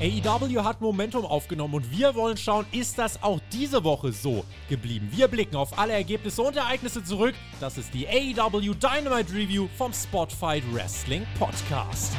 AEW 0.00 0.62
hat 0.62 0.80
Momentum 0.80 1.26
aufgenommen 1.26 1.74
und 1.74 1.90
wir 1.90 2.14
wollen 2.14 2.36
schauen, 2.36 2.66
ist 2.70 2.98
das 2.98 3.20
auch 3.20 3.40
diese 3.50 3.82
Woche 3.82 4.12
so 4.12 4.44
geblieben? 4.68 5.08
Wir 5.10 5.26
blicken 5.26 5.56
auf 5.56 5.76
alle 5.76 5.92
Ergebnisse 5.92 6.40
und 6.40 6.56
Ereignisse 6.56 7.02
zurück. 7.02 7.34
Das 7.58 7.76
ist 7.78 7.92
die 7.92 8.06
AEW 8.06 8.74
Dynamite 8.74 9.34
Review 9.34 9.66
vom 9.76 9.92
Spotfight 9.92 10.62
Wrestling 10.72 11.26
Podcast. 11.36 12.12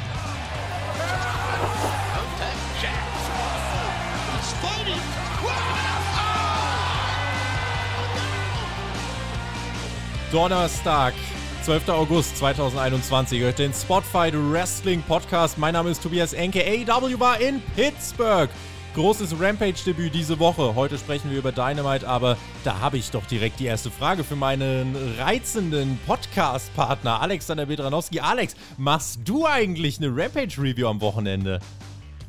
Donnerstag, 10.30 11.14
12. 11.64 11.88
August 11.90 12.38
2021. 12.38 13.40
Hört 13.40 13.58
den 13.58 13.74
Spotfight 13.74 14.34
Wrestling 14.34 15.02
Podcast. 15.02 15.58
Mein 15.58 15.74
Name 15.74 15.90
ist 15.90 16.02
Tobias 16.02 16.32
Enke. 16.32 16.60
AEW 16.64 17.20
war 17.20 17.38
in 17.40 17.60
Pittsburgh. 17.76 18.48
Großes 18.94 19.38
Rampage-Debüt 19.38 20.14
diese 20.14 20.38
Woche. 20.38 20.74
Heute 20.74 20.96
sprechen 20.96 21.30
wir 21.30 21.38
über 21.38 21.52
Dynamite, 21.52 22.08
aber 22.08 22.36
da 22.64 22.80
habe 22.80 22.96
ich 22.96 23.10
doch 23.10 23.24
direkt 23.26 23.60
die 23.60 23.66
erste 23.66 23.90
Frage 23.90 24.24
für 24.24 24.36
meinen 24.36 24.96
reizenden 25.18 25.98
Podcast-Partner 26.06 27.20
Alexander 27.20 27.66
Bedranowski. 27.66 28.20
Alex, 28.20 28.56
machst 28.78 29.20
du 29.24 29.46
eigentlich 29.46 29.98
eine 29.98 30.08
Rampage-Review 30.08 30.88
am 30.88 31.00
Wochenende? 31.00 31.60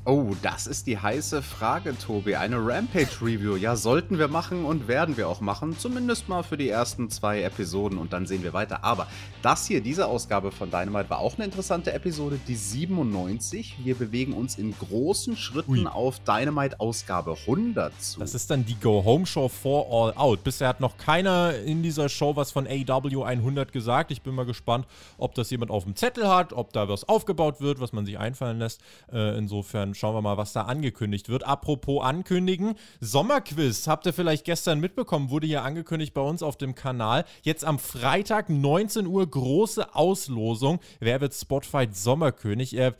Oh, 0.04 0.32
das 0.42 0.66
ist 0.66 0.88
die 0.88 0.98
heiße 0.98 1.44
Frage, 1.44 1.96
Tobi. 1.96 2.36
Eine 2.36 2.58
Rampage-Review. 2.58 3.56
Ja, 3.56 3.76
sollten 3.76 4.18
wir 4.18 4.30
machen 4.30 4.66
und 4.66 4.88
werden 4.88 5.16
wir 5.16 5.30
auch 5.30 5.42
machen. 5.42 5.78
Zumindest 5.78 6.28
mal 6.28 6.42
für 6.42 6.58
die 6.58 6.70
ersten 6.70 7.12
zwei 7.12 7.44
Episoden 7.44 8.00
und 8.00 8.12
dann 8.12 8.26
sehen 8.26 8.42
wir 8.42 8.52
weiter. 8.52 8.84
Aber 8.84 9.06
das 9.44 9.68
hier, 9.68 9.80
diese 9.80 10.08
Ausgabe 10.08 10.52
von 10.52 10.72
Dynamite, 10.72 11.12
war 11.12 11.20
auch 11.20 11.36
eine 11.36 11.46
interessante 11.46 11.94
Episode, 11.94 12.40
die 12.48 12.56
97. 12.56 13.78
Wir 13.84 13.94
bewegen 13.94 14.34
uns 14.34 14.58
in 14.58 14.74
großen 14.76 15.38
Schritten 15.38 15.86
Ui. 15.86 15.86
auf 15.86 16.20
Dynamite-Ausgabe 16.22 17.38
100 17.40 18.02
zu. 18.02 18.22
Das 18.22 18.34
ist 18.34 18.50
dann 18.50 18.66
die 18.66 18.80
Go-Home-Show 18.80 19.50
for 19.50 19.86
All 19.92 20.14
Out. 20.18 20.44
Bisher 20.44 20.68
hat 20.68 20.80
noch 20.80 20.98
keiner 20.98 21.54
in 21.60 21.84
dieser 21.84 22.10
Show 22.10 22.36
was 22.36 22.52
von 22.52 22.66
AW 22.66 23.24
100 23.24 23.72
gesagt. 23.72 24.10
Ich 24.10 24.24
bin 24.24 24.34
mal 24.34 24.48
gespannt, 24.48 24.88
ob 25.20 25.36
das 25.36 25.52
jemand 25.52 25.70
auf 25.70 25.84
dem 25.84 25.96
Zettel 25.96 26.28
hat, 26.28 26.54
ob 26.54 26.74
da 26.74 26.90
was 26.90 27.08
aufgebaut 27.08 27.62
wird, 27.62 27.80
was 27.80 27.94
man 27.94 28.08
sich 28.08 28.18
einfallen 28.18 28.58
lässt. 28.58 28.82
Äh, 29.14 29.38
insofern 29.38 29.91
schauen 29.94 30.16
wir 30.16 30.22
mal, 30.22 30.38
was 30.38 30.54
da 30.54 30.64
angekündigt 30.64 31.30
wird. 31.30 31.46
Apropos 31.46 32.04
ankündigen, 32.04 32.76
Sommerquiz, 33.00 33.88
habt 33.88 34.06
ihr 34.06 34.14
vielleicht 34.14 34.46
gestern 34.46 34.80
mitbekommen, 34.80 35.30
wurde 35.30 35.48
hier 35.48 35.64
angekündigt 35.64 36.14
bei 36.14 36.22
uns 36.22 36.44
auf 36.44 36.58
dem 36.58 36.76
Kanal. 36.76 37.26
Jetzt 37.44 37.66
am 37.66 37.80
Freitag 37.80 38.50
19 38.50 39.08
Uhr 39.08 39.30
große 39.30 39.96
Auslosung. 39.96 40.80
Wer 41.00 41.22
wird 41.22 41.34
Spotfight 41.34 41.96
Sommerkönig? 41.96 42.78
Äh, 42.78 42.94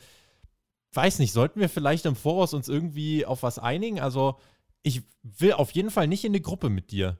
weiß 0.92 1.18
nicht, 1.18 1.32
sollten 1.32 1.60
wir 1.60 1.68
vielleicht 1.68 2.06
im 2.06 2.16
Voraus 2.16 2.54
uns 2.54 2.68
irgendwie 2.68 3.24
auf 3.26 3.42
was 3.42 3.58
einigen? 3.58 4.00
Also, 4.00 4.38
ich 4.82 5.02
will 5.22 5.52
auf 5.52 5.70
jeden 5.72 5.90
Fall 5.90 6.08
nicht 6.08 6.24
in 6.24 6.32
eine 6.32 6.40
Gruppe 6.40 6.68
mit 6.68 6.90
dir. 6.90 7.18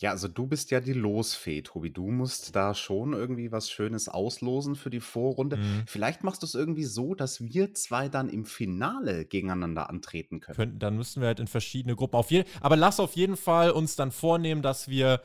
Ja, 0.00 0.12
also 0.12 0.28
du 0.28 0.46
bist 0.46 0.70
ja 0.70 0.80
die 0.80 0.92
Losfee, 0.92 1.62
Tobi. 1.62 1.90
Du 1.90 2.08
musst 2.10 2.54
da 2.54 2.72
schon 2.74 3.14
irgendwie 3.14 3.50
was 3.50 3.68
Schönes 3.68 4.08
auslosen 4.08 4.76
für 4.76 4.90
die 4.90 5.00
Vorrunde. 5.00 5.56
Mhm. 5.56 5.82
Vielleicht 5.86 6.22
machst 6.22 6.42
du 6.42 6.46
es 6.46 6.54
irgendwie 6.54 6.84
so, 6.84 7.16
dass 7.16 7.40
wir 7.40 7.74
zwei 7.74 8.08
dann 8.08 8.28
im 8.28 8.44
Finale 8.44 9.24
gegeneinander 9.24 9.90
antreten 9.90 10.38
können. 10.38 10.56
können 10.56 10.78
dann 10.78 10.96
müssen 10.96 11.20
wir 11.20 11.26
halt 11.26 11.40
in 11.40 11.48
verschiedene 11.48 11.96
Gruppen. 11.96 12.14
Auf 12.14 12.30
je 12.30 12.44
aber 12.60 12.76
lass 12.76 13.00
auf 13.00 13.16
jeden 13.16 13.36
Fall 13.36 13.72
uns 13.72 13.96
dann 13.96 14.12
vornehmen, 14.12 14.62
dass 14.62 14.88
wir 14.88 15.20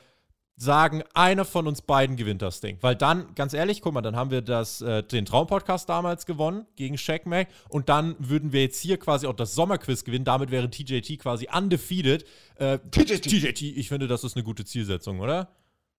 sagen, 0.56 1.02
einer 1.14 1.44
von 1.44 1.66
uns 1.66 1.82
beiden 1.82 2.16
gewinnt 2.16 2.42
das 2.42 2.60
Ding. 2.60 2.78
Weil 2.80 2.94
dann, 2.94 3.34
ganz 3.34 3.54
ehrlich, 3.54 3.80
guck 3.82 3.92
mal, 3.94 4.02
dann 4.02 4.16
haben 4.16 4.30
wir 4.30 4.42
das, 4.42 4.80
äh, 4.80 5.02
den 5.02 5.24
Traumpodcast 5.24 5.88
damals 5.88 6.26
gewonnen 6.26 6.66
gegen 6.76 6.96
Shaq 6.96 7.26
Mac 7.26 7.48
und 7.68 7.88
dann 7.88 8.14
würden 8.18 8.52
wir 8.52 8.62
jetzt 8.62 8.80
hier 8.80 8.98
quasi 8.98 9.26
auch 9.26 9.34
das 9.34 9.54
Sommerquiz 9.54 10.04
gewinnen. 10.04 10.24
Damit 10.24 10.50
wäre 10.50 10.70
TJT 10.70 11.18
quasi 11.18 11.48
undefeated. 11.52 12.24
Äh, 12.56 12.78
TJT. 12.90 13.22
TJT, 13.22 13.62
ich 13.62 13.88
finde, 13.88 14.06
das 14.06 14.22
ist 14.22 14.36
eine 14.36 14.44
gute 14.44 14.64
Zielsetzung, 14.64 15.20
oder? 15.20 15.48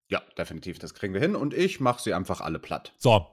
Ja, 0.10 0.22
definitiv, 0.38 0.80
das 0.80 0.94
kriegen 0.94 1.14
wir 1.14 1.22
hin 1.22 1.36
und 1.36 1.54
ich 1.54 1.80
mache 1.80 2.02
sie 2.02 2.14
einfach 2.14 2.40
alle 2.42 2.60
platt. 2.60 2.94
So. 2.98 3.28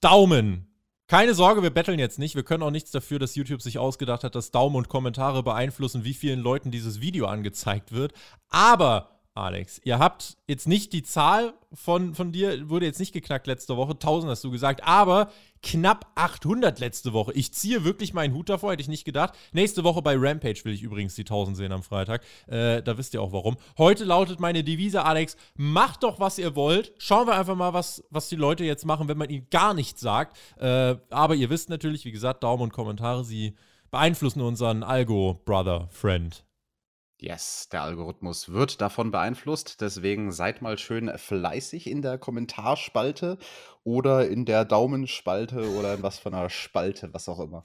Daumen. 0.00 0.68
Keine 1.06 1.34
Sorge, 1.34 1.62
wir 1.62 1.70
betteln 1.70 1.98
jetzt 1.98 2.18
nicht. 2.18 2.34
Wir 2.34 2.44
können 2.44 2.62
auch 2.62 2.70
nichts 2.70 2.90
dafür, 2.90 3.18
dass 3.18 3.34
YouTube 3.34 3.60
sich 3.60 3.78
ausgedacht 3.78 4.24
hat, 4.24 4.34
dass 4.34 4.52
Daumen 4.52 4.76
und 4.76 4.88
Kommentare 4.88 5.42
beeinflussen, 5.42 6.04
wie 6.04 6.14
vielen 6.14 6.40
Leuten 6.40 6.70
dieses 6.70 7.00
Video 7.00 7.26
angezeigt 7.26 7.92
wird. 7.92 8.14
Aber 8.48 9.13
Alex. 9.36 9.80
Ihr 9.82 9.98
habt 9.98 10.36
jetzt 10.46 10.68
nicht 10.68 10.92
die 10.92 11.02
Zahl 11.02 11.54
von, 11.72 12.14
von 12.14 12.30
dir, 12.30 12.68
wurde 12.68 12.86
jetzt 12.86 13.00
nicht 13.00 13.12
geknackt 13.12 13.48
letzte 13.48 13.76
Woche, 13.76 13.92
1000 13.92 14.30
hast 14.30 14.44
du 14.44 14.50
gesagt, 14.52 14.84
aber 14.84 15.28
knapp 15.60 16.06
800 16.14 16.78
letzte 16.78 17.12
Woche. 17.12 17.32
Ich 17.32 17.52
ziehe 17.52 17.82
wirklich 17.82 18.14
meinen 18.14 18.32
Hut 18.32 18.48
davor, 18.48 18.70
hätte 18.70 18.82
ich 18.82 18.88
nicht 18.88 19.04
gedacht. 19.04 19.34
Nächste 19.52 19.82
Woche 19.82 20.02
bei 20.02 20.14
Rampage 20.16 20.64
will 20.64 20.72
ich 20.72 20.84
übrigens 20.84 21.16
die 21.16 21.22
1000 21.22 21.56
sehen 21.56 21.72
am 21.72 21.82
Freitag. 21.82 22.22
Äh, 22.46 22.80
da 22.82 22.96
wisst 22.96 23.12
ihr 23.14 23.22
auch 23.22 23.32
warum. 23.32 23.56
Heute 23.76 24.04
lautet 24.04 24.38
meine 24.38 24.62
Devise, 24.62 25.04
Alex, 25.04 25.36
macht 25.56 26.04
doch, 26.04 26.20
was 26.20 26.38
ihr 26.38 26.54
wollt. 26.54 26.92
Schauen 26.98 27.26
wir 27.26 27.36
einfach 27.36 27.56
mal, 27.56 27.72
was, 27.72 28.04
was 28.10 28.28
die 28.28 28.36
Leute 28.36 28.62
jetzt 28.62 28.86
machen, 28.86 29.08
wenn 29.08 29.18
man 29.18 29.30
ihnen 29.30 29.48
gar 29.50 29.74
nichts 29.74 30.00
sagt. 30.00 30.36
Äh, 30.58 30.94
aber 31.10 31.34
ihr 31.34 31.50
wisst 31.50 31.70
natürlich, 31.70 32.04
wie 32.04 32.12
gesagt, 32.12 32.44
Daumen 32.44 32.62
und 32.62 32.72
Kommentare, 32.72 33.24
sie 33.24 33.56
beeinflussen 33.90 34.42
unseren 34.42 34.84
Algo-Brother-Friend. 34.84 36.44
Yes, 37.18 37.68
der 37.70 37.82
Algorithmus 37.82 38.52
wird 38.52 38.80
davon 38.80 39.10
beeinflusst. 39.10 39.80
Deswegen 39.80 40.32
seid 40.32 40.62
mal 40.62 40.78
schön 40.78 41.10
fleißig 41.16 41.88
in 41.88 42.02
der 42.02 42.18
Kommentarspalte 42.18 43.38
oder 43.84 44.28
in 44.28 44.44
der 44.44 44.64
Daumenspalte 44.64 45.70
oder 45.76 45.94
in 45.94 46.02
was 46.02 46.18
von 46.18 46.34
einer 46.34 46.50
Spalte, 46.50 47.14
was 47.14 47.28
auch 47.28 47.40
immer. 47.40 47.62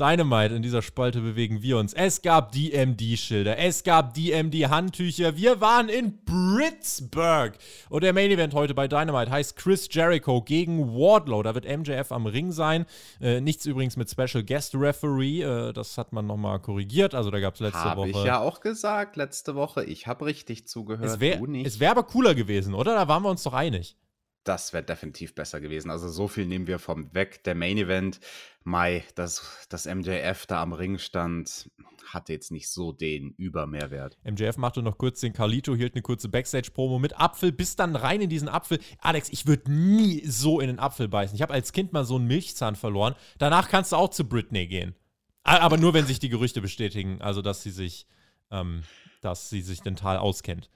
Dynamite, 0.00 0.54
in 0.54 0.62
dieser 0.62 0.80
Spalte 0.80 1.20
bewegen 1.20 1.60
wir 1.60 1.76
uns. 1.76 1.92
Es 1.92 2.22
gab 2.22 2.52
DMD-Schilder, 2.52 3.58
es 3.58 3.84
gab 3.84 4.14
DMD-Handtücher. 4.14 5.36
Wir 5.36 5.60
waren 5.60 5.90
in 5.90 6.24
Pittsburgh. 6.24 7.52
Und 7.90 8.02
der 8.02 8.14
Main 8.14 8.30
Event 8.30 8.54
heute 8.54 8.72
bei 8.72 8.88
Dynamite 8.88 9.30
heißt 9.30 9.56
Chris 9.56 9.88
Jericho 9.90 10.40
gegen 10.40 10.94
Wardlow. 10.94 11.42
Da 11.42 11.54
wird 11.54 11.66
MJF 11.66 12.12
am 12.12 12.24
Ring 12.24 12.50
sein. 12.50 12.86
Äh, 13.20 13.42
nichts 13.42 13.66
übrigens 13.66 13.98
mit 13.98 14.10
Special 14.10 14.42
Guest 14.42 14.74
Referee. 14.74 15.42
Äh, 15.42 15.74
das 15.74 15.98
hat 15.98 16.14
man 16.14 16.26
nochmal 16.26 16.60
korrigiert. 16.60 17.14
Also 17.14 17.30
da 17.30 17.38
gab 17.38 17.54
es 17.54 17.60
letzte 17.60 17.84
hab 17.84 17.98
Woche. 17.98 18.08
Habe 18.08 18.18
ich 18.18 18.24
ja 18.24 18.40
auch 18.40 18.60
gesagt 18.60 19.16
letzte 19.16 19.54
Woche. 19.54 19.84
Ich 19.84 20.06
habe 20.06 20.24
richtig 20.24 20.66
zugehört. 20.66 21.10
Es 21.10 21.20
wäre 21.20 21.40
wär 21.42 21.90
aber 21.90 22.04
cooler 22.04 22.34
gewesen, 22.34 22.72
oder? 22.72 22.94
Da 22.94 23.06
waren 23.06 23.22
wir 23.22 23.28
uns 23.28 23.42
doch 23.42 23.52
einig. 23.52 23.96
Das 24.44 24.72
wäre 24.72 24.82
definitiv 24.82 25.34
besser 25.34 25.60
gewesen. 25.60 25.90
Also 25.90 26.08
so 26.08 26.26
viel 26.26 26.46
nehmen 26.46 26.66
wir 26.66 26.78
vom 26.78 27.12
weg. 27.14 27.44
Der 27.44 27.54
Main 27.54 27.76
Event, 27.76 28.20
Mai, 28.64 29.04
dass 29.14 29.66
das 29.68 29.84
MJF 29.86 30.46
da 30.46 30.62
am 30.62 30.72
Ring 30.72 30.98
stand, 30.98 31.70
hatte 32.06 32.32
jetzt 32.32 32.50
nicht 32.50 32.70
so 32.70 32.92
den 32.92 33.32
Übermehrwert. 33.32 34.16
MJF 34.24 34.56
machte 34.56 34.82
noch 34.82 34.96
kurz 34.96 35.20
den 35.20 35.34
Carlito, 35.34 35.74
hielt 35.74 35.94
eine 35.94 36.02
kurze 36.02 36.28
Backstage-Promo 36.28 36.98
mit 36.98 37.18
Apfel, 37.18 37.52
bis 37.52 37.76
dann 37.76 37.94
rein 37.96 38.22
in 38.22 38.30
diesen 38.30 38.48
Apfel. 38.48 38.78
Alex, 39.00 39.28
ich 39.28 39.46
würde 39.46 39.70
nie 39.70 40.24
so 40.26 40.60
in 40.60 40.68
den 40.68 40.78
Apfel 40.78 41.08
beißen. 41.08 41.36
Ich 41.36 41.42
habe 41.42 41.52
als 41.52 41.72
Kind 41.72 41.92
mal 41.92 42.04
so 42.04 42.16
einen 42.16 42.26
Milchzahn 42.26 42.76
verloren. 42.76 43.14
Danach 43.38 43.68
kannst 43.68 43.92
du 43.92 43.96
auch 43.96 44.10
zu 44.10 44.24
Britney 44.26 44.66
gehen. 44.66 44.94
Aber 45.42 45.76
nur, 45.76 45.94
wenn 45.94 46.06
sich 46.06 46.18
die 46.18 46.28
Gerüchte 46.28 46.60
bestätigen, 46.60 47.20
also 47.20 47.42
dass 47.42 47.62
sie 47.62 47.70
sich, 47.70 48.06
ähm, 48.50 48.82
dass 49.20 49.50
sie 49.50 49.62
sich 49.62 49.80
dental 49.80 50.16
auskennt. 50.16 50.70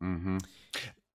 Mhm. 0.00 0.38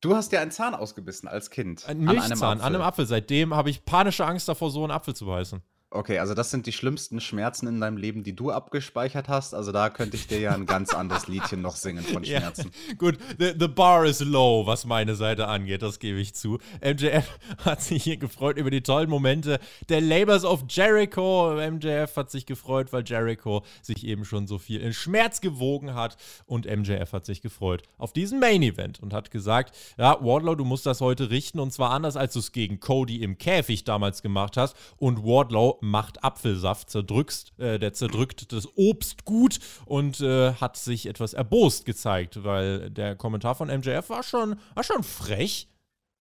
Du 0.02 0.16
hast 0.16 0.32
ja 0.32 0.42
einen 0.42 0.52
Zahn 0.52 0.76
ausgebissen 0.76 1.28
als 1.28 1.50
Kind. 1.50 1.88
Ein 1.88 2.00
Milchzahn 2.00 2.32
an 2.32 2.52
einem, 2.52 2.62
an 2.62 2.76
einem 2.76 2.82
Apfel. 2.82 3.06
Seitdem 3.06 3.54
habe 3.54 3.70
ich 3.70 3.84
panische 3.84 4.26
Angst 4.26 4.48
davor, 4.48 4.70
so 4.70 4.84
einen 4.84 4.92
Apfel 4.92 5.16
zu 5.16 5.26
beißen. 5.26 5.62
Okay, 5.90 6.20
also 6.20 6.34
das 6.34 6.52
sind 6.52 6.66
die 6.66 6.74
schlimmsten 6.74 7.22
Schmerzen 7.22 7.66
in 7.66 7.80
deinem 7.80 7.96
Leben, 7.96 8.22
die 8.22 8.36
du 8.36 8.52
abgespeichert 8.52 9.30
hast. 9.30 9.54
Also 9.54 9.72
da 9.72 9.90
könnte 9.90 10.18
ich 10.18 10.28
dir 10.28 10.38
ja 10.38 10.52
ein 10.52 10.66
ganz 10.66 10.94
anderes 10.94 11.30
Liedchen 11.30 11.62
noch 11.62 11.78
singen 11.78 12.04
von 12.04 12.26
Schmerzen. 12.26 12.72
Ja, 12.90 12.94
gut, 12.96 13.18
the, 13.40 13.54
the, 13.58 13.70
bar 13.70 14.04
is 14.04 14.20
low, 14.20 14.68
was 14.68 14.86
meine 14.86 15.16
Seite 15.16 15.48
angeht, 15.48 15.82
das 15.82 16.00
gebe 16.00 16.20
ich 16.20 16.36
zu. 16.36 16.60
MJF 16.84 17.40
hat 17.66 17.82
sich 17.82 18.04
hier 18.04 18.18
gefreut 18.18 18.58
über 18.58 18.70
die 18.70 18.82
tollen 18.82 19.10
Momente 19.10 19.60
der 19.88 20.02
Labors 20.02 20.44
of 20.44 20.66
Jericho. 20.68 21.56
MJF 21.56 22.18
hat 22.18 22.32
sich 22.32 22.46
gefreut, 22.46 22.92
weil 22.92 23.06
Jericho 23.06 23.64
sich 23.82 24.06
eben 24.06 24.26
schon 24.26 24.46
so 24.46 24.58
viel 24.58 24.82
in 24.82 24.92
Schmerz 24.92 25.40
gewogen 25.40 25.94
hat. 25.94 26.18
Und 26.48 26.66
MJF 26.66 27.14
hat 27.14 27.26
sich 27.26 27.42
gefreut 27.42 27.84
auf 27.98 28.12
diesen 28.12 28.42
Main 28.42 28.62
Event 28.62 29.00
und 29.00 29.14
hat 29.14 29.32
gesagt, 29.32 29.74
ja, 29.98 30.18
Wardlow, 30.20 30.56
du 30.56 30.66
musst 30.66 30.86
das 30.86 31.00
heute 31.00 31.30
richten 31.30 31.62
und 31.62 31.72
zwar 31.72 31.92
anders, 31.92 32.18
als 32.18 32.34
du 32.34 32.40
es 32.40 32.52
gegen 32.52 32.82
Cody 32.82 33.24
im 33.24 33.38
Käfig 33.38 33.86
damals 33.86 34.22
gemacht 34.22 34.58
hast. 34.58 34.76
Und 34.98 35.24
Wardlow 35.24 35.77
macht 35.82 36.24
Apfelsaft, 36.24 36.90
zerdrückst, 36.90 37.54
äh, 37.60 37.80
der 37.80 37.94
zerdrückt 37.94 38.52
das 38.52 38.68
Obst 38.76 39.26
gut 39.26 39.60
und 39.86 40.20
äh, 40.22 40.54
hat 40.54 40.78
sich 40.78 41.06
etwas 41.06 41.34
erbost 41.34 41.86
gezeigt, 41.86 42.44
weil 42.44 42.90
der 42.90 43.16
Kommentar 43.16 43.56
von 43.56 43.68
MJF 43.70 44.10
war 44.10 44.24
schon, 44.24 44.60
war 44.76 44.84
schon 44.84 45.04
frech. 45.04 45.70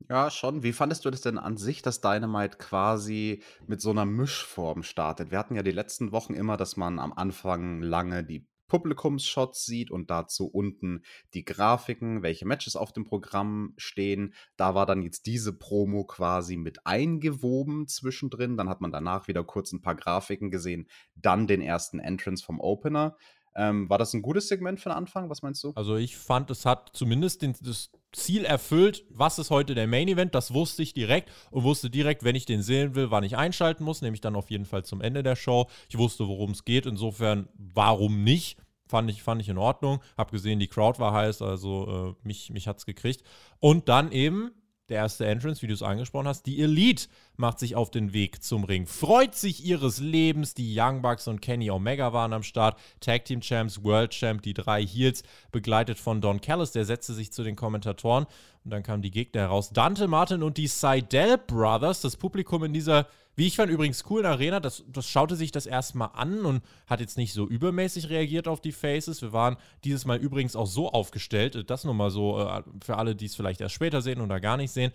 Ja, 0.08 0.31
schon. 0.31 0.62
Wie 0.62 0.72
fandest 0.72 1.04
du 1.04 1.10
das 1.10 1.22
denn 1.22 1.38
an 1.38 1.56
sich, 1.56 1.82
dass 1.82 2.00
Dynamite 2.00 2.58
quasi 2.58 3.43
mit 3.66 3.81
so 3.81 3.90
einer 3.90 4.04
Mischform 4.04 4.82
startet? 4.82 5.31
Wir 5.31 5.38
hatten 5.38 5.56
ja 5.56 5.62
die 5.62 5.72
letzten 5.72 6.12
Wochen 6.12 6.34
immer, 6.34 6.56
dass 6.56 6.76
man 6.76 6.99
am 6.99 7.12
Anfang 7.12 7.81
lange 7.82 8.22
die 8.22 8.46
Publikumsshots 8.68 9.64
sieht 9.64 9.90
und 9.90 10.10
dazu 10.10 10.46
unten 10.46 11.02
die 11.34 11.44
Grafiken, 11.44 12.22
welche 12.22 12.46
Matches 12.46 12.76
auf 12.76 12.92
dem 12.92 13.04
Programm 13.04 13.74
stehen. 13.76 14.34
Da 14.56 14.74
war 14.74 14.86
dann 14.86 15.02
jetzt 15.02 15.26
diese 15.26 15.52
Promo 15.52 16.04
quasi 16.04 16.56
mit 16.56 16.86
eingewoben 16.86 17.86
zwischendrin. 17.86 18.56
Dann 18.56 18.68
hat 18.68 18.80
man 18.80 18.92
danach 18.92 19.28
wieder 19.28 19.44
kurz 19.44 19.72
ein 19.72 19.82
paar 19.82 19.94
Grafiken 19.94 20.50
gesehen, 20.50 20.88
dann 21.14 21.46
den 21.46 21.60
ersten 21.60 21.98
Entrance 21.98 22.44
vom 22.44 22.60
Opener. 22.60 23.16
Ähm, 23.56 23.88
war 23.88 23.96
das 23.96 24.12
ein 24.12 24.20
gutes 24.20 24.48
Segment 24.48 24.80
für 24.80 24.90
den 24.90 24.98
Anfang? 24.98 25.30
Was 25.30 25.40
meinst 25.40 25.64
du? 25.64 25.72
Also 25.74 25.96
ich 25.96 26.16
fand, 26.16 26.50
es 26.50 26.66
hat 26.66 26.90
zumindest 26.92 27.40
den, 27.40 27.54
das 27.62 27.90
Ziel 28.16 28.44
erfüllt, 28.44 29.04
was 29.10 29.38
ist 29.38 29.50
heute 29.50 29.74
der 29.74 29.86
Main 29.86 30.08
Event, 30.08 30.34
das 30.34 30.54
wusste 30.54 30.82
ich 30.82 30.94
direkt 30.94 31.30
und 31.50 31.64
wusste 31.64 31.90
direkt, 31.90 32.24
wenn 32.24 32.34
ich 32.34 32.46
den 32.46 32.62
sehen 32.62 32.94
will, 32.94 33.10
wann 33.10 33.24
ich 33.24 33.36
einschalten 33.36 33.84
muss, 33.84 34.00
nämlich 34.00 34.22
dann 34.22 34.36
auf 34.36 34.50
jeden 34.50 34.64
Fall 34.64 34.84
zum 34.84 35.02
Ende 35.02 35.22
der 35.22 35.36
Show. 35.36 35.66
Ich 35.88 35.98
wusste, 35.98 36.26
worum 36.26 36.52
es 36.52 36.64
geht, 36.64 36.86
insofern 36.86 37.48
warum 37.54 38.24
nicht? 38.24 38.58
Fand 38.88 39.10
ich, 39.10 39.22
fand 39.22 39.42
ich 39.42 39.48
in 39.48 39.58
Ordnung. 39.58 40.00
Hab 40.16 40.30
gesehen, 40.30 40.60
die 40.60 40.68
Crowd 40.68 40.98
war 40.98 41.12
heiß, 41.12 41.42
also 41.42 42.16
äh, 42.22 42.26
mich, 42.26 42.50
mich 42.50 42.66
es 42.68 42.86
gekriegt. 42.86 43.22
Und 43.58 43.88
dann 43.88 44.12
eben 44.12 44.52
der 44.88 44.99
erste 44.99 45.27
Entrance, 45.27 45.62
wie 45.62 45.67
du 45.67 45.75
es 45.75 45.83
angesprochen 45.83 46.29
hast. 46.29 46.47
Die 46.47 46.61
Elite 46.61 47.09
macht 47.37 47.59
sich 47.59 47.75
auf 47.75 47.91
den 47.91 48.12
Weg 48.12 48.43
zum 48.43 48.65
Ring, 48.65 48.87
freut 48.87 49.35
sich 49.35 49.65
ihres 49.65 49.99
Lebens. 49.99 50.55
Die 50.55 50.79
Young 50.79 51.03
Bucks 51.03 51.27
und 51.29 51.41
Kenny 51.41 51.71
Omega 51.71 52.12
waren 52.12 52.33
am 52.33 52.43
Start. 52.43 52.79
Tag 53.00 53.25
Team 53.25 53.41
Champs, 53.41 53.83
World 53.83 54.12
Champ, 54.12 54.43
die 54.43 54.55
drei 54.55 54.85
Heels, 54.85 55.23
begleitet 55.50 55.99
von 55.99 56.21
Don 56.21 56.41
Callis. 56.41 56.73
Der 56.73 56.85
setzte 56.85 57.15
sich 57.15 57.33
zu 57.33 57.43
den 57.43 57.56
Kommentatoren 57.56 58.27
und 58.66 58.70
dann 58.70 58.82
kamen 58.82 59.00
die 59.00 59.12
Gegner 59.12 59.42
heraus. 59.42 59.70
Dante 59.70 60.08
Martin 60.08 60.42
und 60.42 60.56
die 60.56 60.66
Seidel 60.66 61.38
Brothers. 61.38 62.00
Das 62.00 62.16
Publikum 62.16 62.64
in 62.64 62.72
dieser 62.72 63.06
wie 63.36 63.46
ich 63.46 63.56
fand 63.56 63.70
übrigens 63.70 64.04
cool 64.08 64.20
in 64.20 64.26
Arena, 64.26 64.60
das, 64.60 64.82
das 64.88 65.06
schaute 65.06 65.36
sich 65.36 65.52
das 65.52 65.66
erstmal 65.66 66.08
an 66.14 66.46
und 66.46 66.62
hat 66.86 67.00
jetzt 67.00 67.18
nicht 67.18 67.34
so 67.34 67.46
übermäßig 67.46 68.08
reagiert 68.08 68.48
auf 68.48 68.62
die 68.62 68.72
Faces. 68.72 69.20
Wir 69.20 69.34
waren 69.34 69.58
dieses 69.84 70.06
Mal 70.06 70.16
übrigens 70.16 70.56
auch 70.56 70.66
so 70.66 70.90
aufgestellt, 70.90 71.68
das 71.68 71.84
nur 71.84 71.92
mal 71.92 72.10
so 72.10 72.40
äh, 72.40 72.62
für 72.82 72.96
alle, 72.96 73.14
die 73.14 73.26
es 73.26 73.36
vielleicht 73.36 73.60
erst 73.60 73.74
später 73.74 74.00
sehen 74.00 74.22
oder 74.22 74.40
gar 74.40 74.56
nicht 74.56 74.70
sehen. 74.70 74.90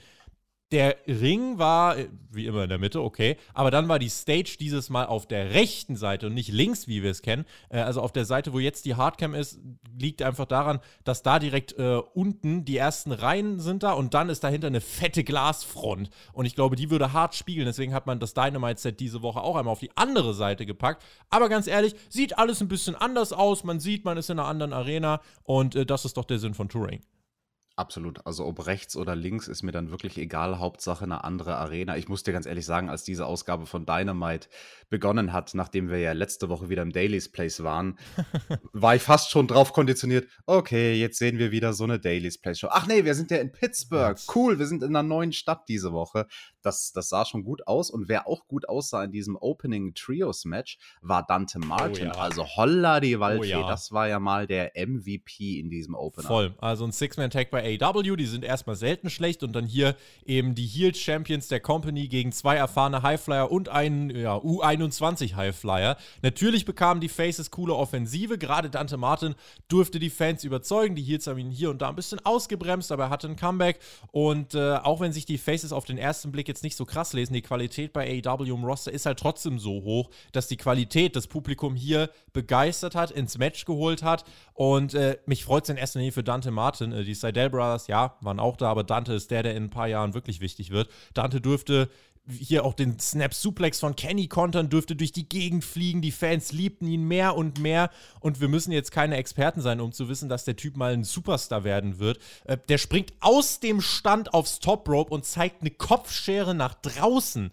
Der 0.71 0.95
Ring 1.05 1.57
war, 1.57 1.97
äh, 1.97 2.07
wie 2.31 2.45
immer 2.45 2.63
in 2.63 2.69
der 2.69 2.77
Mitte, 2.77 3.01
okay, 3.01 3.35
aber 3.53 3.71
dann 3.71 3.89
war 3.89 3.99
die 3.99 4.09
Stage 4.09 4.55
dieses 4.57 4.89
Mal 4.89 5.05
auf 5.05 5.27
der 5.27 5.53
rechten 5.53 5.97
Seite 5.97 6.27
und 6.27 6.33
nicht 6.33 6.49
links, 6.49 6.87
wie 6.87 7.03
wir 7.03 7.11
es 7.11 7.21
kennen. 7.21 7.45
Äh, 7.69 7.79
also 7.79 8.01
auf 8.01 8.13
der 8.13 8.23
Seite, 8.23 8.53
wo 8.53 8.59
jetzt 8.59 8.85
die 8.85 8.95
Hardcam 8.95 9.35
ist, 9.35 9.59
liegt 9.99 10.21
einfach 10.21 10.45
daran, 10.45 10.79
dass 11.03 11.23
da 11.23 11.39
direkt 11.39 11.77
äh, 11.77 12.01
unten 12.13 12.63
die 12.63 12.77
ersten 12.77 13.11
Reihen 13.11 13.59
sind 13.59 13.83
da 13.83 13.91
und 13.91 14.13
dann 14.13 14.29
ist 14.29 14.45
dahinter 14.45 14.67
eine 14.67 14.79
fette 14.79 15.25
Glasfront. 15.25 16.09
Und 16.31 16.45
ich 16.45 16.55
glaube, 16.55 16.77
die 16.77 16.89
würde 16.89 17.11
hart 17.11 17.35
spiegeln. 17.35 17.65
Deswegen 17.65 17.93
hat 17.93 18.07
man 18.07 18.19
das 18.19 18.33
Dynamite-Set 18.33 18.99
diese 18.99 19.21
Woche 19.21 19.41
auch 19.41 19.57
einmal 19.57 19.73
auf 19.73 19.79
die 19.79 19.95
andere 19.97 20.33
Seite 20.33 20.65
gepackt. 20.65 21.03
Aber 21.29 21.49
ganz 21.49 21.67
ehrlich, 21.67 21.95
sieht 22.07 22.37
alles 22.37 22.61
ein 22.61 22.69
bisschen 22.69 22.95
anders 22.95 23.33
aus. 23.33 23.65
Man 23.65 23.81
sieht, 23.81 24.05
man 24.05 24.17
ist 24.17 24.29
in 24.29 24.39
einer 24.39 24.47
anderen 24.47 24.71
Arena 24.71 25.19
und 25.43 25.75
äh, 25.75 25.85
das 25.85 26.05
ist 26.05 26.15
doch 26.15 26.25
der 26.25 26.39
Sinn 26.39 26.53
von 26.53 26.69
Touring. 26.69 27.01
Absolut. 27.77 28.25
Also 28.25 28.45
ob 28.45 28.67
rechts 28.67 28.97
oder 28.97 29.15
links 29.15 29.47
ist 29.47 29.63
mir 29.63 29.71
dann 29.71 29.91
wirklich 29.91 30.17
egal. 30.17 30.59
Hauptsache 30.59 31.05
eine 31.05 31.23
andere 31.23 31.55
Arena. 31.55 31.95
Ich 31.95 32.09
muss 32.09 32.23
dir 32.23 32.33
ganz 32.33 32.45
ehrlich 32.45 32.65
sagen, 32.65 32.89
als 32.89 33.03
diese 33.03 33.25
Ausgabe 33.25 33.65
von 33.65 33.85
Dynamite 33.85 34.49
begonnen 34.89 35.31
hat, 35.31 35.53
nachdem 35.53 35.89
wir 35.89 35.97
ja 35.97 36.11
letzte 36.11 36.49
Woche 36.49 36.69
wieder 36.69 36.81
im 36.81 36.91
Daily's 36.91 37.31
Place 37.31 37.63
waren, 37.63 37.97
war 38.73 38.95
ich 38.95 39.01
fast 39.01 39.31
schon 39.31 39.47
drauf 39.47 39.71
konditioniert. 39.71 40.27
Okay, 40.45 40.95
jetzt 40.95 41.17
sehen 41.17 41.37
wir 41.39 41.51
wieder 41.51 41.73
so 41.73 41.85
eine 41.85 41.97
Daily's 41.97 42.37
Place 42.37 42.59
Show. 42.59 42.67
Ach 42.69 42.87
nee, 42.87 43.05
wir 43.05 43.15
sind 43.15 43.31
ja 43.31 43.37
in 43.37 43.51
Pittsburgh. 43.51 44.19
Cool, 44.35 44.59
wir 44.59 44.67
sind 44.67 44.83
in 44.83 44.89
einer 44.89 45.03
neuen 45.03 45.31
Stadt 45.31 45.69
diese 45.69 45.93
Woche. 45.93 46.27
Das, 46.61 46.91
das 46.93 47.09
sah 47.09 47.25
schon 47.25 47.43
gut 47.43 47.67
aus. 47.67 47.89
Und 47.89 48.07
wer 48.07 48.27
auch 48.27 48.47
gut 48.47 48.67
aussah 48.67 49.03
in 49.03 49.11
diesem 49.11 49.35
Opening 49.35 49.93
Trios 49.93 50.45
Match, 50.45 50.77
war 51.01 51.25
Dante 51.25 51.59
oh 51.61 51.65
Martin. 51.65 52.09
Oh 52.09 52.13
ja. 52.13 52.21
Also 52.21 52.45
holla 52.45 52.99
die 52.99 53.19
Waldfee. 53.19 53.55
Oh 53.55 53.61
ja. 53.61 53.67
Das 53.67 53.91
war 53.91 54.07
ja 54.07 54.19
mal 54.19 54.47
der 54.47 54.73
MVP 54.75 55.59
in 55.59 55.69
diesem 55.69 55.95
Opener. 55.95 56.27
Voll. 56.27 56.55
Also 56.59 56.85
ein 56.85 56.91
Six-Man-Tag 56.91 57.49
bei 57.49 57.79
AW. 57.81 58.15
Die 58.15 58.25
sind 58.25 58.43
erstmal 58.43 58.75
selten 58.75 59.09
schlecht. 59.09 59.43
Und 59.43 59.53
dann 59.53 59.65
hier 59.65 59.95
eben 60.25 60.55
die 60.55 60.65
Heel 60.67 60.93
Champions 60.93 61.47
der 61.47 61.59
Company 61.59 62.07
gegen 62.07 62.31
zwei 62.31 62.55
erfahrene 62.55 63.01
Highflyer 63.01 63.51
und 63.51 63.69
einen 63.69 64.09
ja, 64.09 64.35
U21 64.35 65.35
Highflyer. 65.35 65.97
Natürlich 66.21 66.65
bekamen 66.65 67.01
die 67.01 67.09
Faces 67.09 67.51
coole 67.51 67.73
Offensive. 67.73 68.37
Gerade 68.37 68.69
Dante 68.69 68.97
Martin 68.97 69.35
durfte 69.67 69.99
die 69.99 70.09
Fans 70.09 70.43
überzeugen. 70.43 70.95
Die 70.95 71.03
Heels 71.03 71.27
haben 71.27 71.39
ihn 71.39 71.51
hier 71.51 71.69
und 71.69 71.81
da 71.81 71.89
ein 71.89 71.95
bisschen 71.95 72.19
ausgebremst, 72.25 72.91
aber 72.91 73.05
er 73.05 73.09
hatte 73.09 73.27
ein 73.27 73.35
Comeback. 73.35 73.79
Und 74.11 74.53
äh, 74.53 74.75
auch 74.75 74.99
wenn 74.99 75.13
sich 75.13 75.25
die 75.25 75.37
Faces 75.37 75.73
auf 75.73 75.85
den 75.85 75.97
ersten 75.97 76.31
Blick 76.31 76.47
jetzt 76.51 76.63
nicht 76.63 76.75
so 76.75 76.85
krass 76.85 77.13
lesen, 77.13 77.33
die 77.33 77.41
Qualität 77.41 77.93
bei 77.93 78.21
AEW 78.23 78.53
im 78.53 78.63
Roster 78.63 78.91
ist 78.91 79.05
halt 79.05 79.19
trotzdem 79.19 79.59
so 79.59 79.83
hoch, 79.83 80.09
dass 80.31 80.47
die 80.47 80.57
Qualität 80.57 81.15
das 81.15 81.27
Publikum 81.27 81.75
hier 81.75 82.09
begeistert 82.33 82.95
hat, 82.95 83.11
ins 83.11 83.37
Match 83.37 83.65
geholt 83.65 84.03
hat. 84.03 84.25
Und 84.53 84.93
äh, 84.93 85.17
mich 85.25 85.45
freut 85.45 85.63
es 85.63 85.69
in 85.69 85.77
erster 85.77 85.99
Linie 85.99 86.11
für 86.11 86.23
Dante 86.23 86.51
Martin. 86.51 86.91
Äh, 86.91 87.03
die 87.03 87.13
Seidel 87.13 87.49
Brothers, 87.49 87.87
ja, 87.87 88.17
waren 88.21 88.39
auch 88.39 88.57
da, 88.57 88.69
aber 88.69 88.83
Dante 88.83 89.13
ist 89.13 89.31
der, 89.31 89.43
der 89.43 89.55
in 89.55 89.65
ein 89.65 89.69
paar 89.69 89.87
Jahren 89.87 90.13
wirklich 90.13 90.41
wichtig 90.41 90.71
wird. 90.71 90.89
Dante 91.13 91.41
dürfte 91.41 91.89
hier 92.31 92.65
auch 92.65 92.73
den 92.73 92.99
Snap 92.99 93.33
Suplex 93.33 93.79
von 93.79 93.95
Kenny 93.95 94.27
kontern, 94.27 94.69
dürfte 94.69 94.95
durch 94.95 95.11
die 95.11 95.27
Gegend 95.27 95.63
fliegen. 95.63 96.01
Die 96.01 96.11
Fans 96.11 96.51
liebten 96.51 96.87
ihn 96.87 97.07
mehr 97.07 97.35
und 97.35 97.59
mehr. 97.59 97.89
Und 98.19 98.41
wir 98.41 98.47
müssen 98.47 98.71
jetzt 98.71 98.91
keine 98.91 99.17
Experten 99.17 99.61
sein, 99.61 99.79
um 99.79 99.91
zu 99.91 100.09
wissen, 100.09 100.29
dass 100.29 100.45
der 100.45 100.55
Typ 100.55 100.77
mal 100.77 100.93
ein 100.93 101.03
Superstar 101.03 101.63
werden 101.63 101.99
wird. 101.99 102.19
Äh, 102.45 102.57
der 102.69 102.77
springt 102.77 103.13
aus 103.19 103.59
dem 103.59 103.81
Stand 103.81 104.33
aufs 104.33 104.59
Top 104.59 104.87
Rope 104.89 105.13
und 105.13 105.25
zeigt 105.25 105.61
eine 105.61 105.71
Kopfschere 105.71 106.55
nach 106.55 106.73
draußen. 106.75 107.51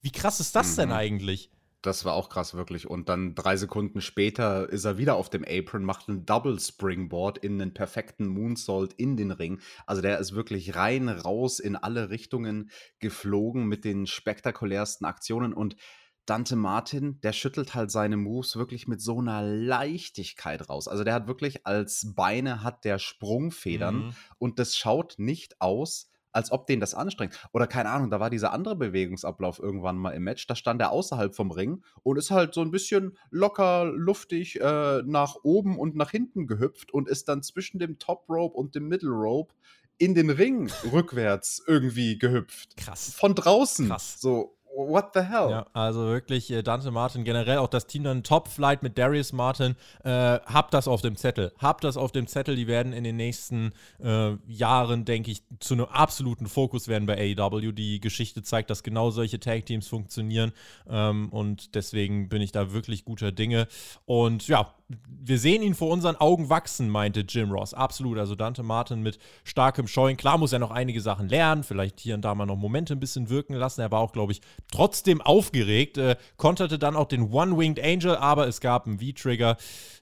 Wie 0.00 0.12
krass 0.12 0.40
ist 0.40 0.54
das 0.54 0.72
mhm. 0.72 0.80
denn 0.80 0.92
eigentlich? 0.92 1.50
Das 1.84 2.06
war 2.06 2.14
auch 2.14 2.30
krass, 2.30 2.54
wirklich. 2.54 2.88
Und 2.88 3.10
dann 3.10 3.34
drei 3.34 3.58
Sekunden 3.58 4.00
später 4.00 4.70
ist 4.70 4.86
er 4.86 4.96
wieder 4.96 5.16
auf 5.16 5.28
dem 5.28 5.44
Apron, 5.46 5.84
macht 5.84 6.08
einen 6.08 6.24
Double 6.24 6.58
Springboard 6.58 7.36
in 7.36 7.60
einen 7.60 7.74
perfekten 7.74 8.26
Moonsault 8.26 8.94
in 8.94 9.18
den 9.18 9.30
Ring. 9.30 9.60
Also 9.84 10.00
der 10.00 10.18
ist 10.18 10.34
wirklich 10.34 10.76
rein, 10.76 11.10
raus 11.10 11.60
in 11.60 11.76
alle 11.76 12.08
Richtungen 12.08 12.70
geflogen 13.00 13.66
mit 13.66 13.84
den 13.84 14.06
spektakulärsten 14.06 15.06
Aktionen. 15.06 15.52
Und 15.52 15.76
Dante 16.24 16.56
Martin, 16.56 17.20
der 17.20 17.34
schüttelt 17.34 17.74
halt 17.74 17.90
seine 17.90 18.16
Moves 18.16 18.56
wirklich 18.56 18.88
mit 18.88 19.02
so 19.02 19.18
einer 19.18 19.42
Leichtigkeit 19.42 20.70
raus. 20.70 20.88
Also 20.88 21.04
der 21.04 21.12
hat 21.12 21.26
wirklich 21.26 21.66
als 21.66 22.14
Beine 22.14 22.62
hat 22.62 22.86
der 22.86 22.98
Sprungfedern 22.98 23.96
mhm. 23.96 24.16
und 24.38 24.58
das 24.58 24.74
schaut 24.74 25.16
nicht 25.18 25.60
aus, 25.60 26.08
als 26.34 26.50
ob 26.52 26.66
den 26.66 26.80
das 26.80 26.94
anstrengt. 26.94 27.38
Oder 27.52 27.66
keine 27.66 27.90
Ahnung, 27.90 28.10
da 28.10 28.20
war 28.20 28.30
dieser 28.30 28.52
andere 28.52 28.76
Bewegungsablauf 28.76 29.58
irgendwann 29.58 29.96
mal 29.96 30.10
im 30.10 30.24
Match. 30.24 30.46
Da 30.46 30.56
stand 30.56 30.80
er 30.80 30.90
außerhalb 30.90 31.34
vom 31.34 31.50
Ring 31.50 31.82
und 32.02 32.18
ist 32.18 32.30
halt 32.30 32.54
so 32.54 32.60
ein 32.60 32.70
bisschen 32.70 33.16
locker, 33.30 33.84
luftig 33.84 34.60
äh, 34.60 35.02
nach 35.04 35.36
oben 35.42 35.78
und 35.78 35.96
nach 35.96 36.10
hinten 36.10 36.46
gehüpft 36.46 36.92
und 36.92 37.08
ist 37.08 37.28
dann 37.28 37.42
zwischen 37.42 37.78
dem 37.78 37.98
Top 37.98 38.28
Rope 38.28 38.56
und 38.56 38.74
dem 38.74 38.88
Middle 38.88 39.10
Rope 39.10 39.54
in 39.98 40.14
den 40.14 40.30
Ring 40.30 40.70
rückwärts 40.92 41.62
irgendwie 41.66 42.18
gehüpft. 42.18 42.76
Krass. 42.76 43.14
Von 43.14 43.34
draußen. 43.34 43.88
Krass. 43.88 44.20
So, 44.20 44.56
what 44.76 45.10
the 45.14 45.20
hell? 45.20 45.50
Ja, 45.50 45.66
also 45.72 46.06
wirklich 46.06 46.50
äh, 46.50 46.62
Dante 46.62 46.90
Martin, 46.90 47.24
generell 47.24 47.58
auch 47.58 47.68
das 47.68 47.86
Team 47.86 48.04
dann 48.04 48.22
Top 48.22 48.48
Flight 48.48 48.82
mit 48.82 48.98
Darius 48.98 49.32
Martin, 49.32 49.76
äh, 50.02 50.10
habt 50.10 50.74
das 50.74 50.88
auf 50.88 51.02
dem 51.02 51.16
Zettel. 51.16 51.52
Habt 51.58 51.84
das 51.84 51.96
auf 51.96 52.12
dem 52.12 52.26
Zettel, 52.26 52.56
die 52.56 52.66
werden 52.66 52.92
in 52.92 53.04
den 53.04 53.16
nächsten 53.16 53.72
äh, 54.02 54.32
Jahren, 54.46 55.04
denke 55.04 55.30
ich, 55.30 55.42
zu 55.60 55.74
einem 55.74 55.86
absoluten 55.86 56.46
Fokus 56.46 56.88
werden 56.88 57.06
bei 57.06 57.36
AEW. 57.36 57.72
Die 57.72 58.00
Geschichte 58.00 58.42
zeigt, 58.42 58.70
dass 58.70 58.82
genau 58.82 59.10
solche 59.10 59.40
Tag 59.40 59.66
Teams 59.66 59.86
funktionieren 59.86 60.52
ähm, 60.88 61.28
und 61.30 61.74
deswegen 61.74 62.28
bin 62.28 62.42
ich 62.42 62.52
da 62.52 62.72
wirklich 62.72 63.04
guter 63.04 63.32
Dinge. 63.32 63.68
Und 64.06 64.48
ja, 64.48 64.74
wir 65.06 65.38
sehen 65.38 65.62
ihn 65.62 65.74
vor 65.74 65.90
unseren 65.90 66.16
Augen 66.16 66.50
wachsen, 66.50 66.90
meinte 66.90 67.20
Jim 67.20 67.50
Ross. 67.50 67.72
Absolut. 67.72 68.18
Also 68.18 68.34
Dante 68.34 68.62
Martin 68.62 69.02
mit 69.02 69.18
starkem 69.44 69.88
Showing. 69.88 70.16
Klar 70.16 70.36
muss 70.36 70.52
er 70.52 70.58
noch 70.58 70.70
einige 70.70 71.00
Sachen 71.00 71.28
lernen, 71.28 71.64
vielleicht 71.64 72.00
hier 72.00 72.14
und 72.14 72.22
da 72.22 72.34
mal 72.34 72.44
noch 72.46 72.56
Momente 72.56 72.94
ein 72.94 73.00
bisschen 73.00 73.30
wirken 73.30 73.54
lassen. 73.54 73.80
Er 73.80 73.90
war 73.90 74.00
auch, 74.00 74.12
glaube 74.12 74.32
ich, 74.32 74.42
trotzdem 74.74 75.20
aufgeregt. 75.20 75.98
Äh, 75.98 76.16
konterte 76.36 76.78
dann 76.78 76.96
auch 76.96 77.06
den 77.06 77.30
One-Winged 77.30 77.78
Angel, 77.82 78.16
aber 78.16 78.48
es 78.48 78.60
gab 78.60 78.86
einen 78.86 78.98
V-Trigger, 78.98 79.56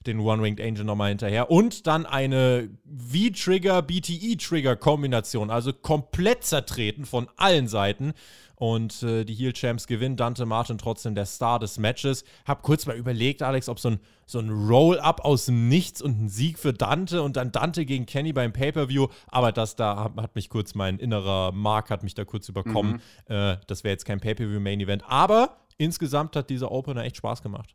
den 0.07 0.21
One-Winged 0.21 0.61
Angel 0.61 0.85
nochmal 0.85 1.09
hinterher. 1.11 1.50
Und 1.50 1.87
dann 1.87 2.07
eine 2.07 2.71
V-Trigger-BTE-Trigger-Kombination. 2.87 5.50
Also 5.50 5.73
komplett 5.73 6.45
zertreten 6.45 7.05
von 7.05 7.29
allen 7.37 7.67
Seiten. 7.69 8.14
Und 8.62 9.02
äh, 9.02 9.25
die 9.25 9.35
Heel 9.35 9.52
Champs 9.54 9.88
gewinnen. 9.88 10.16
Dante 10.16 10.47
Martin 10.47 10.78
trotzdem 10.78 11.16
der 11.16 11.26
Star 11.26 11.59
des 11.59 11.78
Matches. 11.78 12.23
Hab 12.45 12.62
kurz 12.62 12.87
mal 12.87 12.97
überlegt, 12.97 13.42
Alex, 13.42 13.69
ob 13.69 13.81
so 13.81 13.90
ein, 13.90 13.99
so 14.25 14.38
ein 14.38 14.50
Roll-Up 14.50 15.25
aus 15.25 15.47
dem 15.47 15.66
Nichts 15.66 16.00
und 16.00 16.23
ein 16.23 16.28
Sieg 16.28 16.61
für 16.61 16.73
Dante 16.73 17.23
und 17.23 17.37
dann 17.37 17.50
Dante 17.50 17.85
gegen 17.85 18.07
Kenny 18.07 18.33
beim 18.33 18.52
Pay-Per-View. 18.52 19.09
Aber 19.26 19.50
das 19.50 19.75
da 19.75 20.12
hat, 20.16 20.37
mich 20.37 20.49
kurz, 20.49 20.76
mein 20.76 21.00
innerer 21.00 21.50
Mark 21.50 21.90
hat 21.90 22.04
mich 22.04 22.14
da 22.14 22.25
kurz 22.25 22.49
überkommen. 22.49 23.00
Mhm. 23.28 23.35
Äh, 23.35 23.57
das 23.66 23.83
wäre 23.83 23.95
jetzt 23.95 24.04
kein 24.04 24.21
Pay-Per-View-Main-Event. 24.21 25.02
Aber 25.09 25.57
insgesamt 25.76 26.37
hat 26.37 26.49
dieser 26.49 26.71
Opener 26.71 27.02
echt 27.02 27.16
Spaß 27.16 27.42
gemacht. 27.42 27.75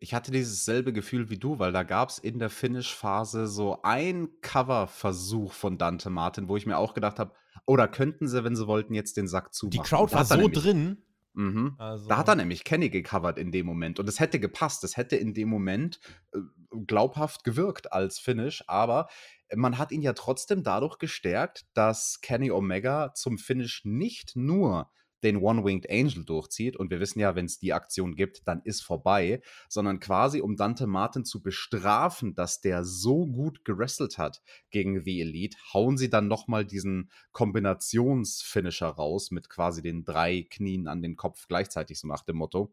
Ich 0.00 0.14
hatte 0.14 0.32
dieses 0.32 0.64
selbe 0.64 0.92
Gefühl 0.92 1.30
wie 1.30 1.38
du, 1.38 1.60
weil 1.60 1.70
da 1.70 1.84
gab 1.84 2.08
es 2.08 2.18
in 2.18 2.40
der 2.40 2.50
Finish-Phase 2.50 3.46
so 3.46 3.82
ein 3.84 4.30
Cover-Versuch 4.40 5.52
von 5.52 5.78
Dante 5.78 6.10
Martin, 6.10 6.48
wo 6.48 6.56
ich 6.56 6.66
mir 6.66 6.76
auch 6.76 6.94
gedacht 6.94 7.20
habe, 7.20 7.34
oder 7.66 7.88
könnten 7.88 8.28
sie, 8.28 8.44
wenn 8.44 8.56
sie 8.56 8.66
wollten, 8.66 8.94
jetzt 8.94 9.16
den 9.16 9.28
Sack 9.28 9.54
zumachen? 9.54 9.82
Die 9.82 9.88
Crowd 9.88 10.12
war 10.12 10.24
so 10.24 10.48
drin. 10.48 11.02
Mhm. 11.34 11.76
Also. 11.78 12.08
Da 12.08 12.16
hat 12.16 12.28
er 12.28 12.34
nämlich 12.34 12.64
Kenny 12.64 12.90
gecovert 12.90 13.38
in 13.38 13.52
dem 13.52 13.66
Moment. 13.66 14.00
Und 14.00 14.08
es 14.08 14.18
hätte 14.18 14.40
gepasst. 14.40 14.82
Es 14.84 14.96
hätte 14.96 15.16
in 15.16 15.34
dem 15.34 15.48
Moment 15.48 16.00
äh, 16.32 16.38
glaubhaft 16.86 17.44
gewirkt 17.44 17.92
als 17.92 18.18
Finish. 18.18 18.64
Aber 18.66 19.08
man 19.54 19.78
hat 19.78 19.92
ihn 19.92 20.02
ja 20.02 20.14
trotzdem 20.14 20.62
dadurch 20.62 20.98
gestärkt, 20.98 21.66
dass 21.74 22.20
Kenny 22.22 22.50
Omega 22.50 23.14
zum 23.14 23.38
Finish 23.38 23.82
nicht 23.84 24.34
nur 24.34 24.90
den 25.22 25.38
One-Winged 25.38 25.90
Angel 25.90 26.24
durchzieht. 26.24 26.76
Und 26.76 26.90
wir 26.90 27.00
wissen 27.00 27.20
ja, 27.20 27.34
wenn 27.34 27.46
es 27.46 27.58
die 27.58 27.72
Aktion 27.72 28.14
gibt, 28.14 28.46
dann 28.46 28.60
ist 28.62 28.82
vorbei. 28.82 29.40
Sondern 29.68 30.00
quasi, 30.00 30.40
um 30.40 30.56
Dante 30.56 30.86
Martin 30.86 31.24
zu 31.24 31.42
bestrafen, 31.42 32.34
dass 32.34 32.60
der 32.60 32.84
so 32.84 33.26
gut 33.26 33.64
gewrestelt 33.64 34.18
hat 34.18 34.42
gegen 34.70 35.02
The 35.02 35.20
Elite, 35.20 35.56
hauen 35.72 35.96
sie 35.96 36.10
dann 36.10 36.28
nochmal 36.28 36.64
diesen 36.64 37.10
Kombinationsfinisher 37.32 38.88
raus 38.88 39.30
mit 39.30 39.48
quasi 39.48 39.82
den 39.82 40.04
drei 40.04 40.46
Knien 40.48 40.88
an 40.88 41.02
den 41.02 41.16
Kopf 41.16 41.46
gleichzeitig, 41.48 41.98
so 42.00 42.08
nach 42.08 42.22
dem 42.22 42.36
Motto. 42.36 42.72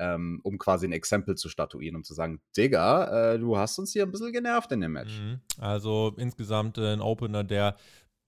Ähm, 0.00 0.38
um 0.44 0.58
quasi 0.58 0.86
ein 0.86 0.92
Exempel 0.92 1.34
zu 1.34 1.48
statuieren, 1.48 1.96
um 1.96 2.04
zu 2.04 2.14
sagen, 2.14 2.40
Digga, 2.56 3.32
äh, 3.32 3.38
du 3.40 3.58
hast 3.58 3.80
uns 3.80 3.92
hier 3.92 4.04
ein 4.04 4.12
bisschen 4.12 4.32
genervt 4.32 4.70
in 4.70 4.80
dem 4.80 4.92
Match. 4.92 5.18
Mhm. 5.18 5.40
Also 5.58 6.14
insgesamt 6.16 6.78
äh, 6.78 6.92
ein 6.92 7.00
Opener, 7.00 7.42
der 7.42 7.74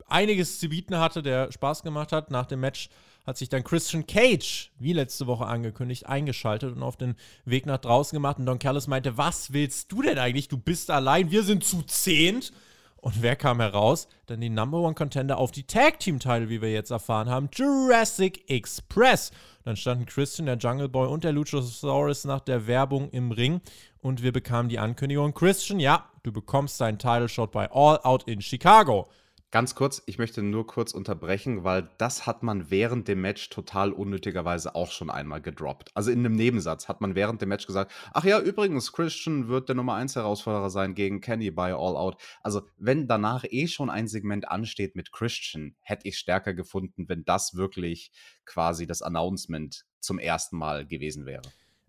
einiges 0.07 0.59
zu 0.59 0.69
bieten 0.69 0.99
hatte, 0.99 1.23
der 1.23 1.50
Spaß 1.52 1.83
gemacht 1.83 2.12
hat. 2.12 2.31
Nach 2.31 2.47
dem 2.47 2.61
Match 2.61 2.90
hat 3.31 3.39
sich 3.39 3.49
dann 3.49 3.65
Christian 3.65 4.07
Cage, 4.07 4.71
wie 4.79 4.93
letzte 4.93 5.27
Woche 5.27 5.47
angekündigt, 5.47 6.07
eingeschaltet 6.07 6.77
und 6.77 6.83
auf 6.83 6.97
den 6.97 7.15
Weg 7.45 7.65
nach 7.65 7.79
draußen 7.79 8.15
gemacht. 8.15 8.39
Und 8.39 8.47
Don 8.47 8.59
Callis 8.59 8.89
meinte, 8.89 9.17
was 9.17 9.53
willst 9.53 9.91
du 9.91 10.03
denn 10.03 10.19
eigentlich? 10.19 10.49
Du 10.49 10.59
bist 10.59 10.91
allein, 10.91 11.31
wir 11.31 11.43
sind 11.43 11.65
zu 11.65 11.83
zehnt. 11.83 12.53
Und 12.97 13.23
wer 13.23 13.35
kam 13.35 13.61
heraus? 13.61 14.09
Dann 14.27 14.43
die 14.43 14.51
Number 14.51 14.79
One 14.81 14.95
Contender 14.95 15.39
auf 15.39 15.53
die 15.53 15.63
Tag 15.63 16.01
Team 16.01 16.19
Title, 16.19 16.51
wie 16.51 16.61
wir 16.61 16.71
jetzt 16.71 16.91
erfahren 16.91 17.31
haben, 17.31 17.49
Jurassic 17.51 18.51
Express. 18.51 19.31
Dann 19.65 19.77
standen 19.77 20.05
Christian, 20.05 20.45
der 20.45 20.59
Jungle 20.59 20.91
Boy 20.91 21.09
und 21.09 21.25
der 21.25 21.33
Luchasaurus 21.33 22.25
nach 22.25 22.41
der 22.41 22.67
Werbung 22.67 23.09
im 23.11 23.31
Ring 23.31 23.63
und 24.03 24.23
wir 24.23 24.33
bekamen 24.33 24.69
die 24.69 24.79
Ankündigung: 24.79 25.33
Christian, 25.33 25.81
ja, 25.81 26.11
du 26.23 26.33
bekommst 26.33 26.81
deinen 26.81 26.99
Title 26.99 27.29
Shot 27.29 27.53
bei 27.53 27.71
All 27.71 28.01
Out 28.03 28.25
in 28.25 28.43
Chicago. 28.43 29.09
Ganz 29.52 29.75
kurz, 29.75 30.00
ich 30.07 30.16
möchte 30.16 30.45
nur 30.45 30.64
kurz 30.64 30.92
unterbrechen, 30.92 31.64
weil 31.64 31.90
das 31.99 32.25
hat 32.25 32.45
man 32.45 32.71
während 32.71 33.09
dem 33.09 33.21
Match 33.21 33.49
total 33.49 33.92
unnötigerweise 33.92 34.76
auch 34.76 34.92
schon 34.92 35.11
einmal 35.11 35.42
gedroppt. 35.42 35.90
Also 35.95 36.12
in 36.12 36.21
einem 36.21 36.37
Nebensatz 36.37 36.87
hat 36.87 37.00
man 37.00 37.16
während 37.16 37.42
dem 37.42 37.49
Match 37.49 37.66
gesagt, 37.66 37.90
ach 38.12 38.23
ja, 38.23 38.38
übrigens, 38.38 38.92
Christian 38.92 39.49
wird 39.49 39.69
der 39.69 39.75
Nummer 39.75 39.95
1 39.95 40.14
Herausforderer 40.14 40.71
sein 40.71 40.95
gegen 40.95 41.21
Kenny 41.21 41.50
bei 41.50 41.75
All 41.75 41.97
Out. 41.97 42.23
Also 42.42 42.62
wenn 42.76 43.09
danach 43.09 43.45
eh 43.49 43.66
schon 43.66 43.90
ein 43.90 44.07
Segment 44.07 44.49
ansteht 44.49 44.95
mit 44.95 45.11
Christian, 45.11 45.75
hätte 45.80 46.07
ich 46.07 46.16
stärker 46.16 46.54
gefunden, 46.54 47.09
wenn 47.09 47.25
das 47.25 47.54
wirklich 47.54 48.12
quasi 48.45 48.87
das 48.87 49.02
Announcement 49.02 49.85
zum 49.99 50.21
ersten 50.21 50.59
Mal 50.59 50.87
gewesen 50.87 51.26
wäre. 51.26 51.42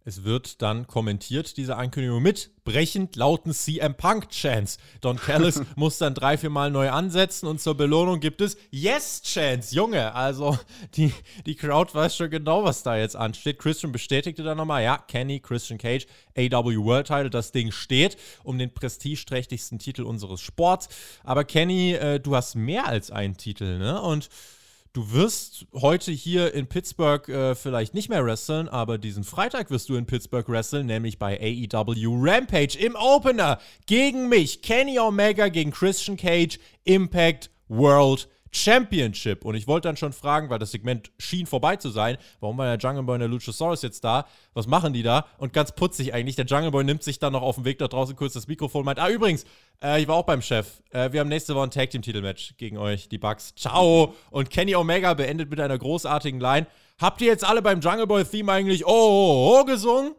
Es 0.04 0.24
wird 0.24 0.62
dann 0.64 0.88
kommentiert, 0.88 1.58
diese 1.58 1.78
Ankündigung 1.78 2.24
mit 2.24 2.50
brechend 2.64 3.16
lauten 3.16 3.54
CM 3.54 3.96
Punk-Chants. 3.96 4.80
Don 5.00 5.18
Callis 5.18 5.62
muss 5.76 6.00
dann 6.00 6.16
drei, 6.16 6.38
vier 6.38 6.50
Mal 6.50 6.72
neu 6.72 6.90
ansetzen 6.90 7.48
und 7.48 7.62
zur 7.62 7.76
Belohnung 7.76 8.20
gibt 8.20 8.42
es 8.42 8.58
Yes-Chants. 8.72 9.72
Junge, 9.72 10.16
also 10.16 10.58
die, 10.96 11.14
die 11.46 11.56
Crowd 11.56 11.94
weiß 11.94 12.16
schon 12.16 12.32
genau, 12.32 12.64
was 12.64 12.82
da 12.82 12.98
jetzt 12.98 13.16
ansteht. 13.16 13.60
Christian 13.60 13.92
bestätigte 13.92 14.42
dann 14.42 14.58
nochmal, 14.58 14.84
ja, 14.84 14.98
Kenny, 14.98 15.40
Christian 15.40 15.78
Cage, 15.78 16.08
AW 16.36 16.78
World 16.78 17.08
Title, 17.08 17.30
das 17.30 17.52
Ding 17.52 17.72
steht 17.72 18.18
um 18.44 18.58
den 18.58 18.74
prestigeträchtigsten 18.74 19.78
Titel 19.78 20.02
unseres 20.04 20.42
Sports. 20.42 20.90
Aber 21.24 21.44
Kenny, 21.44 21.94
äh, 21.94 22.20
du 22.20 22.36
hast 22.36 22.56
mehr 22.56 22.88
als 22.88 23.12
einen 23.12 23.38
Titel, 23.38 23.78
ne? 23.78 24.02
Und 24.02 24.30
Du 24.94 25.14
wirst 25.14 25.68
heute 25.74 26.12
hier 26.12 26.54
in 26.54 26.68
Pittsburgh 26.68 27.30
äh, 27.30 27.56
vielleicht 27.56 27.94
nicht 27.94 28.10
mehr 28.10 28.26
wresteln, 28.26 28.68
aber 28.68 28.98
diesen 28.98 29.24
Freitag 29.24 29.72
wirst 29.72 29.88
du 29.88 29.96
in 29.96 30.06
Pittsburgh 30.06 30.50
wresteln, 30.50 30.86
nämlich 30.86 31.18
bei 31.18 31.40
AEW 31.40 32.18
Rampage 32.20 32.78
im 32.78 32.96
Opener 32.96 33.58
gegen 33.86 34.28
mich, 34.28 34.62
Kenny 34.62 35.00
Omega 35.00 35.48
gegen 35.48 35.72
Christian 35.72 36.18
Cage, 36.18 36.60
Impact 36.84 37.50
World 37.70 38.28
Championship. 38.52 39.46
Und 39.46 39.56
ich 39.56 39.68
wollte 39.68 39.88
dann 39.88 39.98
schon 39.98 40.14
fragen, 40.14 40.50
weil 40.50 40.60
das 40.60 40.72
Segment 40.72 41.12
schien 41.18 41.46
vorbei 41.46 41.78
zu 41.78 41.90
sein, 41.90 42.18
warum 42.40 42.58
war 42.58 42.66
der 42.66 42.78
Jungle 42.78 43.04
Boy 43.04 43.16
und 43.16 43.20
der 43.22 43.30
Luchasaurus 43.30 43.82
jetzt 43.82 44.04
da? 44.04 44.26
Was 44.54 44.68
machen 44.68 44.94
die 44.94 45.04
da? 45.04 45.26
Und 45.38 45.54
ganz 45.54 45.72
putzig 45.72 46.14
eigentlich, 46.14 46.36
der 46.36 46.46
Jungle 46.46 46.72
Boy 46.72 46.84
nimmt 46.84 47.04
sich 47.04 47.20
dann 47.20 47.34
noch 47.34 47.42
auf 47.42 47.56
dem 47.56 47.66
Weg 47.66 47.80
da 47.80 47.88
draußen 47.88 48.16
kurz 48.16 48.34
das 48.34 48.48
Mikrofon 48.48 48.80
und 48.80 48.86
meint, 48.86 49.00
ah 49.00 49.10
übrigens, 49.10 49.46
äh, 49.82 50.02
ich 50.02 50.08
war 50.08 50.16
auch 50.16 50.26
beim 50.26 50.42
Chef. 50.42 50.82
Äh, 50.92 51.12
wir 51.14 51.22
haben 51.22 51.30
nächste 51.30 51.56
Woche 51.56 51.64
ein 51.64 51.72
Tag 51.72 51.90
Team 51.90 52.02
Titelmatch 52.02 52.56
gegen 52.58 52.78
euch, 52.78 53.08
die 53.08 53.18
Bugs. 53.18 53.56
Ciao. 53.56 54.14
Und 54.30 54.50
Kenny 54.50 54.76
Omega 54.76 55.14
beendet 55.14 55.50
mit 55.50 55.60
einer 55.60 55.78
großartigen 55.78 56.40
Line. 56.40 56.68
Habt 57.00 57.22
ihr 57.22 57.28
jetzt 57.28 57.46
alle 57.46 57.62
beim 57.62 57.80
Jungle 57.80 58.08
Boy 58.08 58.26
Theme 58.26 58.52
eigentlich 58.52 58.86
oh, 58.86 58.90
oh, 58.92 59.60
oh 59.60 59.66
gesungen? 59.66 60.14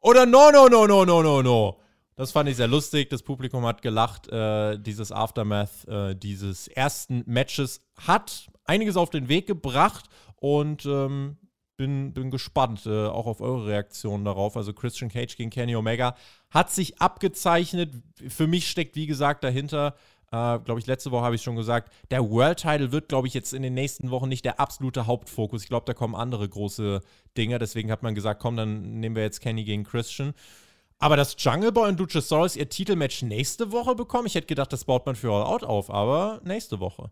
Oder 0.00 0.26
no, 0.26 0.50
no, 0.50 0.68
no, 0.68 0.86
no, 0.86 1.04
no, 1.04 1.22
no, 1.22 1.42
no? 1.42 1.80
Das 2.16 2.30
fand 2.30 2.48
ich 2.48 2.56
sehr 2.56 2.68
lustig. 2.68 3.10
Das 3.10 3.22
Publikum 3.22 3.66
hat 3.66 3.82
gelacht. 3.82 4.28
Äh, 4.28 4.78
dieses 4.78 5.10
Aftermath 5.10 5.86
äh, 5.88 6.14
dieses 6.14 6.68
ersten 6.68 7.24
Matches 7.26 7.80
hat 7.96 8.48
einiges 8.64 8.96
auf 8.96 9.10
den 9.10 9.28
Weg 9.28 9.46
gebracht 9.46 10.04
und 10.36 10.86
ähm, 10.86 11.36
bin, 11.76 12.12
bin 12.12 12.30
gespannt 12.30 12.86
äh, 12.86 13.06
auch 13.06 13.26
auf 13.26 13.40
eure 13.40 13.66
Reaktionen 13.66 14.24
darauf. 14.24 14.56
Also 14.56 14.72
Christian 14.72 15.10
Cage 15.10 15.36
gegen 15.36 15.50
Kenny 15.50 15.74
Omega 15.74 16.14
hat 16.50 16.70
sich 16.70 17.00
abgezeichnet. 17.00 17.94
Für 18.28 18.46
mich 18.46 18.70
steckt, 18.70 18.94
wie 18.94 19.06
gesagt, 19.06 19.42
dahinter, 19.42 19.96
äh, 20.30 20.58
glaube 20.60 20.78
ich, 20.78 20.86
letzte 20.86 21.10
Woche 21.10 21.24
habe 21.24 21.34
ich 21.34 21.42
schon 21.42 21.56
gesagt, 21.56 21.92
der 22.12 22.30
World 22.30 22.58
Title 22.60 22.92
wird, 22.92 23.08
glaube 23.08 23.26
ich, 23.26 23.34
jetzt 23.34 23.52
in 23.52 23.62
den 23.62 23.74
nächsten 23.74 24.10
Wochen 24.10 24.28
nicht 24.28 24.44
der 24.44 24.60
absolute 24.60 25.06
Hauptfokus. 25.08 25.62
Ich 25.62 25.68
glaube, 25.68 25.86
da 25.86 25.94
kommen 25.94 26.14
andere 26.14 26.48
große 26.48 27.00
Dinge. 27.36 27.58
Deswegen 27.58 27.90
hat 27.90 28.04
man 28.04 28.14
gesagt, 28.14 28.40
komm, 28.40 28.56
dann 28.56 29.00
nehmen 29.00 29.16
wir 29.16 29.24
jetzt 29.24 29.40
Kenny 29.40 29.64
gegen 29.64 29.82
Christian. 29.82 30.32
Aber 30.98 31.16
dass 31.16 31.36
Jungle 31.38 31.72
Boy 31.72 31.88
und 31.88 32.00
Luchasaurus 32.00 32.56
ihr 32.56 32.68
Titelmatch 32.68 33.22
nächste 33.22 33.72
Woche 33.72 33.94
bekommen, 33.94 34.26
ich 34.26 34.34
hätte 34.34 34.46
gedacht, 34.46 34.72
das 34.72 34.84
baut 34.84 35.06
man 35.06 35.16
für 35.16 35.32
All 35.32 35.42
Out 35.42 35.64
auf, 35.64 35.90
aber 35.90 36.40
nächste 36.44 36.80
Woche. 36.80 37.10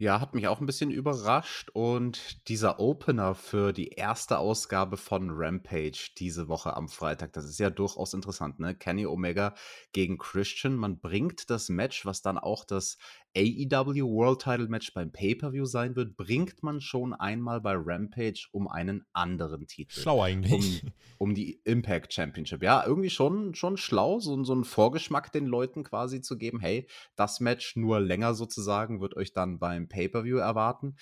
Ja, 0.00 0.20
hat 0.20 0.32
mich 0.32 0.46
auch 0.46 0.60
ein 0.60 0.66
bisschen 0.66 0.92
überrascht. 0.92 1.70
Und 1.70 2.46
dieser 2.48 2.78
Opener 2.78 3.34
für 3.34 3.72
die 3.72 3.88
erste 3.88 4.38
Ausgabe 4.38 4.96
von 4.96 5.30
Rampage 5.32 6.10
diese 6.16 6.46
Woche 6.46 6.76
am 6.76 6.88
Freitag, 6.88 7.32
das 7.32 7.46
ist 7.46 7.58
ja 7.58 7.68
durchaus 7.68 8.14
interessant, 8.14 8.60
ne? 8.60 8.76
Kenny 8.76 9.06
Omega 9.06 9.56
gegen 9.92 10.16
Christian. 10.16 10.76
Man 10.76 11.00
bringt 11.00 11.50
das 11.50 11.68
Match, 11.68 12.06
was 12.06 12.22
dann 12.22 12.38
auch 12.38 12.64
das 12.64 12.96
AEW 13.36 14.06
World 14.06 14.40
Title 14.42 14.68
Match 14.68 14.92
beim 14.94 15.12
Pay-Per-View 15.12 15.66
sein 15.66 15.96
wird, 15.96 16.16
bringt 16.16 16.62
man 16.62 16.80
schon 16.80 17.12
einmal 17.12 17.60
bei 17.60 17.74
Rampage 17.76 18.48
um 18.52 18.68
einen 18.68 19.04
anderen 19.12 19.66
Titel. 19.66 20.00
Schlau 20.00 20.22
eigentlich. 20.22 20.82
Um, 20.82 20.92
um 21.18 21.34
die 21.34 21.60
Impact 21.64 22.12
Championship. 22.12 22.62
Ja, 22.62 22.84
irgendwie 22.86 23.10
schon, 23.10 23.54
schon 23.54 23.76
schlau, 23.76 24.20
so, 24.20 24.42
so 24.44 24.52
einen 24.52 24.64
Vorgeschmack 24.64 25.32
den 25.32 25.46
Leuten 25.46 25.84
quasi 25.84 26.20
zu 26.20 26.38
geben. 26.38 26.60
Hey, 26.60 26.86
das 27.16 27.40
Match 27.40 27.76
nur 27.76 28.00
länger 28.00 28.34
sozusagen 28.34 29.00
wird 29.00 29.16
euch 29.16 29.32
dann 29.32 29.58
beim 29.58 29.88
Pay-Per-View 29.88 30.38
erwarten. 30.38 30.96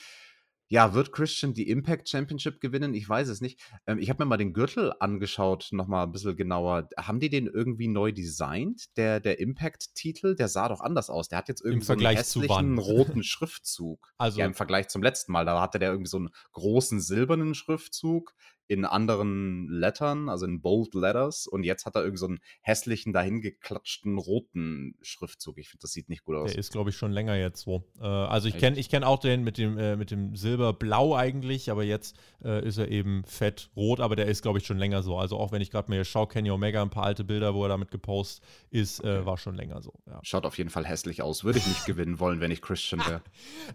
Ja, 0.69 0.95
wird 0.95 1.13
Christian 1.13 1.55
die 1.55 1.69
Impact 1.69 2.09
Championship 2.09 2.61
gewinnen? 2.61 2.95
Ich 2.95 3.09
weiß 3.09 3.29
es 3.29 3.41
nicht. 3.41 3.61
Ähm, 3.87 3.99
ich 3.99 4.11
habe 4.11 4.25
mir 4.25 4.29
mal 4.29 4.37
den 4.37 4.53
Gürtel 4.53 4.93
angeschaut, 4.99 5.69
nochmal 5.71 6.07
ein 6.07 6.13
bisschen 6.13 6.37
genauer. 6.37 6.89
Haben 6.99 7.21
die 7.21 7.31
den 7.31 7.47
irgendwie 7.47 7.87
neu 7.87 8.11
designt? 8.11 8.97
Der, 8.97 9.21
der 9.21 9.39
Impact-Titel, 9.39 10.35
der 10.35 10.49
sah 10.49 10.69
doch 10.69 10.81
anders 10.81 11.09
aus. 11.09 11.29
Der 11.29 11.39
hat 11.39 11.49
jetzt 11.49 11.65
irgendwie 11.65 11.87
so 11.87 11.93
einen 11.93 12.17
hässlichen 12.17 12.79
roten 12.79 13.23
Schriftzug. 13.23 14.13
Also 14.19 14.41
ja, 14.41 14.47
im 14.47 14.55
Vergleich 14.55 14.89
zum 14.89 15.03
letzten 15.03 15.33
Mal. 15.33 15.45
Da 15.45 15.61
hatte 15.61 15.79
der 15.79 15.91
irgendwie 15.91 16.11
so 16.11 16.19
einen 16.19 16.31
großen 16.53 17.01
silbernen 17.01 17.55
Schriftzug 17.55 18.35
in 18.69 18.85
anderen 18.85 19.69
Lettern, 19.69 20.29
also 20.29 20.45
in 20.47 20.61
Bold 20.61 20.95
Letters. 20.95 21.47
Und 21.47 21.63
jetzt 21.63 21.87
hat 21.87 21.95
er 21.95 22.03
irgendwie 22.03 22.19
so 22.19 22.27
einen 22.27 22.41
hässlichen, 22.63 23.13
dahingeklatschten 23.13 24.19
roten 24.19 24.97
Schriftzug. 25.03 25.59
Ich 25.59 25.69
finde, 25.69 25.83
das 25.83 25.93
sieht 25.93 26.09
nicht 26.09 26.25
gut 26.25 26.37
aus. 26.37 26.51
Der 26.51 26.59
ist, 26.59 26.73
glaube 26.73 26.91
ich, 26.91 26.97
schon 26.97 27.13
länger 27.13 27.37
jetzt 27.37 27.63
so. 27.63 27.85
Äh, 28.01 28.05
also 28.05 28.49
ich 28.49 28.59
kenne 28.59 28.79
ich 28.79 28.89
kenn 28.89 29.05
auch 29.05 29.21
den 29.21 29.45
mit 29.45 29.59
dem, 29.59 29.79
äh, 29.79 29.97
mit 29.97 30.11
dem 30.11 30.35
Silberblau 30.35 31.15
eigentlich, 31.15 31.71
aber 31.71 31.85
jetzt 31.85 32.17
äh, 32.45 32.67
ist 32.67 32.79
er 32.79 32.89
eben 32.89 33.25
fett 33.25 33.71
rot, 33.77 34.01
aber 34.01 34.17
der 34.17 34.27
ist, 34.27 34.43
glaube 34.43 34.59
ich, 34.59 34.67
schon 34.67 34.79
länger 34.79 35.03
so. 35.03 35.17
Also 35.17 35.39
auch 35.39 35.53
wenn 35.53 35.63
ich 35.63 35.71
gerade 35.71 35.91
mir 35.91 36.05
schaue, 36.05 36.27
Kenny 36.27 36.51
Omega, 36.51 36.83
ein 36.83 36.91
paar 36.91 37.05
alte 37.05 37.25
Bilder, 37.25 37.55
wo 37.55 37.65
er 37.65 37.69
damit 37.69 37.91
gepostet 37.91 38.45
ist, 38.71 39.01
äh, 39.01 39.19
okay. 39.19 39.27
war 39.27 39.39
schon 39.39 39.55
länger 39.55 39.81
so. 39.83 39.93
Ja. 40.07 40.21
Schaut 40.23 40.45
auf 40.45 40.59
jeden 40.59 40.71
Fall 40.71 40.85
hässlich 40.85 41.23
aus. 41.23 41.45
Würde 41.45 41.59
ich 41.59 41.67
nicht 41.67 41.85
gewinnen 41.87 42.19
wollen, 42.19 42.41
wenn 42.41 42.51
ich 42.51 42.63
Christian 42.63 43.01
wäre. 43.07 43.23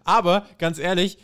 aber 0.04 0.46
ganz 0.58 0.78
ehrlich, 0.78 1.18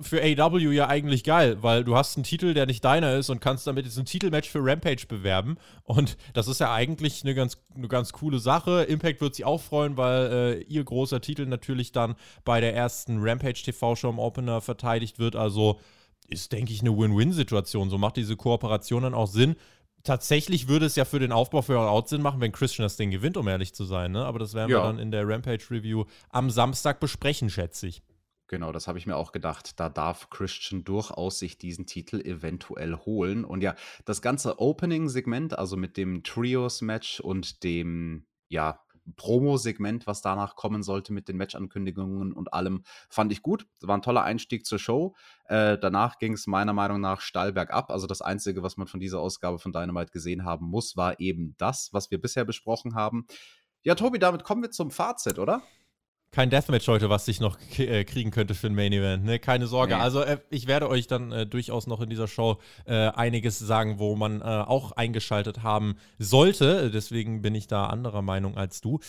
für 0.00 0.22
AW 0.22 0.72
ja 0.72 0.88
eigentlich 0.88 1.24
geil, 1.24 1.62
weil 1.62 1.84
du 1.84 1.96
hast 1.96 2.16
einen 2.16 2.24
Titel, 2.24 2.54
der 2.54 2.66
nicht 2.66 2.84
dein 2.84 3.01
kleiner 3.02 3.18
ist 3.18 3.30
und 3.30 3.40
kannst 3.40 3.66
damit 3.66 3.84
jetzt 3.84 3.98
ein 3.98 4.04
Titelmatch 4.04 4.48
für 4.48 4.60
Rampage 4.62 5.06
bewerben. 5.08 5.56
Und 5.84 6.16
das 6.34 6.48
ist 6.48 6.60
ja 6.60 6.72
eigentlich 6.72 7.22
eine 7.22 7.34
ganz, 7.34 7.58
eine 7.74 7.88
ganz 7.88 8.12
coole 8.12 8.38
Sache. 8.38 8.82
Impact 8.84 9.20
wird 9.20 9.34
sich 9.34 9.44
auch 9.44 9.60
freuen, 9.60 9.96
weil 9.96 10.32
äh, 10.32 10.62
ihr 10.62 10.84
großer 10.84 11.20
Titel 11.20 11.46
natürlich 11.46 11.92
dann 11.92 12.14
bei 12.44 12.60
der 12.60 12.74
ersten 12.74 13.18
Rampage 13.20 13.62
TV-Show 13.64 14.10
im 14.10 14.18
Opener 14.18 14.60
verteidigt 14.60 15.18
wird. 15.18 15.36
Also 15.36 15.80
ist, 16.28 16.52
denke 16.52 16.72
ich, 16.72 16.80
eine 16.80 16.96
Win-Win-Situation. 16.96 17.90
So 17.90 17.98
macht 17.98 18.16
diese 18.16 18.36
Kooperation 18.36 19.02
dann 19.02 19.14
auch 19.14 19.26
Sinn. 19.26 19.56
Tatsächlich 20.04 20.66
würde 20.66 20.86
es 20.86 20.96
ja 20.96 21.04
für 21.04 21.20
den 21.20 21.30
Aufbau 21.30 21.62
für 21.62 21.78
Out 21.78 22.08
Sinn 22.08 22.22
machen, 22.22 22.40
wenn 22.40 22.50
Christian 22.50 22.84
das 22.84 22.96
Ding 22.96 23.10
gewinnt, 23.10 23.36
um 23.36 23.46
ehrlich 23.46 23.72
zu 23.74 23.84
sein. 23.84 24.12
Ne? 24.12 24.24
Aber 24.24 24.38
das 24.38 24.54
werden 24.54 24.70
ja. 24.70 24.78
wir 24.78 24.82
dann 24.84 24.98
in 24.98 25.10
der 25.10 25.28
Rampage-Review 25.28 26.04
am 26.30 26.50
Samstag 26.50 26.98
besprechen, 26.98 27.50
schätze 27.50 27.86
ich. 27.86 28.02
Genau, 28.48 28.72
das 28.72 28.86
habe 28.86 28.98
ich 28.98 29.06
mir 29.06 29.16
auch 29.16 29.32
gedacht. 29.32 29.80
Da 29.80 29.88
darf 29.88 30.28
Christian 30.28 30.84
durchaus 30.84 31.38
sich 31.38 31.56
diesen 31.58 31.86
Titel 31.86 32.20
eventuell 32.20 32.96
holen. 32.96 33.44
Und 33.44 33.62
ja, 33.62 33.74
das 34.04 34.20
ganze 34.20 34.58
Opening-Segment, 34.58 35.58
also 35.58 35.76
mit 35.76 35.96
dem 35.96 36.22
Trios-Match 36.22 37.20
und 37.20 37.62
dem, 37.64 38.26
ja, 38.48 38.80
Promo-Segment, 39.16 40.06
was 40.06 40.22
danach 40.22 40.54
kommen 40.56 40.82
sollte 40.82 41.12
mit 41.12 41.28
den 41.28 41.36
Match-Ankündigungen 41.36 42.32
und 42.32 42.52
allem, 42.52 42.84
fand 43.08 43.32
ich 43.32 43.42
gut. 43.42 43.66
War 43.80 43.96
ein 43.96 44.02
toller 44.02 44.22
Einstieg 44.22 44.66
zur 44.66 44.78
Show. 44.78 45.14
Äh, 45.46 45.78
danach 45.78 46.18
ging 46.18 46.34
es 46.34 46.46
meiner 46.46 46.72
Meinung 46.72 47.00
nach 47.00 47.20
steil 47.20 47.52
bergab. 47.52 47.90
Also 47.90 48.06
das 48.06 48.22
Einzige, 48.22 48.62
was 48.62 48.76
man 48.76 48.86
von 48.86 49.00
dieser 49.00 49.20
Ausgabe 49.20 49.58
von 49.58 49.72
Dynamite 49.72 50.12
gesehen 50.12 50.44
haben 50.44 50.66
muss, 50.66 50.96
war 50.96 51.18
eben 51.20 51.54
das, 51.58 51.88
was 51.92 52.10
wir 52.10 52.20
bisher 52.20 52.44
besprochen 52.44 52.94
haben. 52.94 53.26
Ja, 53.82 53.94
Tobi, 53.94 54.18
damit 54.18 54.44
kommen 54.44 54.62
wir 54.62 54.70
zum 54.70 54.90
Fazit, 54.90 55.38
oder? 55.38 55.62
Kein 56.32 56.48
Deathmatch 56.48 56.88
heute, 56.88 57.10
was 57.10 57.28
ich 57.28 57.40
noch 57.40 57.58
äh, 57.78 58.04
kriegen 58.04 58.30
könnte 58.30 58.54
für 58.54 58.66
ein 58.66 58.74
Main 58.74 58.92
Event. 58.92 59.24
Ne? 59.24 59.38
Keine 59.38 59.66
Sorge. 59.66 59.94
Nee. 59.94 60.00
Also 60.00 60.22
äh, 60.22 60.38
ich 60.48 60.66
werde 60.66 60.88
euch 60.88 61.06
dann 61.06 61.30
äh, 61.30 61.46
durchaus 61.46 61.86
noch 61.86 62.00
in 62.00 62.08
dieser 62.08 62.26
Show 62.26 62.58
äh, 62.86 63.08
einiges 63.08 63.58
sagen, 63.58 63.98
wo 63.98 64.16
man 64.16 64.40
äh, 64.40 64.44
auch 64.44 64.92
eingeschaltet 64.92 65.62
haben 65.62 65.96
sollte. 66.18 66.90
Deswegen 66.90 67.42
bin 67.42 67.54
ich 67.54 67.66
da 67.66 67.86
anderer 67.86 68.22
Meinung 68.22 68.56
als 68.56 68.80
du. 68.80 69.00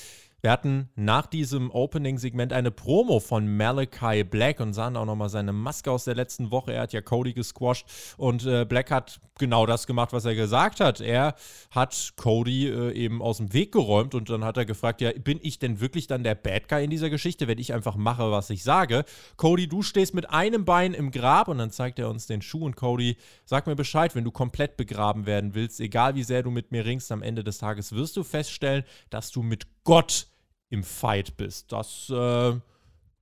Wir 0.43 0.51
hatten 0.51 0.89
nach 0.97 1.25
diesem 1.25 1.71
Opening-Segment 1.71 2.51
eine 2.51 2.69
Promo 2.69 3.21
von 3.21 3.55
Malachi 3.55 4.25
Black 4.25 4.59
und 4.59 4.73
sahen 4.73 4.97
auch 4.97 5.05
nochmal 5.05 5.29
seine 5.29 5.53
Maske 5.53 5.89
aus 5.89 6.03
der 6.03 6.15
letzten 6.15 6.51
Woche. 6.51 6.73
Er 6.73 6.81
hat 6.81 6.91
ja 6.91 6.99
Cody 6.99 7.31
gesquashed 7.31 7.85
und 8.17 8.45
äh, 8.45 8.65
Black 8.65 8.91
hat 8.91 9.21
genau 9.39 9.65
das 9.65 9.87
gemacht, 9.87 10.11
was 10.11 10.25
er 10.25 10.35
gesagt 10.35 10.81
hat. 10.81 10.99
Er 10.99 11.35
hat 11.71 12.11
Cody 12.17 12.67
äh, 12.67 12.91
eben 12.91 13.21
aus 13.21 13.37
dem 13.37 13.53
Weg 13.53 13.71
geräumt 13.71 14.15
und 14.15 14.29
dann 14.29 14.43
hat 14.43 14.57
er 14.57 14.65
gefragt, 14.65 14.99
ja, 14.99 15.13
bin 15.13 15.39
ich 15.41 15.59
denn 15.59 15.79
wirklich 15.79 16.07
dann 16.07 16.25
der 16.25 16.35
Bad 16.35 16.67
Guy 16.67 16.83
in 16.83 16.89
dieser 16.89 17.09
Geschichte, 17.09 17.47
wenn 17.47 17.57
ich 17.57 17.73
einfach 17.73 17.95
mache, 17.95 18.29
was 18.29 18.49
ich 18.49 18.63
sage? 18.63 19.05
Cody, 19.37 19.69
du 19.69 19.81
stehst 19.81 20.13
mit 20.13 20.29
einem 20.29 20.65
Bein 20.65 20.93
im 20.93 21.11
Grab 21.11 21.47
und 21.47 21.59
dann 21.59 21.71
zeigt 21.71 21.99
er 21.99 22.09
uns 22.09 22.27
den 22.27 22.41
Schuh 22.41 22.65
und 22.65 22.75
Cody, 22.75 23.15
sag 23.45 23.65
mir 23.65 23.77
Bescheid, 23.77 24.13
wenn 24.13 24.25
du 24.25 24.31
komplett 24.31 24.75
begraben 24.75 25.25
werden 25.25 25.55
willst, 25.55 25.79
egal 25.79 26.15
wie 26.15 26.23
sehr 26.23 26.43
du 26.43 26.51
mit 26.51 26.73
mir 26.73 26.83
ringst, 26.83 27.13
am 27.13 27.21
Ende 27.21 27.45
des 27.45 27.59
Tages 27.59 27.93
wirst 27.93 28.17
du 28.17 28.25
feststellen, 28.25 28.83
dass 29.09 29.31
du 29.31 29.41
mit 29.41 29.67
Gott 29.85 30.27
im 30.73 30.83
Fight 30.83 31.37
bist. 31.37 31.71
Das 31.71 32.09
äh, 32.09 32.59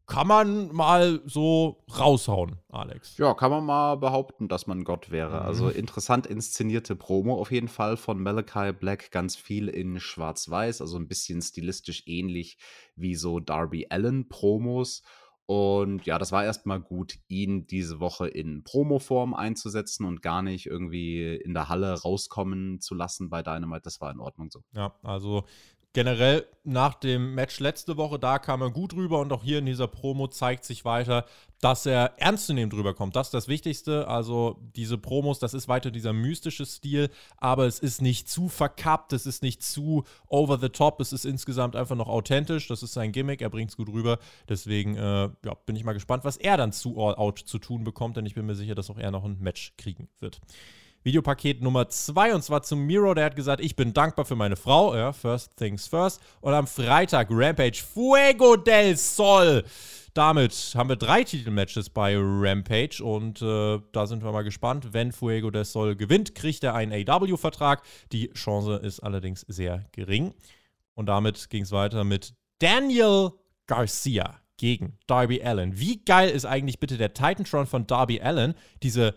kann 0.07 0.27
man 0.27 0.73
mal 0.73 1.21
so 1.25 1.83
raushauen, 1.99 2.57
Alex. 2.69 3.17
Ja, 3.17 3.33
kann 3.33 3.51
man 3.51 3.65
mal 3.65 3.95
behaupten, 3.95 4.47
dass 4.47 4.67
man 4.67 4.85
Gott 4.85 5.11
wäre. 5.11 5.41
Mhm. 5.41 5.45
Also 5.45 5.69
interessant 5.69 6.25
inszenierte 6.27 6.95
Promo 6.95 7.35
auf 7.35 7.51
jeden 7.51 7.67
Fall 7.67 7.97
von 7.97 8.23
Malachi 8.23 8.71
Black, 8.71 9.11
ganz 9.11 9.35
viel 9.35 9.67
in 9.67 9.99
Schwarz-Weiß, 9.99 10.79
also 10.79 10.97
ein 10.97 11.09
bisschen 11.09 11.41
stilistisch 11.41 12.03
ähnlich 12.07 12.57
wie 12.95 13.15
so 13.15 13.41
Darby 13.41 13.87
Allen-Promos. 13.89 15.03
Und 15.45 16.05
ja, 16.05 16.17
das 16.17 16.31
war 16.31 16.45
erstmal 16.45 16.79
gut, 16.79 17.17
ihn 17.27 17.67
diese 17.67 17.99
Woche 17.99 18.29
in 18.29 18.63
Promo-Form 18.63 19.33
einzusetzen 19.33 20.05
und 20.05 20.21
gar 20.21 20.41
nicht 20.41 20.67
irgendwie 20.67 21.35
in 21.35 21.53
der 21.53 21.67
Halle 21.67 22.01
rauskommen 22.01 22.79
zu 22.79 22.95
lassen 22.95 23.29
bei 23.29 23.43
Dynamite. 23.43 23.81
Das 23.83 23.99
war 23.99 24.11
in 24.11 24.21
Ordnung 24.21 24.49
so. 24.49 24.63
Ja, 24.71 24.95
also 25.03 25.43
generell 25.93 26.47
nach 26.63 26.93
dem 26.93 27.33
Match 27.33 27.59
letzte 27.59 27.97
Woche, 27.97 28.19
da 28.19 28.39
kam 28.39 28.61
er 28.61 28.71
gut 28.71 28.93
rüber 28.93 29.19
und 29.19 29.33
auch 29.33 29.43
hier 29.43 29.59
in 29.59 29.65
dieser 29.65 29.87
Promo 29.87 30.27
zeigt 30.27 30.63
sich 30.63 30.85
weiter, 30.85 31.25
dass 31.59 31.85
er 31.85 32.13
ernstzunehmend 32.17 32.73
drüber 32.73 32.93
kommt. 32.93 33.15
Das 33.15 33.27
ist 33.27 33.33
das 33.33 33.47
Wichtigste. 33.47 34.07
Also 34.07 34.57
diese 34.75 34.97
Promos, 34.97 35.39
das 35.39 35.53
ist 35.53 35.67
weiter 35.67 35.91
dieser 35.91 36.13
mystische 36.13 36.65
Stil, 36.65 37.09
aber 37.37 37.65
es 37.65 37.79
ist 37.79 38.01
nicht 38.01 38.29
zu 38.29 38.47
verkappt, 38.47 39.13
es 39.13 39.25
ist 39.25 39.43
nicht 39.43 39.63
zu 39.63 40.03
over 40.27 40.57
the 40.59 40.69
top, 40.69 41.01
es 41.01 41.13
ist 41.13 41.25
insgesamt 41.25 41.75
einfach 41.75 41.95
noch 41.95 42.09
authentisch. 42.09 42.67
Das 42.67 42.83
ist 42.83 42.93
sein 42.93 43.11
Gimmick, 43.11 43.41
er 43.41 43.49
bringt 43.49 43.71
es 43.71 43.77
gut 43.77 43.89
rüber. 43.89 44.19
Deswegen 44.47 44.95
äh, 44.95 45.29
ja, 45.43 45.53
bin 45.65 45.75
ich 45.75 45.83
mal 45.83 45.93
gespannt, 45.93 46.23
was 46.23 46.37
er 46.37 46.57
dann 46.57 46.71
zu 46.71 46.99
All 46.99 47.15
Out 47.15 47.39
zu 47.39 47.59
tun 47.59 47.83
bekommt, 47.83 48.17
denn 48.17 48.25
ich 48.25 48.35
bin 48.35 48.45
mir 48.45 48.55
sicher, 48.55 48.75
dass 48.75 48.89
auch 48.89 48.97
er 48.97 49.11
noch 49.11 49.25
ein 49.25 49.39
Match 49.39 49.73
kriegen 49.77 50.09
wird. 50.19 50.41
Videopaket 51.03 51.61
Nummer 51.61 51.89
2 51.89 52.35
und 52.35 52.43
zwar 52.43 52.61
zum 52.61 52.85
Miro. 52.85 53.13
Der 53.13 53.25
hat 53.25 53.35
gesagt, 53.35 53.63
ich 53.63 53.75
bin 53.75 53.93
dankbar 53.93 54.25
für 54.25 54.35
meine 54.35 54.55
Frau. 54.55 54.95
Ja, 54.95 55.13
first 55.13 55.57
things 55.57 55.87
first. 55.87 56.21
Und 56.41 56.53
am 56.53 56.67
Freitag 56.67 57.27
Rampage 57.31 57.81
Fuego 57.81 58.55
del 58.55 58.95
Sol. 58.97 59.63
Damit 60.13 60.73
haben 60.75 60.89
wir 60.89 60.97
drei 60.97 61.23
Titelmatches 61.23 61.89
bei 61.89 62.15
Rampage 62.17 63.01
und 63.01 63.41
äh, 63.41 63.79
da 63.93 64.05
sind 64.05 64.23
wir 64.23 64.31
mal 64.31 64.43
gespannt. 64.43 64.89
Wenn 64.91 65.11
Fuego 65.11 65.49
del 65.49 65.63
Sol 65.63 65.95
gewinnt, 65.95 66.35
kriegt 66.35 66.63
er 66.63 66.75
einen 66.75 66.91
AW-Vertrag. 67.09 67.81
Die 68.11 68.29
Chance 68.33 68.75
ist 68.75 68.99
allerdings 68.99 69.41
sehr 69.47 69.85
gering. 69.93 70.33
Und 70.95 71.07
damit 71.07 71.49
ging 71.49 71.63
es 71.63 71.71
weiter 71.71 72.03
mit 72.03 72.33
Daniel 72.59 73.31
Garcia 73.67 74.41
gegen 74.57 74.97
Darby 75.07 75.41
Allen. 75.41 75.79
Wie 75.79 76.03
geil 76.03 76.29
ist 76.29 76.45
eigentlich 76.45 76.79
bitte 76.79 76.97
der 76.97 77.13
Titantron 77.13 77.65
von 77.65 77.87
Darby 77.87 78.21
Allen? 78.21 78.53
Diese 78.83 79.15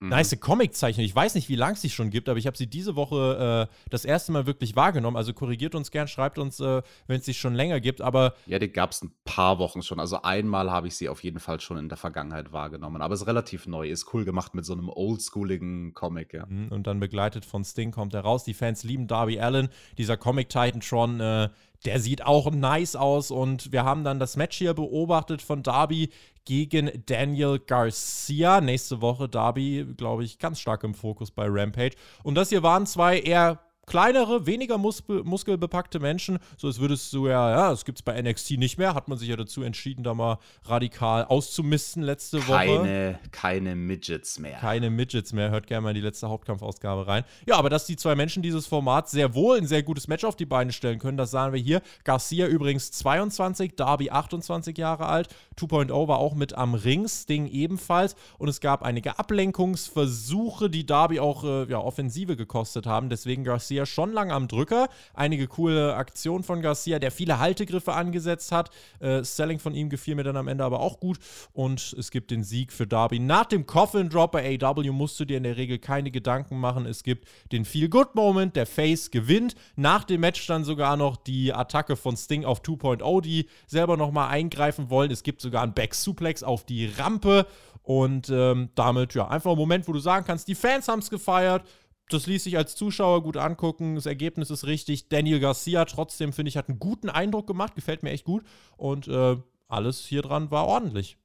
Mhm. 0.00 0.10
Nice 0.10 0.38
Comiczeichnung. 0.38 1.04
Ich 1.04 1.14
weiß 1.14 1.34
nicht, 1.34 1.48
wie 1.48 1.56
lange 1.56 1.74
es 1.74 1.80
sie 1.80 1.90
schon 1.90 2.10
gibt, 2.10 2.28
aber 2.28 2.38
ich 2.38 2.46
habe 2.46 2.56
sie 2.56 2.68
diese 2.68 2.94
Woche 2.94 3.68
äh, 3.68 3.90
das 3.90 4.04
erste 4.04 4.30
Mal 4.30 4.46
wirklich 4.46 4.76
wahrgenommen. 4.76 5.16
Also 5.16 5.32
korrigiert 5.32 5.74
uns 5.74 5.90
gern, 5.90 6.06
schreibt 6.06 6.38
uns, 6.38 6.60
äh, 6.60 6.82
wenn 7.08 7.18
es 7.18 7.26
sie 7.26 7.34
schon 7.34 7.54
länger 7.54 7.80
gibt. 7.80 8.00
Aber 8.00 8.34
ja, 8.46 8.58
die 8.58 8.70
gab 8.70 8.92
es 8.92 9.02
ein 9.02 9.12
paar 9.24 9.58
Wochen 9.58 9.82
schon. 9.82 9.98
Also 9.98 10.22
einmal 10.22 10.70
habe 10.70 10.86
ich 10.86 10.96
sie 10.96 11.08
auf 11.08 11.24
jeden 11.24 11.40
Fall 11.40 11.60
schon 11.60 11.78
in 11.78 11.88
der 11.88 11.98
Vergangenheit 11.98 12.52
wahrgenommen. 12.52 13.02
Aber 13.02 13.14
es 13.14 13.22
ist 13.22 13.26
relativ 13.26 13.66
neu, 13.66 13.88
ist 13.88 14.14
cool 14.14 14.24
gemacht 14.24 14.54
mit 14.54 14.64
so 14.64 14.72
einem 14.72 14.88
oldschooligen 14.88 15.94
Comic. 15.94 16.32
Ja. 16.32 16.46
Mhm, 16.46 16.68
und 16.68 16.86
dann 16.86 17.00
begleitet 17.00 17.44
von 17.44 17.64
Sting 17.64 17.90
kommt 17.90 18.14
er 18.14 18.20
raus. 18.20 18.44
Die 18.44 18.54
Fans 18.54 18.84
lieben 18.84 19.08
Darby 19.08 19.40
Allen. 19.40 19.68
Dieser 19.96 20.16
Comic 20.16 20.48
Titantron, 20.48 21.18
äh, 21.20 21.48
der 21.84 22.00
sieht 22.00 22.24
auch 22.24 22.50
nice 22.50 22.96
aus 22.96 23.30
und 23.30 23.72
wir 23.72 23.84
haben 23.84 24.04
dann 24.04 24.18
das 24.18 24.36
Match 24.36 24.58
hier 24.58 24.74
beobachtet 24.74 25.42
von 25.42 25.62
Darby 25.62 26.10
gegen 26.44 26.90
Daniel 27.06 27.58
Garcia. 27.58 28.60
Nächste 28.60 29.00
Woche 29.00 29.28
Darby, 29.28 29.86
glaube 29.96 30.24
ich, 30.24 30.38
ganz 30.38 30.60
stark 30.60 30.82
im 30.82 30.94
Fokus 30.94 31.30
bei 31.30 31.46
Rampage. 31.46 31.94
Und 32.22 32.34
das 32.34 32.48
hier 32.48 32.62
waren 32.62 32.86
zwei 32.86 33.20
eher 33.20 33.60
kleinere, 33.88 34.46
weniger 34.46 34.78
mus 34.78 35.02
muskelbepackte 35.06 35.98
Menschen. 35.98 36.38
So, 36.56 36.68
es 36.68 36.78
würde 36.78 36.94
es 36.94 37.10
so 37.10 37.26
ja, 37.26 37.50
ja, 37.50 37.70
das 37.70 37.84
gibt 37.84 37.98
es 37.98 38.02
bei 38.02 38.20
NXT 38.20 38.52
nicht 38.52 38.78
mehr. 38.78 38.94
Hat 38.94 39.08
man 39.08 39.18
sich 39.18 39.28
ja 39.28 39.36
dazu 39.36 39.62
entschieden, 39.62 40.04
da 40.04 40.14
mal 40.14 40.38
radikal 40.64 41.24
auszumisten 41.24 42.02
letzte 42.02 42.38
keine, 42.40 42.70
Woche. 42.70 42.78
Keine, 42.78 43.18
keine 43.30 43.74
Midgets 43.74 44.38
mehr. 44.38 44.58
Keine 44.58 44.90
Midgets 44.90 45.32
mehr. 45.32 45.50
Hört 45.50 45.66
gerne 45.66 45.82
mal 45.82 45.90
in 45.90 45.96
die 45.96 46.00
letzte 46.00 46.28
Hauptkampfausgabe 46.28 47.06
rein. 47.06 47.24
Ja, 47.46 47.56
aber 47.56 47.70
dass 47.70 47.86
die 47.86 47.96
zwei 47.96 48.14
Menschen 48.14 48.42
dieses 48.42 48.66
Format 48.66 49.08
sehr 49.08 49.34
wohl 49.34 49.58
ein 49.58 49.66
sehr 49.66 49.82
gutes 49.82 50.08
Match 50.08 50.24
auf 50.24 50.36
die 50.36 50.46
Beine 50.46 50.72
stellen 50.72 50.98
können, 50.98 51.16
das 51.16 51.30
sahen 51.30 51.52
wir 51.52 51.60
hier. 51.60 51.80
Garcia 52.04 52.46
übrigens 52.46 52.92
22, 52.92 53.74
Darby 53.74 54.10
28 54.10 54.76
Jahre 54.76 55.06
alt. 55.06 55.28
2.0 55.58 56.08
war 56.08 56.18
auch 56.18 56.34
mit 56.34 56.54
am 56.54 56.74
Ring, 56.74 57.08
Sting 57.08 57.46
ebenfalls. 57.46 58.14
Und 58.38 58.48
es 58.48 58.60
gab 58.60 58.82
einige 58.82 59.18
Ablenkungsversuche, 59.18 60.70
die 60.70 60.86
Darby 60.86 61.20
auch 61.20 61.44
äh, 61.44 61.64
ja, 61.70 61.78
Offensive 61.78 62.36
gekostet 62.36 62.86
haben. 62.86 63.08
Deswegen 63.08 63.44
Garcia 63.44 63.77
Garcia 63.78 63.86
schon 63.86 64.12
lange 64.12 64.32
am 64.32 64.48
Drücker. 64.48 64.88
Einige 65.14 65.46
coole 65.46 65.94
Aktionen 65.94 66.42
von 66.42 66.62
Garcia, 66.62 66.98
der 66.98 67.10
viele 67.10 67.38
Haltegriffe 67.38 67.92
angesetzt 67.92 68.52
hat. 68.52 68.70
Äh, 69.00 69.22
Selling 69.22 69.58
von 69.58 69.74
ihm 69.74 69.88
gefiel 69.88 70.14
mir 70.14 70.24
dann 70.24 70.36
am 70.36 70.48
Ende 70.48 70.64
aber 70.64 70.80
auch 70.80 71.00
gut. 71.00 71.18
Und 71.52 71.94
es 71.98 72.10
gibt 72.10 72.30
den 72.30 72.42
Sieg 72.42 72.72
für 72.72 72.86
Darby. 72.86 73.18
Nach 73.18 73.46
dem 73.46 73.66
Coffin 73.66 74.08
Drop 74.08 74.32
bei 74.32 74.58
AW 74.60 74.90
musst 74.90 75.18
du 75.20 75.24
dir 75.24 75.36
in 75.36 75.44
der 75.44 75.56
Regel 75.56 75.78
keine 75.78 76.10
Gedanken 76.10 76.58
machen. 76.58 76.86
Es 76.86 77.02
gibt 77.02 77.28
den 77.52 77.64
Feel 77.64 77.88
Good 77.88 78.14
Moment, 78.14 78.56
der 78.56 78.66
Face 78.66 79.10
gewinnt. 79.10 79.54
Nach 79.76 80.04
dem 80.04 80.20
Match 80.20 80.46
dann 80.46 80.64
sogar 80.64 80.96
noch 80.96 81.16
die 81.16 81.52
Attacke 81.52 81.96
von 81.96 82.16
Sting 82.16 82.44
auf 82.44 82.62
2.0, 82.62 83.20
die 83.22 83.48
selber 83.66 83.96
nochmal 83.96 84.30
eingreifen 84.30 84.90
wollen. 84.90 85.10
Es 85.10 85.22
gibt 85.22 85.40
sogar 85.40 85.62
einen 85.62 85.74
Back 85.74 85.94
Suplex 85.94 86.42
auf 86.42 86.64
die 86.64 86.86
Rampe. 86.86 87.46
Und 87.82 88.28
ähm, 88.28 88.68
damit, 88.74 89.14
ja, 89.14 89.28
einfach 89.28 89.52
ein 89.52 89.56
Moment, 89.56 89.88
wo 89.88 89.92
du 89.92 89.98
sagen 89.98 90.26
kannst, 90.26 90.46
die 90.46 90.54
Fans 90.54 90.88
haben 90.88 90.98
es 90.98 91.08
gefeiert 91.08 91.62
das 92.08 92.26
ließ 92.26 92.44
sich 92.44 92.56
als 92.56 92.74
Zuschauer 92.74 93.22
gut 93.22 93.36
angucken. 93.36 93.94
Das 93.94 94.06
Ergebnis 94.06 94.50
ist 94.50 94.64
richtig. 94.64 95.08
Daniel 95.08 95.40
Garcia 95.40 95.84
trotzdem, 95.84 96.32
finde 96.32 96.48
ich, 96.48 96.56
hat 96.56 96.68
einen 96.68 96.78
guten 96.78 97.10
Eindruck 97.10 97.46
gemacht. 97.46 97.74
Gefällt 97.74 98.02
mir 98.02 98.10
echt 98.10 98.24
gut. 98.24 98.44
Und 98.76 99.08
äh, 99.08 99.36
alles 99.68 100.06
hier 100.06 100.22
dran 100.22 100.50
war 100.50 100.66
ordentlich. 100.66 101.18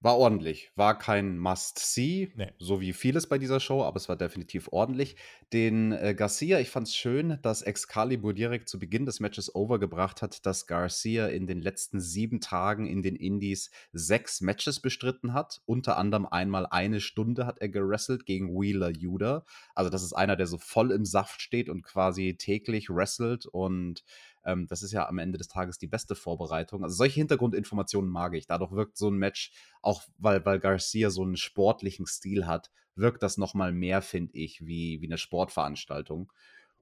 War 0.00 0.16
ordentlich. 0.16 0.70
War 0.76 0.96
kein 0.96 1.38
Must-See, 1.38 2.32
nee. 2.36 2.52
so 2.60 2.80
wie 2.80 2.92
vieles 2.92 3.28
bei 3.28 3.36
dieser 3.36 3.58
Show, 3.58 3.82
aber 3.82 3.96
es 3.96 4.08
war 4.08 4.14
definitiv 4.14 4.68
ordentlich. 4.70 5.16
Den 5.52 5.90
äh, 5.90 6.14
Garcia, 6.14 6.60
ich 6.60 6.70
fand 6.70 6.86
es 6.86 6.94
schön, 6.94 7.40
dass 7.42 7.62
Excalibur 7.62 8.32
direkt 8.32 8.68
zu 8.68 8.78
Beginn 8.78 9.06
des 9.06 9.18
Matches 9.18 9.52
overgebracht 9.56 10.22
hat, 10.22 10.46
dass 10.46 10.68
Garcia 10.68 11.26
in 11.26 11.48
den 11.48 11.60
letzten 11.60 12.00
sieben 12.00 12.40
Tagen 12.40 12.86
in 12.86 13.02
den 13.02 13.16
Indies 13.16 13.72
sechs 13.92 14.40
Matches 14.40 14.78
bestritten 14.78 15.32
hat. 15.32 15.62
Unter 15.66 15.96
anderem 15.96 16.26
einmal 16.26 16.66
eine 16.66 17.00
Stunde 17.00 17.44
hat 17.44 17.58
er 17.58 17.68
gewrestelt 17.68 18.24
gegen 18.24 18.50
Wheeler 18.50 18.90
Judah. 18.90 19.44
Also, 19.74 19.90
das 19.90 20.04
ist 20.04 20.12
einer, 20.12 20.36
der 20.36 20.46
so 20.46 20.58
voll 20.58 20.92
im 20.92 21.04
Saft 21.04 21.42
steht 21.42 21.68
und 21.68 21.82
quasi 21.82 22.36
täglich 22.38 22.88
wrestelt 22.88 23.46
und 23.46 24.04
ähm, 24.48 24.66
das 24.66 24.82
ist 24.82 24.92
ja 24.92 25.06
am 25.06 25.18
Ende 25.18 25.38
des 25.38 25.48
Tages 25.48 25.78
die 25.78 25.86
beste 25.86 26.14
Vorbereitung. 26.14 26.82
Also 26.82 26.96
solche 26.96 27.20
Hintergrundinformationen 27.20 28.10
mag 28.10 28.34
ich. 28.34 28.46
Dadurch 28.46 28.72
wirkt 28.72 28.96
so 28.96 29.10
ein 29.10 29.18
Match, 29.18 29.52
auch 29.82 30.02
weil, 30.16 30.44
weil 30.44 30.58
Garcia 30.58 31.10
so 31.10 31.22
einen 31.22 31.36
sportlichen 31.36 32.06
Stil 32.06 32.46
hat, 32.46 32.70
wirkt 32.94 33.22
das 33.22 33.36
nochmal 33.36 33.72
mehr, 33.72 34.00
finde 34.00 34.32
ich, 34.34 34.66
wie, 34.66 35.00
wie 35.02 35.06
eine 35.06 35.18
Sportveranstaltung. 35.18 36.32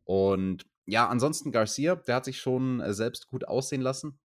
Und 0.04 0.64
ja, 0.86 1.08
ansonsten 1.08 1.50
Garcia, 1.50 1.96
der 1.96 2.14
hat 2.14 2.24
sich 2.24 2.40
schon 2.40 2.80
äh, 2.80 2.94
selbst 2.94 3.26
gut 3.26 3.46
aussehen 3.48 3.82
lassen. 3.82 4.18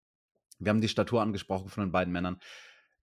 Wir 0.59 0.69
haben 0.69 0.81
die 0.81 0.87
Statur 0.87 1.21
angesprochen 1.23 1.69
von 1.69 1.83
den 1.83 1.91
beiden 1.91 2.13
Männern. 2.13 2.39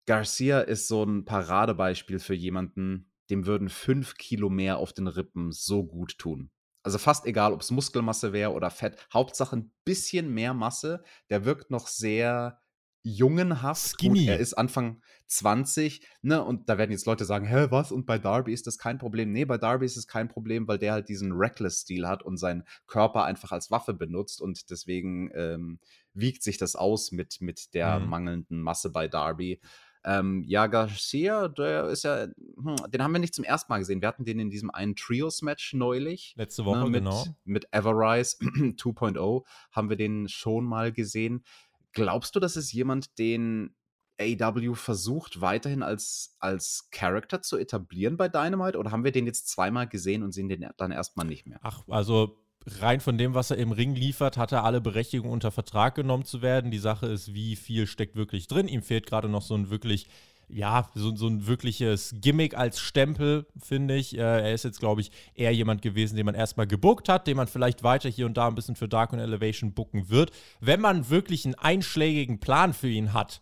Garcia 0.07 0.61
ist 0.61 0.87
so 0.87 1.03
ein 1.03 1.24
Paradebeispiel 1.24 2.20
für 2.20 2.35
jemanden, 2.35 3.11
dem 3.31 3.44
würden 3.44 3.68
fünf 3.68 4.14
Kilo 4.14 4.48
mehr 4.48 4.79
auf 4.79 4.92
den 4.92 5.09
Rippen 5.09 5.51
so 5.51 5.85
gut 5.85 6.16
tun. 6.18 6.51
Also 6.88 6.96
fast 6.96 7.27
egal, 7.27 7.53
ob 7.53 7.61
es 7.61 7.70
Muskelmasse 7.70 8.33
wäre 8.33 8.53
oder 8.55 8.70
Fett. 8.70 8.96
Hauptsache 9.12 9.55
ein 9.57 9.70
bisschen 9.85 10.33
mehr 10.33 10.55
Masse. 10.55 11.05
Der 11.29 11.44
wirkt 11.44 11.70
noch 11.70 11.87
sehr 11.87 12.62
jungenhaft. 13.03 13.90
Skinny. 13.98 14.20
Gut, 14.20 14.29
er 14.29 14.38
ist 14.38 14.55
Anfang 14.55 15.03
20, 15.27 16.01
ne? 16.22 16.42
Und 16.42 16.70
da 16.70 16.79
werden 16.79 16.90
jetzt 16.92 17.05
Leute 17.05 17.27
sagen, 17.27 17.44
hä, 17.44 17.66
was? 17.68 17.92
Und 17.92 18.07
bei 18.07 18.18
Darby 18.18 18.55
ist 18.55 18.66
das 18.66 18.79
kein 18.79 18.96
Problem. 18.96 19.33
Nee, 19.33 19.44
bei 19.44 19.59
Darby 19.59 19.85
ist 19.85 19.98
es 19.98 20.07
kein 20.07 20.29
Problem, 20.29 20.66
weil 20.66 20.79
der 20.79 20.92
halt 20.92 21.11
diesen 21.11 21.33
Reckless-Stil 21.33 22.09
hat 22.09 22.22
und 22.22 22.38
seinen 22.38 22.64
Körper 22.87 23.24
einfach 23.24 23.53
als 23.53 23.70
Waffe 23.70 23.92
benutzt 23.92 24.40
und 24.40 24.70
deswegen 24.70 25.31
ähm, 25.35 25.79
wiegt 26.14 26.42
sich 26.42 26.57
das 26.57 26.74
aus 26.74 27.12
mit, 27.12 27.42
mit 27.42 27.74
der 27.74 28.01
Mhm. 28.01 28.09
mangelnden 28.09 28.62
Masse 28.62 28.90
bei 28.90 29.09
Darby. 29.09 29.61
Ähm, 30.05 30.45
ja, 30.47 30.67
Garcia, 30.67 31.49
der 31.49 31.89
ist 31.89 32.05
ja, 32.05 32.25
hm, 32.25 32.77
den 32.91 33.03
haben 33.03 33.13
wir 33.13 33.19
nicht 33.19 33.35
zum 33.35 33.45
ersten 33.45 33.73
Mal 33.73 33.79
gesehen. 33.79 34.01
Wir 34.01 34.09
hatten 34.09 34.25
den 34.25 34.39
in 34.39 34.51
diesem 34.51 34.71
einen 34.71 34.97
Trios-Match 34.97 35.75
neulich. 35.75 36.35
Letzte 36.37 36.65
Woche, 36.65 36.85
ne, 36.85 36.91
mit, 36.91 37.05
genau. 37.05 37.25
Mit 37.45 37.69
Everrise 37.73 38.37
2.0 38.41 39.45
haben 39.73 39.89
wir 39.91 39.97
den 39.97 40.29
schon 40.29 40.65
mal 40.65 40.93
gesehen. 40.93 41.45
Glaubst 41.93 42.37
du, 42.37 42.41
das 42.41 42.57
ist 42.57 42.73
jemand, 42.73 43.19
den 43.19 43.75
AW 44.21 44.75
versucht, 44.75 45.41
weiterhin 45.41 45.83
als, 45.83 46.37
als 46.41 46.89
Character 46.91 47.41
zu 47.43 47.57
etablieren 47.57 48.17
bei 48.17 48.29
Dynamite? 48.29 48.79
Oder 48.79 48.91
haben 48.91 49.05
wir 49.05 49.13
den 49.13 49.27
jetzt 49.27 49.49
zweimal 49.49 49.89
gesehen 49.89 50.23
und 50.23 50.33
sehen 50.33 50.49
den 50.49 50.69
dann 50.77 50.91
erstmal 50.91 51.27
nicht 51.27 51.47
mehr? 51.47 51.61
Ach, 51.63 51.83
also 51.89 52.39
rein 52.81 53.01
von 53.01 53.19
dem, 53.19 53.35
was 53.35 53.51
er 53.51 53.59
im 53.59 53.73
Ring 53.73 53.95
liefert, 53.95 54.37
hat 54.37 54.53
er 54.53 54.65
alle 54.65 54.81
Berechtigungen 54.81 55.33
unter 55.33 55.51
Vertrag 55.51 55.95
genommen 55.95 56.25
zu 56.25 56.43
werden. 56.43 56.71
Die 56.71 56.79
Sache 56.79 57.07
ist, 57.07 57.35
wie 57.35 57.57
viel 57.57 57.87
steckt 57.87 58.17
wirklich 58.17 58.47
drin. 58.47 58.69
Ihm 58.69 58.83
fehlt 58.83 59.07
gerade 59.07 59.29
noch 59.29 59.43
so 59.43 59.55
ein 59.55 59.71
wirklich, 59.71 60.07
ja, 60.49 60.89
so, 60.95 61.15
so 61.15 61.27
ein 61.27 61.47
wirkliches 61.47 62.15
Gimmick 62.21 62.57
als 62.57 62.81
Stempel, 62.81 63.47
finde 63.61 63.97
ich. 63.97 64.17
Äh, 64.17 64.21
er 64.21 64.55
ist 64.55 64.65
jetzt, 64.65 64.81
glaube 64.81 65.01
ich, 65.01 65.11
eher 65.35 65.53
jemand 65.53 65.83
gewesen, 65.83 66.17
den 66.17 66.27
man 66.27 66.35
erstmal 66.35 66.67
gebuckt 66.67 67.09
hat, 67.09 67.27
den 67.27 67.37
man 67.37 67.49
vielleicht 67.49 67.83
weiter 67.83 68.09
hier 68.09 68.27
und 68.27 68.37
da 68.37 68.49
ein 68.49 68.55
bisschen 68.55 68.77
für 68.77 68.89
Dark 68.89 69.13
und 69.13 69.19
Elevation 69.19 69.75
bucken 69.75 70.09
wird. 70.11 70.31
Wenn 70.61 70.81
man 70.81 71.11
wirklich 71.11 71.45
einen 71.45 71.55
einschlägigen 71.55 72.41
Plan 72.41 72.73
für 72.73 72.89
ihn 72.89 73.13
hat, 73.13 73.41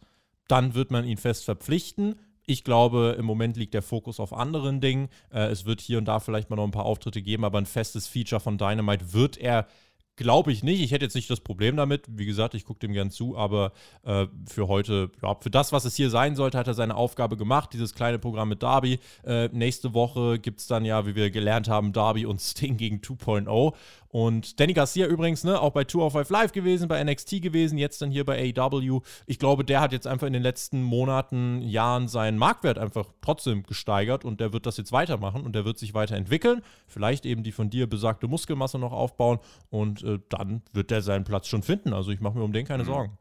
dann 0.48 0.74
wird 0.74 0.90
man 0.90 1.04
ihn 1.04 1.18
fest 1.18 1.44
verpflichten. 1.44 2.16
Ich 2.46 2.62
glaube, 2.62 3.16
im 3.18 3.24
Moment 3.24 3.56
liegt 3.56 3.74
der 3.74 3.82
Fokus 3.82 4.20
auf 4.20 4.32
anderen 4.32 4.80
Dingen. 4.80 5.08
Äh, 5.32 5.48
es 5.48 5.64
wird 5.64 5.80
hier 5.80 5.98
und 5.98 6.06
da 6.06 6.20
vielleicht 6.20 6.48
mal 6.48 6.56
noch 6.56 6.64
ein 6.64 6.70
paar 6.70 6.86
Auftritte 6.86 7.20
geben, 7.20 7.44
aber 7.44 7.58
ein 7.58 7.66
festes 7.66 8.06
Feature 8.06 8.40
von 8.40 8.56
Dynamite 8.56 9.12
wird 9.12 9.36
er, 9.36 9.66
glaube 10.14 10.52
ich, 10.52 10.62
nicht. 10.62 10.80
Ich 10.80 10.92
hätte 10.92 11.04
jetzt 11.04 11.16
nicht 11.16 11.28
das 11.28 11.40
Problem 11.40 11.76
damit. 11.76 12.04
Wie 12.08 12.24
gesagt, 12.24 12.54
ich 12.54 12.64
gucke 12.64 12.78
dem 12.78 12.92
gern 12.92 13.10
zu, 13.10 13.36
aber 13.36 13.72
äh, 14.04 14.26
für 14.48 14.68
heute, 14.68 15.10
ja, 15.22 15.34
für 15.40 15.50
das, 15.50 15.72
was 15.72 15.84
es 15.84 15.96
hier 15.96 16.08
sein 16.08 16.36
sollte, 16.36 16.56
hat 16.56 16.68
er 16.68 16.74
seine 16.74 16.94
Aufgabe 16.94 17.36
gemacht. 17.36 17.72
Dieses 17.72 17.94
kleine 17.94 18.20
Programm 18.20 18.48
mit 18.48 18.62
Darby. 18.62 19.00
Äh, 19.24 19.48
nächste 19.48 19.92
Woche 19.92 20.38
gibt 20.38 20.60
es 20.60 20.68
dann 20.68 20.84
ja, 20.84 21.04
wie 21.04 21.16
wir 21.16 21.32
gelernt 21.32 21.68
haben, 21.68 21.92
Darby 21.92 22.26
und 22.26 22.40
Sting 22.40 22.76
gegen 22.76 22.98
2.0. 22.98 23.74
Und 24.16 24.58
Danny 24.60 24.72
Garcia 24.72 25.06
übrigens, 25.08 25.44
ne, 25.44 25.60
auch 25.60 25.72
bei 25.72 25.84
205 25.84 26.30
Live 26.30 26.52
gewesen, 26.52 26.88
bei 26.88 27.04
NXT 27.04 27.42
gewesen, 27.42 27.76
jetzt 27.76 28.00
dann 28.00 28.10
hier 28.10 28.24
bei 28.24 28.50
AEW. 28.56 29.02
Ich 29.26 29.38
glaube, 29.38 29.62
der 29.62 29.82
hat 29.82 29.92
jetzt 29.92 30.06
einfach 30.06 30.26
in 30.26 30.32
den 30.32 30.40
letzten 30.42 30.82
Monaten, 30.82 31.60
Jahren 31.60 32.08
seinen 32.08 32.38
Marktwert 32.38 32.78
einfach 32.78 33.12
trotzdem 33.20 33.64
gesteigert 33.64 34.24
und 34.24 34.40
der 34.40 34.54
wird 34.54 34.64
das 34.64 34.78
jetzt 34.78 34.90
weitermachen 34.90 35.42
und 35.42 35.54
der 35.54 35.66
wird 35.66 35.78
sich 35.78 35.92
weiterentwickeln. 35.92 36.62
Vielleicht 36.86 37.26
eben 37.26 37.42
die 37.42 37.52
von 37.52 37.68
dir 37.68 37.86
besagte 37.86 38.26
Muskelmasse 38.26 38.78
noch 38.78 38.92
aufbauen 38.92 39.38
und 39.68 40.02
äh, 40.02 40.18
dann 40.30 40.62
wird 40.72 40.90
der 40.90 41.02
seinen 41.02 41.24
Platz 41.24 41.46
schon 41.48 41.62
finden. 41.62 41.92
Also 41.92 42.10
ich 42.10 42.20
mache 42.20 42.38
mir 42.38 42.44
um 42.44 42.54
den 42.54 42.64
keine 42.64 42.84
Mhm. 42.84 42.88
Sorgen. 42.88 43.18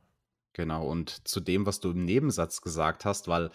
Genau, 0.53 0.88
und 0.88 1.27
zu 1.27 1.41
dem, 1.41 1.65
was 1.65 1.81
du 1.81 1.91
im 1.91 2.05
Nebensatz 2.05 2.62
gesagt 2.62 3.03
hast, 3.03 3.27
weil 3.27 3.49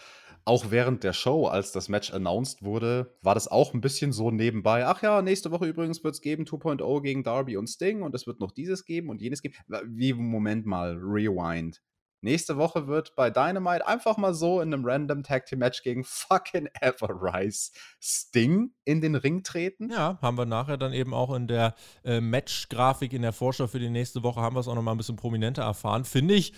auch 0.44 0.70
während 0.70 1.05
der 1.05 1.12
Show, 1.12 1.46
als 1.46 1.72
das 1.72 1.88
Match 1.88 2.12
announced 2.12 2.62
wurde, 2.62 3.16
war 3.22 3.35
das 3.35 3.48
auch 3.48 3.74
ein 3.74 3.81
bisschen 3.81 4.12
so 4.12 4.31
nebenbei. 4.31 4.87
Ach 4.87 5.03
ja, 5.03 5.22
nächste 5.22 5.50
Woche 5.50 5.66
übrigens 5.66 6.03
wird 6.03 6.14
es 6.14 6.20
geben 6.20 6.44
2.0 6.44 7.03
gegen 7.03 7.22
Darby 7.22 7.57
und 7.57 7.68
Sting 7.68 8.03
und 8.03 8.14
es 8.14 8.26
wird 8.26 8.40
noch 8.40 8.53
dieses 8.53 8.85
geben 8.85 9.11
und 9.11 9.20
jenes 9.20 9.42
geben. 9.42 9.55
Wie, 9.87 10.12
Moment 10.12 10.66
mal, 10.66 10.96
Rewind. 10.96 11.81
Nächste 12.22 12.59
Woche 12.59 12.87
wird 12.87 13.16
bei 13.16 13.31
Dynamite 13.31 13.87
einfach 13.87 14.18
mal 14.18 14.35
so 14.35 14.61
in 14.61 14.74
einem 14.74 14.85
random 14.85 15.22
Tag 15.22 15.46
Team 15.46 15.61
Match 15.61 15.83
gegen 15.83 16.05
fucking 16.05 16.68
Everrise 16.81 17.70
Sting 17.98 18.72
in 18.85 19.00
den 19.00 19.14
Ring 19.14 19.42
treten. 19.42 19.90
Ja, 19.90 20.18
haben 20.20 20.37
wir 20.37 20.44
nachher 20.44 20.76
dann 20.76 20.92
eben 20.92 21.14
auch 21.14 21.35
in 21.35 21.46
der 21.46 21.74
äh, 22.05 22.20
Match-Grafik 22.20 23.14
in 23.14 23.22
der 23.22 23.33
Vorschau 23.33 23.68
für 23.68 23.79
die 23.79 23.88
nächste 23.88 24.22
Woche, 24.22 24.40
haben 24.40 24.55
wir 24.55 24.61
es 24.61 24.68
auch 24.68 24.74
nochmal 24.74 24.94
ein 24.94 24.98
bisschen 24.98 25.16
prominenter 25.16 25.62
erfahren. 25.62 26.05
Finde 26.05 26.35
ich, 26.35 26.53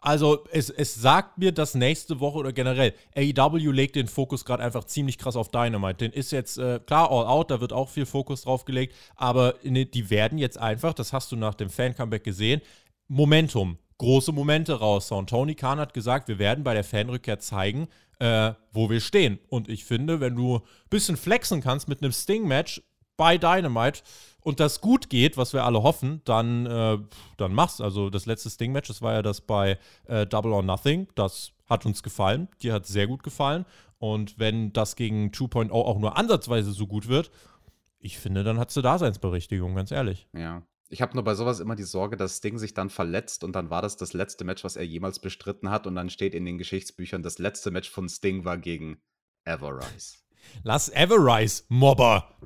also 0.00 0.44
es, 0.52 0.70
es 0.70 0.94
sagt 0.94 1.38
mir, 1.38 1.52
dass 1.52 1.74
nächste 1.74 2.20
Woche 2.20 2.38
oder 2.38 2.52
generell 2.52 2.94
AEW 3.16 3.70
legt 3.72 3.96
den 3.96 4.06
Fokus 4.08 4.44
gerade 4.44 4.62
einfach 4.62 4.84
ziemlich 4.84 5.18
krass 5.18 5.36
auf 5.36 5.50
Dynamite. 5.50 5.96
Den 5.96 6.12
ist 6.12 6.30
jetzt, 6.30 6.58
äh, 6.58 6.80
klar, 6.84 7.10
All 7.10 7.26
Out, 7.26 7.50
da 7.50 7.60
wird 7.60 7.72
auch 7.72 7.88
viel 7.88 8.06
Fokus 8.06 8.42
drauf 8.42 8.64
gelegt, 8.64 8.94
aber 9.16 9.54
ne, 9.62 9.86
die 9.86 10.10
werden 10.10 10.38
jetzt 10.38 10.58
einfach, 10.58 10.94
das 10.94 11.12
hast 11.12 11.32
du 11.32 11.36
nach 11.36 11.54
dem 11.54 11.70
Fan-Comeback 11.70 12.24
gesehen, 12.24 12.60
Momentum, 13.08 13.78
große 13.98 14.32
Momente 14.32 14.78
raushauen. 14.78 15.26
Tony 15.26 15.54
Khan 15.54 15.78
hat 15.78 15.94
gesagt, 15.94 16.28
wir 16.28 16.38
werden 16.38 16.62
bei 16.62 16.74
der 16.74 16.84
Fanrückkehr 16.84 17.38
zeigen, 17.38 17.88
äh, 18.20 18.52
wo 18.72 18.90
wir 18.90 19.00
stehen. 19.00 19.38
Und 19.48 19.68
ich 19.68 19.84
finde, 19.84 20.20
wenn 20.20 20.36
du 20.36 20.56
ein 20.56 20.62
bisschen 20.90 21.16
flexen 21.16 21.60
kannst 21.60 21.88
mit 21.88 22.02
einem 22.02 22.12
Sting-Match 22.12 22.82
bei 23.18 23.36
Dynamite 23.36 24.00
und 24.40 24.60
das 24.60 24.80
gut 24.80 25.10
geht, 25.10 25.36
was 25.36 25.52
wir 25.52 25.64
alle 25.64 25.82
hoffen, 25.82 26.22
dann, 26.24 26.64
äh, 26.64 26.98
dann 27.36 27.52
mach's. 27.52 27.82
Also 27.82 28.08
das 28.08 28.24
letzte 28.24 28.48
Sting-Match, 28.48 28.88
das 28.88 29.02
war 29.02 29.12
ja 29.12 29.20
das 29.20 29.42
bei 29.42 29.78
äh, 30.06 30.26
Double 30.26 30.52
or 30.52 30.62
Nothing. 30.62 31.08
Das 31.14 31.52
hat 31.68 31.84
uns 31.84 32.02
gefallen. 32.02 32.48
Dir 32.62 32.72
hat 32.72 32.86
sehr 32.86 33.06
gut 33.06 33.22
gefallen. 33.22 33.66
Und 33.98 34.38
wenn 34.38 34.72
das 34.72 34.96
gegen 34.96 35.30
2.0 35.32 35.70
auch 35.70 35.98
nur 35.98 36.16
ansatzweise 36.16 36.72
so 36.72 36.86
gut 36.86 37.08
wird, 37.08 37.30
ich 37.98 38.18
finde, 38.18 38.44
dann 38.44 38.58
hat 38.58 38.70
sie 38.70 38.80
Daseinsberechtigung, 38.80 39.74
ganz 39.74 39.90
ehrlich. 39.90 40.28
Ja. 40.32 40.62
Ich 40.90 41.02
habe 41.02 41.12
nur 41.14 41.24
bei 41.24 41.34
sowas 41.34 41.60
immer 41.60 41.76
die 41.76 41.82
Sorge, 41.82 42.16
dass 42.16 42.38
Sting 42.38 42.56
sich 42.56 42.72
dann 42.72 42.88
verletzt 42.88 43.44
und 43.44 43.52
dann 43.52 43.68
war 43.68 43.82
das 43.82 43.98
das 43.98 44.14
letzte 44.14 44.44
Match, 44.44 44.64
was 44.64 44.76
er 44.76 44.86
jemals 44.86 45.18
bestritten 45.18 45.68
hat 45.68 45.86
und 45.86 45.94
dann 45.94 46.08
steht 46.08 46.34
in 46.34 46.46
den 46.46 46.56
Geschichtsbüchern, 46.56 47.22
das 47.22 47.38
letzte 47.38 47.70
Match 47.70 47.90
von 47.90 48.08
Sting 48.08 48.46
war 48.46 48.56
gegen 48.56 48.96
Everrise. 49.44 50.16
Lass 50.62 50.88
Everrise, 50.88 51.64
Mobber! 51.68 52.38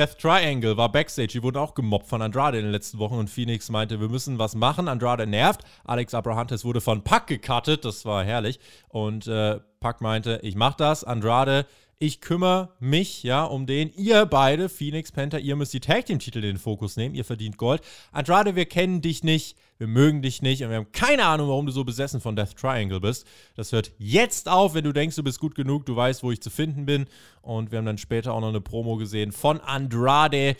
Death 0.00 0.18
Triangle 0.18 0.78
war 0.78 0.90
Backstage, 0.90 1.28
die 1.28 1.42
wurden 1.42 1.58
auch 1.58 1.74
gemobbt 1.74 2.06
von 2.06 2.22
Andrade 2.22 2.56
in 2.56 2.64
den 2.64 2.72
letzten 2.72 2.98
Wochen 2.98 3.16
und 3.16 3.28
Phoenix 3.28 3.68
meinte, 3.68 4.00
wir 4.00 4.08
müssen 4.08 4.38
was 4.38 4.54
machen. 4.54 4.88
Andrade 4.88 5.26
nervt. 5.26 5.60
Alex 5.84 6.14
Abrahantes 6.14 6.64
wurde 6.64 6.80
von 6.80 7.04
Pack 7.04 7.26
gecuttet, 7.26 7.84
das 7.84 8.06
war 8.06 8.24
herrlich. 8.24 8.60
Und 8.88 9.26
äh, 9.26 9.60
Pack 9.78 10.00
meinte, 10.00 10.40
ich 10.42 10.54
mach 10.54 10.72
das. 10.72 11.04
Andrade, 11.04 11.66
ich 11.98 12.22
kümmere 12.22 12.70
mich, 12.80 13.24
ja, 13.24 13.44
um 13.44 13.66
den. 13.66 13.92
Ihr 13.92 14.24
beide, 14.24 14.70
Phoenix, 14.70 15.12
Panther, 15.12 15.38
ihr 15.38 15.54
müsst 15.54 15.74
die 15.74 15.80
Tag 15.80 16.06
Team-Titel 16.06 16.38
in 16.38 16.44
den 16.44 16.58
Fokus 16.58 16.96
nehmen. 16.96 17.14
Ihr 17.14 17.26
verdient 17.26 17.58
Gold. 17.58 17.82
Andrade, 18.10 18.56
wir 18.56 18.64
kennen 18.64 19.02
dich 19.02 19.22
nicht, 19.22 19.54
wir 19.80 19.86
mögen 19.86 20.20
dich 20.20 20.42
nicht 20.42 20.62
und 20.62 20.68
wir 20.68 20.76
haben 20.76 20.92
keine 20.92 21.24
Ahnung, 21.24 21.48
warum 21.48 21.64
du 21.64 21.72
so 21.72 21.84
besessen 21.84 22.20
von 22.20 22.36
Death 22.36 22.54
Triangle 22.54 23.00
bist. 23.00 23.26
Das 23.56 23.72
hört 23.72 23.92
jetzt 23.96 24.46
auf, 24.46 24.74
wenn 24.74 24.84
du 24.84 24.92
denkst, 24.92 25.16
du 25.16 25.22
bist 25.22 25.40
gut 25.40 25.54
genug, 25.54 25.86
du 25.86 25.96
weißt, 25.96 26.22
wo 26.22 26.30
ich 26.30 26.42
zu 26.42 26.50
finden 26.50 26.84
bin. 26.84 27.06
Und 27.40 27.72
wir 27.72 27.78
haben 27.78 27.86
dann 27.86 27.96
später 27.96 28.34
auch 28.34 28.42
noch 28.42 28.50
eine 28.50 28.60
Promo 28.60 28.96
gesehen 28.96 29.32
von 29.32 29.58
Andrade, 29.58 30.54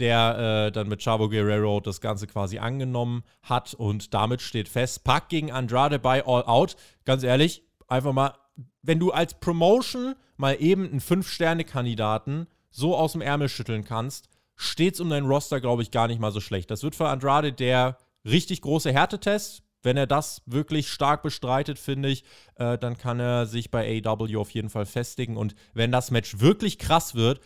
der 0.00 0.66
äh, 0.66 0.72
dann 0.72 0.88
mit 0.88 1.04
Chavo 1.04 1.28
Guerrero 1.28 1.78
das 1.78 2.00
Ganze 2.00 2.26
quasi 2.26 2.58
angenommen 2.58 3.22
hat. 3.44 3.74
Und 3.74 4.12
damit 4.12 4.42
steht 4.42 4.68
fest, 4.68 5.04
Pack 5.04 5.28
gegen 5.28 5.52
Andrade 5.52 6.00
bei 6.00 6.26
All 6.26 6.42
Out. 6.42 6.74
Ganz 7.04 7.22
ehrlich, 7.22 7.62
einfach 7.86 8.12
mal, 8.12 8.34
wenn 8.82 8.98
du 8.98 9.12
als 9.12 9.34
Promotion 9.34 10.16
mal 10.36 10.56
eben 10.58 10.90
einen 10.90 11.00
Fünf-Sterne-Kandidaten 11.00 12.48
so 12.70 12.96
aus 12.96 13.12
dem 13.12 13.20
Ärmel 13.20 13.48
schütteln 13.48 13.84
kannst, 13.84 14.28
steht's 14.56 14.98
um 14.98 15.10
deinen 15.10 15.26
Roster, 15.28 15.60
glaube 15.60 15.82
ich, 15.82 15.92
gar 15.92 16.08
nicht 16.08 16.20
mal 16.20 16.32
so 16.32 16.40
schlecht. 16.40 16.72
Das 16.72 16.82
wird 16.82 16.96
für 16.96 17.08
Andrade 17.08 17.52
der 17.52 17.98
richtig 18.24 18.62
große 18.62 18.92
Härtetest. 18.92 19.62
Wenn 19.82 19.96
er 19.98 20.06
das 20.06 20.42
wirklich 20.46 20.88
stark 20.88 21.22
bestreitet, 21.22 21.78
finde 21.78 22.08
ich, 22.08 22.24
äh, 22.54 22.78
dann 22.78 22.96
kann 22.96 23.20
er 23.20 23.46
sich 23.46 23.70
bei 23.70 24.02
AEW 24.02 24.40
auf 24.40 24.50
jeden 24.50 24.70
Fall 24.70 24.86
festigen. 24.86 25.36
Und 25.36 25.54
wenn 25.74 25.92
das 25.92 26.10
Match 26.10 26.40
wirklich 26.40 26.78
krass 26.78 27.14
wird, 27.14 27.40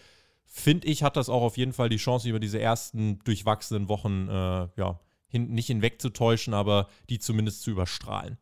finde 0.45 0.87
ich, 0.87 1.03
hat 1.03 1.17
das 1.17 1.29
auch 1.29 1.43
auf 1.43 1.57
jeden 1.57 1.73
Fall 1.73 1.89
die 1.89 1.97
Chance, 1.97 2.29
über 2.29 2.41
diese 2.41 2.61
ersten 2.61 3.19
durchwachsenen 3.25 3.89
Wochen 3.89 4.29
äh, 4.29 4.69
ja, 4.77 5.01
hin, 5.27 5.51
nicht 5.51 5.67
hinwegzutäuschen, 5.67 6.55
aber 6.55 6.89
die 7.11 7.19
zumindest 7.19 7.63
zu 7.63 7.71
überstrahlen. 7.71 8.39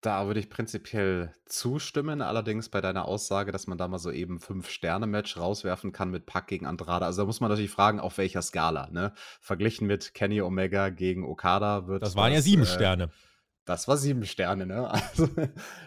Da 0.00 0.26
würde 0.28 0.38
ich 0.38 0.48
prinzipiell 0.48 1.32
zustimmen, 1.44 2.22
allerdings 2.22 2.68
bei 2.68 2.80
deiner 2.80 3.06
Aussage, 3.06 3.50
dass 3.50 3.66
man 3.66 3.78
da 3.78 3.88
mal 3.88 3.98
so 3.98 4.12
eben 4.12 4.38
Fünf-Sterne-Match 4.38 5.36
rauswerfen 5.36 5.90
kann 5.90 6.10
mit 6.10 6.24
Pack 6.24 6.46
gegen 6.46 6.66
Andrade. 6.66 7.04
Also 7.04 7.22
da 7.22 7.26
muss 7.26 7.40
man 7.40 7.50
natürlich 7.50 7.72
fragen, 7.72 7.98
auf 7.98 8.16
welcher 8.16 8.42
Skala. 8.42 8.88
Ne? 8.92 9.12
Verglichen 9.40 9.88
mit 9.88 10.14
Kenny 10.14 10.40
Omega 10.40 10.90
gegen 10.90 11.24
Okada 11.24 11.88
wird 11.88 12.02
Das 12.02 12.14
waren 12.14 12.32
ja 12.32 12.40
sieben 12.40 12.62
äh, 12.62 12.66
Sterne. 12.66 13.10
Das 13.68 13.86
war 13.86 13.98
sieben 13.98 14.24
Sterne, 14.24 14.64
ne? 14.64 14.90
Also, 15.08 15.28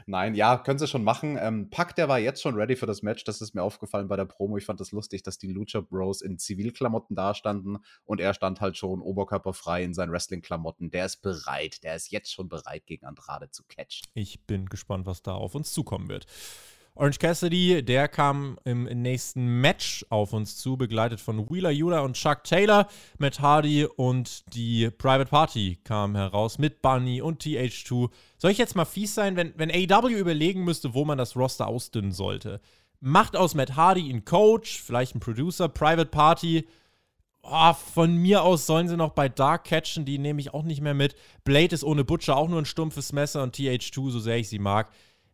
nein, 0.05 0.35
ja, 0.35 0.57
können 0.57 0.77
sie 0.77 0.87
schon 0.87 1.03
machen. 1.03 1.35
Ähm, 1.39 1.71
Pack, 1.71 1.95
der 1.95 2.07
war 2.07 2.19
jetzt 2.19 2.43
schon 2.43 2.53
ready 2.53 2.75
für 2.75 2.85
das 2.85 3.01
Match. 3.01 3.23
Das 3.23 3.41
ist 3.41 3.55
mir 3.55 3.63
aufgefallen 3.63 4.07
bei 4.07 4.15
der 4.15 4.25
Promo. 4.25 4.57
Ich 4.57 4.65
fand 4.65 4.79
das 4.79 4.91
lustig, 4.91 5.23
dass 5.23 5.39
die 5.39 5.47
Lucha 5.47 5.81
Bros 5.81 6.21
in 6.21 6.37
Zivilklamotten 6.37 7.15
dastanden 7.15 7.79
und 8.05 8.21
er 8.21 8.35
stand 8.35 8.61
halt 8.61 8.77
schon 8.77 9.01
oberkörperfrei 9.01 9.83
in 9.83 9.95
seinen 9.95 10.11
Wrestling-Klamotten. 10.11 10.91
Der 10.91 11.05
ist 11.05 11.23
bereit. 11.23 11.83
Der 11.83 11.95
ist 11.95 12.11
jetzt 12.11 12.31
schon 12.31 12.49
bereit, 12.49 12.85
gegen 12.85 13.05
Andrade 13.05 13.49
zu 13.49 13.63
catchen. 13.67 14.07
Ich 14.13 14.45
bin 14.45 14.67
gespannt, 14.67 15.07
was 15.07 15.23
da 15.23 15.33
auf 15.33 15.55
uns 15.55 15.73
zukommen 15.73 16.07
wird. 16.07 16.27
Orange 16.93 17.19
Cassidy, 17.19 17.83
der 17.83 18.09
kam 18.09 18.57
im 18.65 18.83
nächsten 18.83 19.61
Match 19.61 20.05
auf 20.09 20.33
uns 20.33 20.57
zu, 20.57 20.75
begleitet 20.75 21.21
von 21.21 21.49
Wheeler 21.49 21.71
Yuta 21.71 22.01
und 22.01 22.17
Chuck 22.17 22.43
Taylor. 22.43 22.87
Matt 23.17 23.39
Hardy 23.39 23.85
und 23.85 24.53
die 24.53 24.89
Private 24.91 25.29
Party 25.29 25.79
kamen 25.85 26.17
heraus 26.17 26.59
mit 26.59 26.81
Bunny 26.81 27.21
und 27.21 27.41
TH2. 27.41 28.09
Soll 28.37 28.51
ich 28.51 28.57
jetzt 28.57 28.75
mal 28.75 28.83
fies 28.83 29.15
sein, 29.15 29.37
wenn, 29.37 29.53
wenn 29.55 29.71
AEW 29.71 30.09
überlegen 30.09 30.65
müsste, 30.65 30.93
wo 30.93 31.05
man 31.05 31.17
das 31.17 31.37
Roster 31.37 31.67
ausdünnen 31.67 32.11
sollte? 32.11 32.59
Macht 32.99 33.37
aus 33.37 33.55
Matt 33.55 33.77
Hardy 33.77 34.09
einen 34.09 34.25
Coach, 34.25 34.81
vielleicht 34.81 35.13
einen 35.13 35.21
Producer, 35.21 35.69
Private 35.69 36.09
Party. 36.09 36.67
Oh, 37.41 37.73
von 37.73 38.17
mir 38.17 38.43
aus 38.43 38.65
sollen 38.65 38.89
sie 38.89 38.97
noch 38.97 39.11
bei 39.11 39.29
Dark 39.29 39.63
catchen, 39.63 40.03
die 40.03 40.19
nehme 40.19 40.41
ich 40.41 40.53
auch 40.53 40.63
nicht 40.63 40.81
mehr 40.81 40.93
mit. 40.93 41.15
Blade 41.45 41.73
ist 41.73 41.85
ohne 41.85 42.03
Butcher 42.03 42.35
auch 42.35 42.49
nur 42.49 42.59
ein 42.59 42.65
stumpfes 42.65 43.13
Messer 43.13 43.41
und 43.43 43.55
TH2, 43.55 44.11
so 44.11 44.19
sehr 44.19 44.37
ich 44.37 44.49
sie 44.49 44.59
mag 44.59 44.91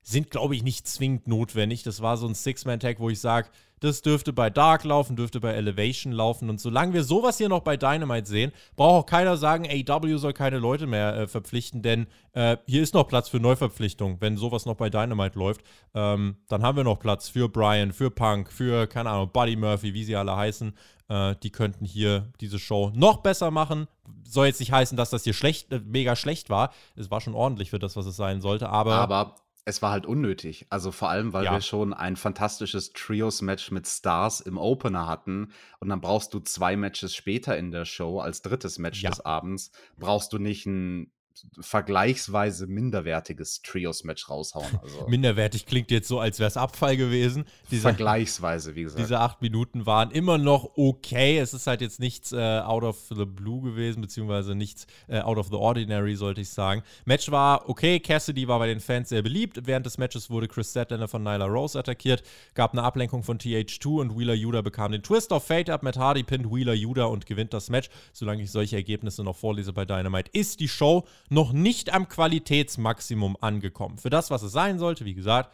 sind, 0.08 0.32
glaube 0.32 0.56
ich, 0.56 0.64
nicht 0.64 0.88
zwingend 0.88 1.28
notwendig. 1.28 1.84
Das 1.84 2.02
war 2.02 2.16
so 2.16 2.28
ein 2.28 2.34
Six-Man-Tag, 2.34 3.02
wo 3.02 3.10
ich 3.10 3.20
sage, 3.20 3.50
das 3.82 4.02
dürfte 4.02 4.32
bei 4.32 4.50
Dark 4.50 4.86
laufen, 4.86 5.18
dürfte 5.18 5.42
bei 5.42 5.52
Elevation 5.52 6.14
laufen. 6.14 6.50
Und 6.50 6.62
solange 6.62 6.94
wir 6.94 7.04
sowas 7.04 7.38
hier 7.38 7.50
noch 7.50 7.60
bei 7.60 7.76
Dynamite 7.76 8.26
sehen, 8.26 8.54
braucht 8.78 9.04
auch 9.04 9.06
keiner 9.06 9.36
sagen, 9.36 9.68
AW 9.68 10.18
soll 10.18 10.32
keine 10.32 10.60
Leute 10.60 10.88
mehr 10.88 11.14
äh, 11.14 11.28
verpflichten, 11.28 11.82
denn 11.82 12.08
äh, 12.32 12.56
hier 12.68 12.82
ist 12.82 12.94
noch 12.94 13.10
Platz 13.10 13.28
für 13.28 13.42
Neuverpflichtung, 13.42 14.22
wenn 14.22 14.38
sowas 14.38 14.66
noch 14.66 14.76
bei 14.76 14.90
Dynamite 14.90 15.38
läuft. 15.38 15.62
Ähm, 15.94 16.38
dann 16.48 16.64
haben 16.64 16.78
wir 16.78 16.86
noch 16.86 17.00
Platz 17.00 17.28
für 17.28 17.50
Brian, 17.50 17.92
für 17.92 18.10
Punk, 18.10 18.50
für, 18.50 18.88
keine 18.88 19.10
Ahnung, 19.10 19.30
Buddy 19.34 19.58
Murphy, 19.58 19.94
wie 19.94 20.06
sie 20.06 20.16
alle 20.16 20.38
heißen. 20.38 20.74
Äh, 21.10 21.36
die 21.44 21.52
könnten 21.52 21.84
hier 21.84 22.32
diese 22.40 22.60
Show 22.60 22.94
noch 22.96 23.18
besser 23.18 23.52
machen. 23.52 23.88
Soll 24.24 24.48
jetzt 24.48 24.62
nicht 24.62 24.72
heißen, 24.72 24.96
dass 24.96 25.10
das 25.10 25.26
hier 25.26 25.34
schlecht, 25.34 25.70
äh, 25.74 25.82
mega 25.86 26.16
schlecht 26.16 26.50
war. 26.50 26.72
Es 26.96 27.12
war 27.12 27.20
schon 27.20 27.36
ordentlich 27.36 27.72
für 27.72 27.80
das, 27.80 27.98
was 27.98 28.06
es 28.06 28.16
sein 28.16 28.40
sollte, 28.40 28.70
aber. 28.70 28.96
Aber 28.96 29.36
es 29.68 29.82
war 29.82 29.92
halt 29.92 30.06
unnötig. 30.06 30.66
Also 30.70 30.94
vor 30.94 31.10
allem, 31.10 31.34
weil 31.34 31.44
ja. 31.44 31.52
wir 31.52 31.60
schon 31.60 31.94
ein 31.94 32.16
fantastisches 32.16 32.94
Trios-Match 32.94 33.72
mit 33.72 33.86
Stars 33.86 34.40
im 34.40 34.58
Opener 34.58 35.08
hatten. 35.08 35.52
Und 35.80 35.90
dann 35.90 36.00
brauchst 36.00 36.34
du 36.34 36.40
zwei 36.40 36.78
Matches 36.78 37.14
später 37.14 37.58
in 37.58 37.72
der 37.72 37.84
Show 37.84 38.22
als 38.22 38.42
drittes 38.42 38.80
Match 38.80 39.04
ja. 39.04 39.10
des 39.10 39.20
Abends. 39.20 39.72
Brauchst 39.98 40.32
du 40.32 40.40
nicht 40.40 40.66
ein 40.68 41.12
vergleichsweise 41.60 42.68
minderwertiges 42.68 43.62
Trios-Match 43.62 44.30
raushauen. 44.30 44.80
Also 44.82 45.08
Minderwertig 45.08 45.66
klingt 45.66 45.92
jetzt 45.92 46.08
so, 46.08 46.20
als 46.20 46.40
wäre 46.40 46.48
es 46.48 46.58
Abfall 46.58 46.98
gewesen. 46.98 47.46
Diese, 47.72 47.84
vergleichsweise, 47.84 48.76
wie 48.76 48.84
gesagt. 48.84 49.04
Diese 49.04 49.20
acht 49.20 49.42
Minuten 49.42 49.86
waren 49.86 50.12
immer 50.12 50.38
noch 50.38 50.78
okay. 50.78 51.38
Es 51.38 51.54
ist 51.54 51.68
halt 51.68 51.82
jetzt 51.82 52.00
nichts 52.00 52.32
äh, 52.32 52.60
out 52.60 52.84
of 52.84 52.98
the 53.10 53.26
blue 53.26 53.62
gewesen, 53.62 54.02
beziehungsweise 54.02 54.56
nichts 54.56 54.88
äh, 55.08 55.20
out 55.20 55.38
of 55.38 55.48
the 55.48 55.56
ordinary, 55.56 56.16
sollte 56.16 56.42
ich 56.42 56.50
sagen. 56.50 56.84
Match 57.06 57.32
war 57.32 57.70
okay. 57.70 58.00
Cassidy 58.00 58.48
war 58.48 58.60
bei 58.60 58.68
den 58.68 58.80
Fans 58.80 59.10
sehr 59.10 59.22
beliebt. 59.22 59.62
Während 59.66 59.86
des 59.86 59.98
Matches 59.98 60.30
wurde 60.30 60.48
Chris 60.48 60.72
Statlander 60.72 61.08
von 61.08 61.24
Nyla 61.24 61.46
Rose 61.46 61.78
attackiert, 61.78 62.24
gab 62.54 62.74
eine 62.74 62.84
Ablenkung 62.84 63.24
von 63.24 63.38
TH2 63.38 64.02
und 64.02 64.18
Wheeler 64.18 64.34
Yuda 64.34 64.62
bekam 64.62 64.92
den 64.92 65.04
Twist 65.04 65.32
of 65.32 65.44
Fate 65.44 65.70
ab. 65.70 65.84
Matt 65.84 65.98
Hardy 65.98 66.24
pinnt 66.24 66.52
Wheeler 66.52 66.74
Yuda 66.74 67.06
und 67.06 67.26
gewinnt 67.26 67.54
das 67.54 67.70
Match. 67.70 67.90
Solange 68.14 68.44
ich 68.44 68.52
solche 68.52 68.76
Ergebnisse 68.76 69.24
noch 69.24 69.36
vorlese 69.36 69.74
bei 69.74 69.86
Dynamite, 69.86 70.32
ist 70.34 70.60
die 70.60 70.68
Show 70.68 71.06
noch 71.30 71.52
nicht 71.54 71.94
am 71.94 72.08
Qualitätsmaximum 72.08 73.38
angekommen. 73.42 73.98
Für 73.98 74.10
das, 74.10 74.32
was 74.32 74.44
es 74.44 74.52
sein 74.52 74.80
sollte, 74.80 75.06
wie 75.06 75.14
gesagt, 75.14 75.54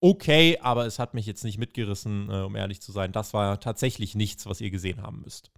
okay, 0.00 0.58
aber 0.60 0.86
es 0.86 0.98
hat 0.98 1.14
mich 1.14 1.26
jetzt 1.26 1.44
nicht 1.44 1.58
mitgerissen, 1.58 2.30
äh, 2.30 2.42
um 2.42 2.56
ehrlich 2.56 2.80
zu 2.80 2.92
sein. 2.92 3.12
Das 3.12 3.34
war 3.34 3.60
tatsächlich 3.60 4.14
nichts, 4.14 4.46
was 4.46 4.60
ihr 4.60 4.70
gesehen 4.70 5.02
haben 5.02 5.22
müsst. 5.22 5.50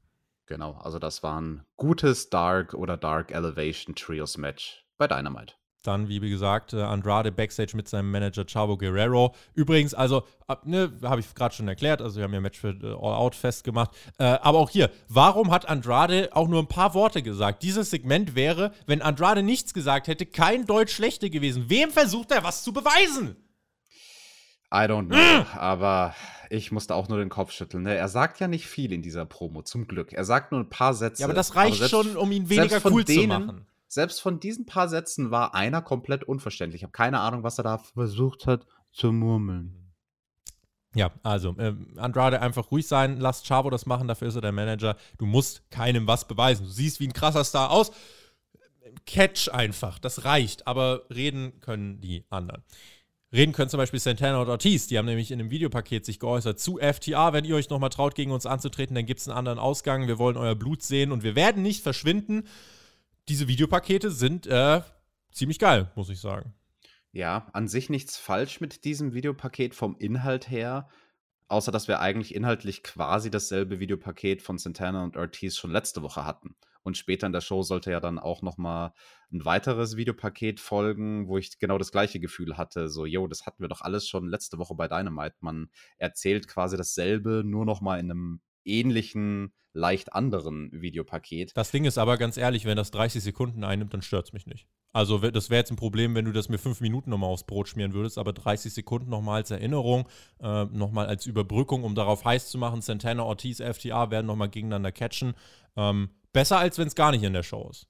Genau, 0.46 0.72
also 0.72 0.98
das 0.98 1.22
war 1.22 1.40
ein 1.40 1.64
gutes 1.76 2.28
Dark 2.28 2.74
oder 2.74 2.96
Dark 2.96 3.30
Elevation 3.30 3.94
Trios 3.94 4.36
Match 4.36 4.84
bei 4.98 5.06
Dynamite. 5.06 5.54
Dann, 5.82 6.08
wie 6.08 6.20
gesagt, 6.20 6.74
äh, 6.74 6.82
Andrade 6.82 7.32
backstage 7.32 7.74
mit 7.74 7.88
seinem 7.88 8.10
Manager 8.10 8.44
Chavo 8.44 8.76
Guerrero. 8.76 9.34
Übrigens, 9.54 9.94
also, 9.94 10.24
ne, 10.64 10.92
habe 11.02 11.20
ich 11.20 11.34
gerade 11.34 11.54
schon 11.54 11.68
erklärt, 11.68 12.02
also 12.02 12.16
wir 12.16 12.24
haben 12.24 12.34
ja 12.34 12.40
Match 12.40 12.60
für 12.60 12.68
äh, 12.68 12.86
All 12.88 13.14
Out 13.14 13.34
festgemacht. 13.34 13.90
Äh, 14.18 14.24
aber 14.24 14.58
auch 14.58 14.68
hier, 14.68 14.90
warum 15.08 15.50
hat 15.50 15.66
Andrade 15.68 16.28
auch 16.32 16.48
nur 16.48 16.60
ein 16.60 16.66
paar 16.66 16.92
Worte 16.92 17.22
gesagt? 17.22 17.62
Dieses 17.62 17.88
Segment 17.88 18.34
wäre, 18.34 18.72
wenn 18.86 19.00
Andrade 19.00 19.42
nichts 19.42 19.72
gesagt 19.72 20.06
hätte, 20.06 20.26
kein 20.26 20.66
Deutsch 20.66 20.94
schlechter 20.94 21.30
gewesen. 21.30 21.70
Wem 21.70 21.90
versucht 21.90 22.30
er 22.30 22.44
was 22.44 22.62
zu 22.62 22.74
beweisen? 22.74 23.36
I 24.72 24.84
don't 24.86 25.06
know, 25.06 25.46
aber 25.58 26.14
ich 26.50 26.70
musste 26.72 26.94
auch 26.94 27.08
nur 27.08 27.18
den 27.18 27.30
Kopf 27.30 27.52
schütteln. 27.52 27.84
Ne? 27.84 27.94
Er 27.96 28.08
sagt 28.08 28.38
ja 28.38 28.48
nicht 28.48 28.66
viel 28.66 28.92
in 28.92 29.00
dieser 29.00 29.24
Promo, 29.24 29.62
zum 29.62 29.88
Glück. 29.88 30.12
Er 30.12 30.24
sagt 30.24 30.52
nur 30.52 30.60
ein 30.60 30.68
paar 30.68 30.92
Sätze. 30.92 31.22
Ja, 31.22 31.26
aber 31.26 31.34
das 31.34 31.56
reicht 31.56 31.80
aber 31.80 31.88
schon, 31.88 32.16
um 32.16 32.30
ihn 32.30 32.50
weniger 32.50 32.80
cool 32.84 33.02
denen, 33.02 33.22
zu 33.22 33.28
machen 33.28 33.66
selbst 33.90 34.20
von 34.20 34.38
diesen 34.38 34.66
paar 34.66 34.88
Sätzen 34.88 35.32
war 35.32 35.54
einer 35.54 35.82
komplett 35.82 36.22
unverständlich. 36.22 36.80
Ich 36.80 36.84
habe 36.84 36.92
keine 36.92 37.20
Ahnung, 37.20 37.42
was 37.42 37.58
er 37.58 37.64
da 37.64 37.78
versucht 37.78 38.46
hat 38.46 38.64
zu 38.92 39.12
murmeln. 39.12 39.92
Ja, 40.94 41.10
also 41.22 41.56
äh, 41.58 41.74
Andrade 41.96 42.40
einfach 42.40 42.70
ruhig 42.70 42.86
sein, 42.86 43.18
lass 43.18 43.42
Chavo 43.44 43.68
das 43.68 43.86
machen, 43.86 44.08
dafür 44.08 44.28
ist 44.28 44.36
er 44.36 44.40
der 44.40 44.52
Manager. 44.52 44.96
Du 45.18 45.26
musst 45.26 45.68
keinem 45.70 46.06
was 46.06 46.26
beweisen. 46.26 46.66
Du 46.66 46.70
siehst 46.70 47.00
wie 47.00 47.08
ein 47.08 47.12
krasser 47.12 47.44
Star 47.44 47.70
aus. 47.70 47.90
Catch 49.06 49.48
einfach, 49.52 49.98
das 49.98 50.24
reicht, 50.24 50.66
aber 50.66 51.02
reden 51.10 51.60
können 51.60 52.00
die 52.00 52.24
anderen. 52.30 52.62
Reden 53.32 53.52
können 53.52 53.70
zum 53.70 53.78
Beispiel 53.78 54.00
Santana 54.00 54.40
und 54.40 54.48
Ortiz, 54.48 54.86
die 54.86 54.98
haben 54.98 55.06
nämlich 55.06 55.30
in 55.30 55.38
einem 55.38 55.50
Videopaket 55.50 56.04
sich 56.04 56.18
geäußert 56.18 56.58
zu 56.58 56.78
FTA. 56.78 57.32
Wenn 57.32 57.44
ihr 57.44 57.54
euch 57.54 57.70
nochmal 57.70 57.90
traut, 57.90 58.14
gegen 58.14 58.32
uns 58.32 58.46
anzutreten, 58.46 58.94
dann 58.94 59.06
gibt 59.06 59.20
es 59.20 59.28
einen 59.28 59.38
anderen 59.38 59.60
Ausgang. 59.60 60.08
Wir 60.08 60.18
wollen 60.18 60.36
euer 60.36 60.56
Blut 60.56 60.82
sehen 60.82 61.12
und 61.12 61.22
wir 61.22 61.36
werden 61.36 61.62
nicht 61.62 61.82
verschwinden 61.82 62.44
diese 63.30 63.46
Videopakete 63.46 64.10
sind 64.10 64.48
äh, 64.48 64.82
ziemlich 65.30 65.60
geil, 65.60 65.92
muss 65.94 66.10
ich 66.10 66.20
sagen. 66.20 66.52
Ja, 67.12 67.46
an 67.52 67.68
sich 67.68 67.88
nichts 67.88 68.16
falsch 68.18 68.60
mit 68.60 68.84
diesem 68.84 69.14
Videopaket 69.14 69.76
vom 69.76 69.96
Inhalt 69.96 70.50
her, 70.50 70.88
außer 71.46 71.70
dass 71.70 71.86
wir 71.86 72.00
eigentlich 72.00 72.34
inhaltlich 72.34 72.82
quasi 72.82 73.30
dasselbe 73.30 73.78
Videopaket 73.78 74.42
von 74.42 74.58
Santana 74.58 75.04
und 75.04 75.16
Ortiz 75.16 75.56
schon 75.56 75.70
letzte 75.70 76.02
Woche 76.02 76.24
hatten. 76.24 76.56
Und 76.82 76.96
später 76.96 77.28
in 77.28 77.32
der 77.32 77.40
Show 77.40 77.62
sollte 77.62 77.92
ja 77.92 78.00
dann 78.00 78.18
auch 78.18 78.42
noch 78.42 78.58
mal 78.58 78.94
ein 79.32 79.44
weiteres 79.44 79.96
Videopaket 79.96 80.58
folgen, 80.58 81.28
wo 81.28 81.38
ich 81.38 81.56
genau 81.60 81.78
das 81.78 81.92
gleiche 81.92 82.18
Gefühl 82.18 82.56
hatte. 82.56 82.88
So, 82.88 83.06
yo, 83.06 83.28
das 83.28 83.46
hatten 83.46 83.62
wir 83.62 83.68
doch 83.68 83.82
alles 83.82 84.08
schon 84.08 84.28
letzte 84.28 84.58
Woche 84.58 84.74
bei 84.74 84.88
Dynamite. 84.88 85.36
Man 85.40 85.70
erzählt 85.98 86.48
quasi 86.48 86.76
dasselbe, 86.76 87.42
nur 87.44 87.64
noch 87.64 87.80
mal 87.80 88.00
in 88.00 88.10
einem 88.10 88.40
ähnlichen, 88.64 89.52
leicht 89.72 90.12
anderen 90.12 90.70
Videopaket. 90.72 91.52
Das 91.56 91.70
Ding 91.70 91.84
ist 91.84 91.98
aber 91.98 92.16
ganz 92.16 92.36
ehrlich, 92.36 92.64
wenn 92.64 92.76
das 92.76 92.90
30 92.90 93.22
Sekunden 93.22 93.64
einnimmt, 93.64 93.94
dann 93.94 94.02
stört 94.02 94.26
es 94.26 94.32
mich 94.32 94.46
nicht. 94.46 94.66
Also 94.92 95.18
das 95.18 95.50
wäre 95.50 95.60
jetzt 95.60 95.70
ein 95.70 95.76
Problem, 95.76 96.14
wenn 96.14 96.24
du 96.24 96.32
das 96.32 96.48
mir 96.48 96.58
fünf 96.58 96.80
Minuten 96.80 97.10
nochmal 97.10 97.30
aufs 97.30 97.44
Brot 97.44 97.68
schmieren 97.68 97.94
würdest, 97.94 98.18
aber 98.18 98.32
30 98.32 98.72
Sekunden 98.72 99.08
nochmal 99.08 99.36
als 99.36 99.50
Erinnerung, 99.50 100.08
äh, 100.40 100.64
nochmal 100.64 101.06
als 101.06 101.26
Überbrückung, 101.26 101.84
um 101.84 101.94
darauf 101.94 102.24
heiß 102.24 102.50
zu 102.50 102.58
machen, 102.58 102.80
Santana, 102.80 103.22
Ortiz, 103.22 103.60
FTA 103.60 104.10
werden 104.10 104.26
nochmal 104.26 104.48
gegeneinander 104.48 104.90
catchen. 104.90 105.34
Ähm, 105.76 106.10
besser, 106.32 106.58
als 106.58 106.78
wenn 106.78 106.88
es 106.88 106.96
gar 106.96 107.12
nicht 107.12 107.22
in 107.22 107.32
der 107.32 107.44
Show 107.44 107.68
ist. 107.70 107.86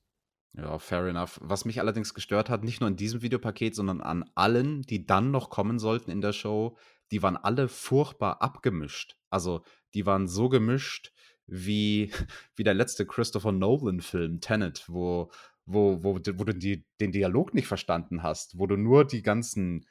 Ja, 0.52 0.78
fair 0.78 1.06
enough. 1.06 1.38
Was 1.42 1.64
mich 1.64 1.80
allerdings 1.80 2.12
gestört 2.12 2.50
hat, 2.50 2.64
nicht 2.64 2.80
nur 2.80 2.88
in 2.88 2.96
diesem 2.96 3.22
Videopaket, 3.22 3.74
sondern 3.74 4.00
an 4.00 4.28
allen, 4.34 4.82
die 4.82 5.06
dann 5.06 5.30
noch 5.30 5.48
kommen 5.48 5.78
sollten 5.78 6.10
in 6.10 6.20
der 6.20 6.32
Show, 6.32 6.76
die 7.12 7.22
waren 7.22 7.36
alle 7.36 7.68
furchtbar 7.68 8.42
abgemischt. 8.42 9.16
Also 9.30 9.62
die 9.94 10.06
waren 10.06 10.28
so 10.28 10.48
gemischt 10.48 11.12
wie, 11.46 12.12
wie 12.56 12.64
der 12.64 12.74
letzte 12.74 13.06
Christopher 13.06 13.52
Nolan-Film, 13.52 14.40
Tenet, 14.40 14.84
wo, 14.88 15.30
wo, 15.66 16.02
wo, 16.02 16.14
wo 16.14 16.44
du 16.44 16.54
die, 16.54 16.84
den 17.00 17.12
Dialog 17.12 17.54
nicht 17.54 17.66
verstanden 17.66 18.22
hast, 18.22 18.58
wo 18.58 18.66
du 18.66 18.76
nur 18.76 19.04
die 19.04 19.22
ganzen 19.22 19.86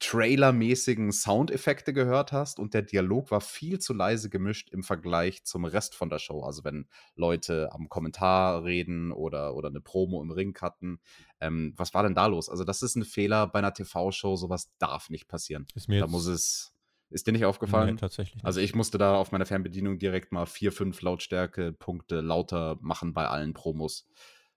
Trailer-mäßigen 0.00 1.12
Soundeffekte 1.12 1.92
gehört 1.92 2.32
hast 2.32 2.58
und 2.58 2.74
der 2.74 2.82
Dialog 2.82 3.30
war 3.30 3.40
viel 3.40 3.78
zu 3.78 3.94
leise 3.94 4.28
gemischt 4.28 4.70
im 4.70 4.82
Vergleich 4.82 5.44
zum 5.44 5.64
Rest 5.64 5.94
von 5.94 6.10
der 6.10 6.18
Show. 6.18 6.42
Also 6.42 6.64
wenn 6.64 6.88
Leute 7.14 7.72
am 7.72 7.88
Kommentar 7.88 8.64
reden 8.64 9.12
oder, 9.12 9.54
oder 9.54 9.68
eine 9.68 9.80
Promo 9.80 10.22
im 10.22 10.32
Ring 10.32 10.58
hatten. 10.60 10.98
Ähm, 11.40 11.72
was 11.76 11.94
war 11.94 12.02
denn 12.02 12.16
da 12.16 12.26
los? 12.26 12.48
Also 12.48 12.64
das 12.64 12.82
ist 12.82 12.96
ein 12.96 13.04
Fehler 13.04 13.46
bei 13.46 13.60
einer 13.60 13.72
TV-Show, 13.72 14.34
sowas 14.34 14.72
darf 14.78 15.08
nicht 15.08 15.28
passieren. 15.28 15.66
da 15.86 16.08
muss 16.08 16.26
es 16.26 16.72
ist 17.10 17.26
dir 17.26 17.32
nicht 17.32 17.44
aufgefallen? 17.44 17.94
Nee, 17.94 18.00
tatsächlich. 18.00 18.36
Nicht. 18.36 18.44
Also 18.44 18.60
ich 18.60 18.74
musste 18.74 18.98
da 18.98 19.16
auf 19.16 19.32
meiner 19.32 19.46
Fernbedienung 19.46 19.98
direkt 19.98 20.32
mal 20.32 20.46
vier, 20.46 20.72
fünf 20.72 21.02
Lautstärke-Punkte 21.02 22.20
lauter 22.20 22.78
machen 22.80 23.12
bei 23.12 23.26
allen 23.26 23.52
Promos. 23.52 24.08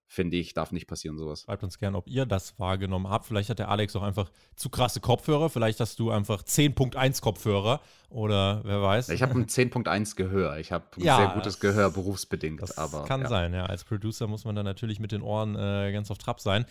Finde 0.05 0.37
ich, 0.37 0.53
darf 0.53 0.71
nicht 0.71 0.85
passieren, 0.85 1.17
sowas. 1.17 1.41
Schreibt 1.41 1.63
uns 1.63 1.79
gern, 1.79 1.95
ob 1.95 2.07
ihr 2.07 2.27
das 2.27 2.59
wahrgenommen 2.59 3.09
habt. 3.09 3.25
Vielleicht 3.25 3.49
hat 3.49 3.57
der 3.57 3.69
Alex 3.69 3.95
auch 3.95 4.03
einfach 4.03 4.29
zu 4.55 4.69
krasse 4.69 4.99
Kopfhörer. 4.99 5.49
Vielleicht 5.49 5.79
hast 5.79 5.97
du 5.97 6.11
einfach 6.11 6.43
10.1 6.43 7.19
Kopfhörer 7.19 7.81
oder 8.09 8.61
wer 8.63 8.79
weiß. 8.79 9.09
Ich 9.09 9.23
habe 9.23 9.33
ein 9.33 9.47
10.1 9.47 10.15
Gehör. 10.15 10.57
Ich 10.59 10.71
habe 10.71 10.85
ein 10.97 11.01
ja, 11.01 11.17
sehr 11.17 11.27
gutes 11.29 11.59
Gehör, 11.59 11.89
berufsbedingt. 11.89 12.61
Das 12.61 12.77
aber, 12.77 13.05
kann 13.05 13.21
ja. 13.21 13.27
sein, 13.27 13.55
ja. 13.55 13.65
Als 13.65 13.85
Producer 13.85 14.27
muss 14.27 14.45
man 14.45 14.55
da 14.55 14.61
natürlich 14.61 14.99
mit 14.99 15.11
den 15.11 15.23
Ohren 15.23 15.55
äh, 15.55 15.91
ganz 15.91 16.11
auf 16.11 16.19
Trab 16.19 16.39
sein. 16.39 16.65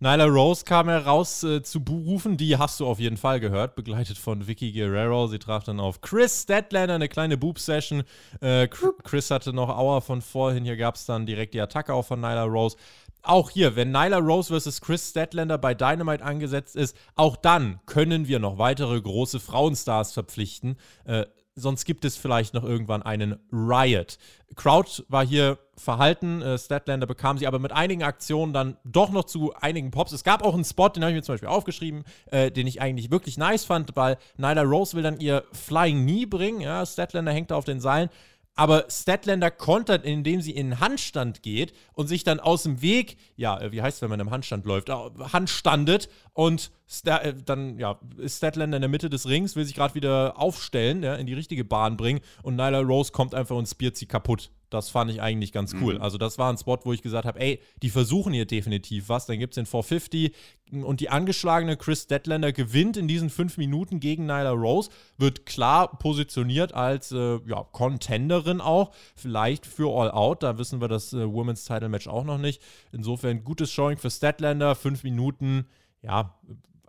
Nyla 0.00 0.26
Rose 0.26 0.64
kam 0.64 0.88
heraus 0.88 1.42
äh, 1.42 1.60
zu 1.60 1.82
berufen, 1.82 2.36
die 2.36 2.56
hast 2.56 2.78
du 2.78 2.86
auf 2.86 3.00
jeden 3.00 3.16
Fall 3.16 3.40
gehört, 3.40 3.74
begleitet 3.74 4.16
von 4.16 4.46
Vicky 4.46 4.70
Guerrero. 4.70 5.26
Sie 5.26 5.40
traf 5.40 5.64
dann 5.64 5.80
auf 5.80 6.00
Chris 6.02 6.42
Statlander, 6.42 6.94
eine 6.94 7.08
kleine 7.08 7.36
Boob-Session. 7.36 8.04
Äh, 8.40 8.68
Chris 8.68 9.32
hatte 9.32 9.52
noch 9.52 9.68
Auer 9.68 10.00
von 10.00 10.22
vorhin, 10.22 10.64
hier 10.64 10.76
gab 10.76 10.94
es 10.94 11.04
dann 11.04 11.26
direkt 11.26 11.52
die 11.52 11.60
Attacke 11.60 11.92
auch 11.94 12.04
von 12.04 12.20
Nyla 12.20 12.44
Rose. 12.44 12.76
Auch 13.22 13.50
hier, 13.50 13.74
wenn 13.74 13.90
Nyla 13.90 14.18
Rose 14.18 14.50
versus 14.50 14.80
Chris 14.80 15.10
Statlander 15.10 15.58
bei 15.58 15.74
Dynamite 15.74 16.24
angesetzt 16.24 16.76
ist, 16.76 16.96
auch 17.16 17.34
dann 17.34 17.80
können 17.84 18.28
wir 18.28 18.38
noch 18.38 18.56
weitere 18.56 19.00
große 19.00 19.40
Frauenstars 19.40 20.12
verpflichten. 20.12 20.76
Äh, 21.06 21.26
sonst 21.58 21.84
gibt 21.84 22.04
es 22.04 22.16
vielleicht 22.16 22.54
noch 22.54 22.64
irgendwann 22.64 23.02
einen 23.02 23.36
Riot. 23.52 24.18
Crowd 24.56 25.04
war 25.08 25.24
hier 25.26 25.58
verhalten, 25.76 26.42
äh, 26.42 26.58
Statlander 26.58 27.06
bekam 27.06 27.38
sie 27.38 27.46
aber 27.46 27.58
mit 27.58 27.72
einigen 27.72 28.02
Aktionen 28.02 28.52
dann 28.52 28.76
doch 28.84 29.10
noch 29.10 29.24
zu 29.24 29.54
einigen 29.54 29.90
Pops. 29.90 30.12
Es 30.12 30.24
gab 30.24 30.42
auch 30.42 30.54
einen 30.54 30.64
Spot, 30.64 30.88
den 30.88 31.02
habe 31.02 31.12
ich 31.12 31.16
mir 31.16 31.22
zum 31.22 31.34
Beispiel 31.34 31.48
aufgeschrieben, 31.48 32.04
äh, 32.30 32.50
den 32.50 32.66
ich 32.66 32.80
eigentlich 32.80 33.10
wirklich 33.10 33.38
nice 33.38 33.64
fand, 33.64 33.94
weil 33.96 34.16
Nyla 34.36 34.62
Rose 34.62 34.96
will 34.96 35.02
dann 35.02 35.20
ihr 35.20 35.44
Flying 35.52 36.02
Knee 36.02 36.26
bringen, 36.26 36.60
ja, 36.60 36.84
Statlander 36.84 37.32
hängt 37.32 37.50
da 37.50 37.56
auf 37.56 37.64
den 37.64 37.80
Seilen 37.80 38.10
aber 38.58 38.86
Statlander 38.90 39.52
kontert, 39.52 40.04
indem 40.04 40.40
sie 40.40 40.50
in 40.50 40.80
Handstand 40.80 41.44
geht 41.44 41.72
und 41.92 42.08
sich 42.08 42.24
dann 42.24 42.40
aus 42.40 42.64
dem 42.64 42.82
Weg, 42.82 43.16
ja, 43.36 43.56
äh, 43.60 43.70
wie 43.70 43.80
heißt 43.80 43.98
es, 43.98 44.02
wenn 44.02 44.10
man 44.10 44.18
im 44.18 44.32
Handstand 44.32 44.66
läuft, 44.66 44.90
handstandet 44.90 46.08
und 46.32 46.72
Sta 46.88 47.18
äh, 47.18 47.34
dann 47.34 47.78
ja, 47.78 48.00
ist 48.16 48.38
Statlander 48.38 48.78
in 48.78 48.82
der 48.82 48.88
Mitte 48.88 49.10
des 49.10 49.28
Rings, 49.28 49.54
will 49.54 49.64
sich 49.64 49.76
gerade 49.76 49.94
wieder 49.94 50.40
aufstellen, 50.40 51.04
ja, 51.04 51.14
in 51.14 51.28
die 51.28 51.34
richtige 51.34 51.64
Bahn 51.64 51.96
bringen 51.96 52.20
und 52.42 52.56
Nyla 52.56 52.80
Rose 52.80 53.12
kommt 53.12 53.32
einfach 53.32 53.54
und 53.54 53.68
spiert 53.68 53.96
sie 53.96 54.06
kaputt. 54.06 54.50
Das 54.70 54.90
fand 54.90 55.10
ich 55.10 55.22
eigentlich 55.22 55.52
ganz 55.52 55.74
cool. 55.80 55.94
Mhm. 55.94 56.02
Also, 56.02 56.18
das 56.18 56.38
war 56.38 56.52
ein 56.52 56.58
Spot, 56.58 56.78
wo 56.84 56.92
ich 56.92 57.02
gesagt 57.02 57.26
habe: 57.26 57.40
ey, 57.40 57.60
die 57.82 57.90
versuchen 57.90 58.32
hier 58.32 58.46
definitiv 58.46 59.08
was. 59.08 59.26
Dann 59.26 59.38
gibt 59.38 59.52
es 59.52 59.56
den 59.56 59.66
450 59.66 60.32
und 60.70 61.00
die 61.00 61.08
angeschlagene 61.08 61.76
Chris 61.76 62.06
Deadlander 62.06 62.52
gewinnt 62.52 62.96
in 62.96 63.08
diesen 63.08 63.30
fünf 63.30 63.56
Minuten 63.56 64.00
gegen 64.00 64.26
Nyla 64.26 64.50
Rose, 64.50 64.90
wird 65.16 65.46
klar 65.46 65.98
positioniert 65.98 66.74
als 66.74 67.12
äh, 67.12 67.40
ja, 67.46 67.64
Contenderin 67.72 68.60
auch, 68.60 68.92
vielleicht 69.16 69.66
für 69.66 69.88
All 69.94 70.10
Out. 70.10 70.42
Da 70.42 70.58
wissen 70.58 70.80
wir 70.80 70.88
das 70.88 71.12
äh, 71.12 71.32
Women's 71.32 71.64
Title 71.64 71.88
Match 71.88 72.06
auch 72.06 72.24
noch 72.24 72.38
nicht. 72.38 72.62
Insofern 72.92 73.44
gutes 73.44 73.72
Showing 73.72 73.96
für 73.96 74.10
Statlander, 74.10 74.74
fünf 74.74 75.02
Minuten. 75.04 75.66
Ja, 76.02 76.38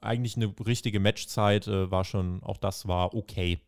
eigentlich 0.02 0.36
eine 0.36 0.54
richtige 0.66 1.00
Matchzeit 1.00 1.68
äh, 1.68 1.92
war 1.92 2.04
schon, 2.04 2.44
auch 2.44 2.58
das 2.58 2.88
war 2.88 3.14
okay. 3.14 3.60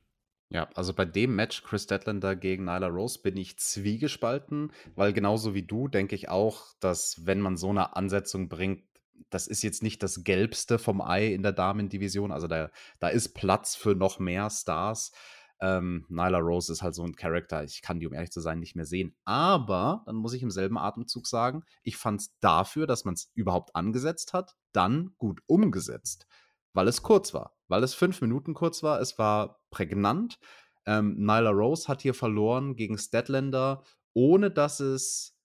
Ja, 0.52 0.68
also 0.76 0.94
bei 0.94 1.06
dem 1.06 1.34
Match 1.34 1.64
Chris 1.64 1.88
Deadlander 1.88 2.36
gegen 2.36 2.66
Nyla 2.66 2.88
Rose 2.88 3.20
bin 3.22 3.38
ich 3.38 3.58
zwiegespalten, 3.58 4.74
weil 4.96 5.14
genauso 5.14 5.54
wie 5.54 5.64
du 5.64 5.88
denke 5.88 6.14
ich 6.14 6.28
auch, 6.28 6.66
dass 6.82 7.26
wenn 7.26 7.40
man 7.40 7.56
so 7.56 7.70
eine 7.70 7.96
Ansetzung 7.96 8.50
bringt, 8.50 8.84
das 9.30 9.48
ist 9.48 9.62
jetzt 9.62 9.82
nicht 9.82 10.04
das 10.04 10.26
Gelbste 10.26 10.78
vom 10.78 11.00
Ei 11.00 11.28
in 11.28 11.42
der 11.42 11.54
Damendivision. 11.54 12.34
Also 12.34 12.48
da, 12.48 12.70
da 13.00 13.08
ist 13.08 13.34
Platz 13.34 13.78
für 13.78 13.96
noch 13.96 14.20
mehr 14.20 14.50
Stars. 14.50 15.14
Ähm, 15.62 16.06
Nyla 16.10 16.40
Rose 16.40 16.74
ist 16.74 16.82
halt 16.82 16.96
so 16.96 17.06
ein 17.06 17.16
Charakter, 17.16 17.64
ich 17.64 17.82
kann 17.82 18.02
die, 18.02 18.08
um 18.08 18.14
ehrlich 18.14 18.32
zu 18.32 18.42
sein, 18.42 18.60
nicht 18.60 18.76
mehr 18.76 18.86
sehen. 18.86 19.16
Aber 19.24 20.04
dann 20.06 20.18
muss 20.18 20.34
ich 20.34 20.44
im 20.44 20.52
selben 20.52 20.78
Atemzug 20.78 21.28
sagen, 21.28 21.64
ich 21.82 21.96
fand 21.96 22.20
es 22.20 22.38
dafür, 22.42 22.88
dass 22.88 23.06
man 23.06 23.14
es 23.14 23.32
überhaupt 23.36 23.74
angesetzt 23.74 24.34
hat, 24.34 24.58
dann 24.74 25.14
gut 25.18 25.40
umgesetzt 25.48 26.28
weil 26.74 26.88
es 26.88 27.02
kurz 27.02 27.34
war, 27.34 27.58
weil 27.68 27.84
es 27.84 27.94
fünf 27.94 28.22
Minuten 28.22 28.54
kurz 28.54 28.84
war. 28.84 29.02
Es 29.02 29.18
war 29.18 29.61
prägnant. 29.72 30.38
Ähm, 30.86 31.16
Nyla 31.18 31.50
Rose 31.50 31.88
hat 31.88 32.02
hier 32.02 32.14
verloren 32.14 32.76
gegen 32.76 32.98
Statlander, 32.98 33.84
ohne 34.14 34.52
dass 34.52 34.80
es, 34.80 35.36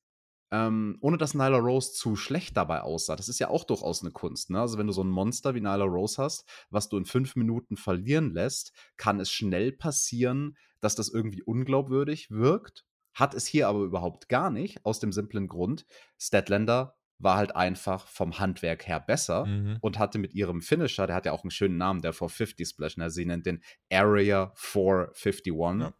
ähm, 0.50 0.98
ohne 1.00 1.18
dass 1.18 1.34
Nyla 1.34 1.58
Rose 1.58 1.92
zu 1.92 2.16
schlecht 2.16 2.56
dabei 2.56 2.82
aussah. 2.82 3.16
Das 3.16 3.28
ist 3.28 3.38
ja 3.38 3.48
auch 3.48 3.64
durchaus 3.64 4.02
eine 4.02 4.12
Kunst. 4.12 4.50
Ne? 4.50 4.60
Also 4.60 4.78
wenn 4.78 4.86
du 4.86 4.92
so 4.92 5.02
ein 5.02 5.10
Monster 5.10 5.54
wie 5.54 5.60
Nyla 5.60 5.84
Rose 5.84 6.22
hast, 6.22 6.46
was 6.70 6.88
du 6.88 6.98
in 6.98 7.06
fünf 7.06 7.36
Minuten 7.36 7.76
verlieren 7.76 8.32
lässt, 8.32 8.72
kann 8.96 9.20
es 9.20 9.30
schnell 9.30 9.72
passieren, 9.72 10.56
dass 10.80 10.94
das 10.94 11.08
irgendwie 11.08 11.42
unglaubwürdig 11.42 12.30
wirkt. 12.30 12.84
Hat 13.14 13.34
es 13.34 13.46
hier 13.46 13.68
aber 13.68 13.80
überhaupt 13.80 14.28
gar 14.28 14.50
nicht, 14.50 14.84
aus 14.84 15.00
dem 15.00 15.10
simplen 15.10 15.48
Grund, 15.48 15.86
Statlander 16.18 16.95
war 17.18 17.37
halt 17.37 17.57
einfach 17.57 18.07
vom 18.09 18.38
Handwerk 18.38 18.87
her 18.87 19.00
besser 19.00 19.46
mhm. 19.46 19.79
und 19.81 19.98
hatte 19.98 20.18
mit 20.18 20.35
ihrem 20.35 20.61
Finisher, 20.61 21.07
der 21.07 21.16
hat 21.16 21.26
ja 21.26 21.33
auch 21.33 21.44
einen 21.44 21.50
schönen 21.50 21.79
Namen, 21.79 22.02
der 22.02 22.12
450 22.12 22.68
Splash, 22.68 22.96
ne? 22.96 23.11
sie 23.11 23.24
nennt 23.24 23.46
den 23.46 23.62
Area 23.90 24.52
451. 24.55 25.55
Ja. 25.81 25.94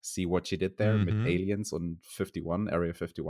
See 0.00 0.28
what 0.28 0.48
she 0.48 0.58
did 0.58 0.76
there 0.76 0.98
mhm. 0.98 1.04
mit 1.04 1.14
Aliens 1.26 1.72
und 1.72 2.02
51, 2.18 2.44
Area 2.46 2.92
51. 2.92 3.24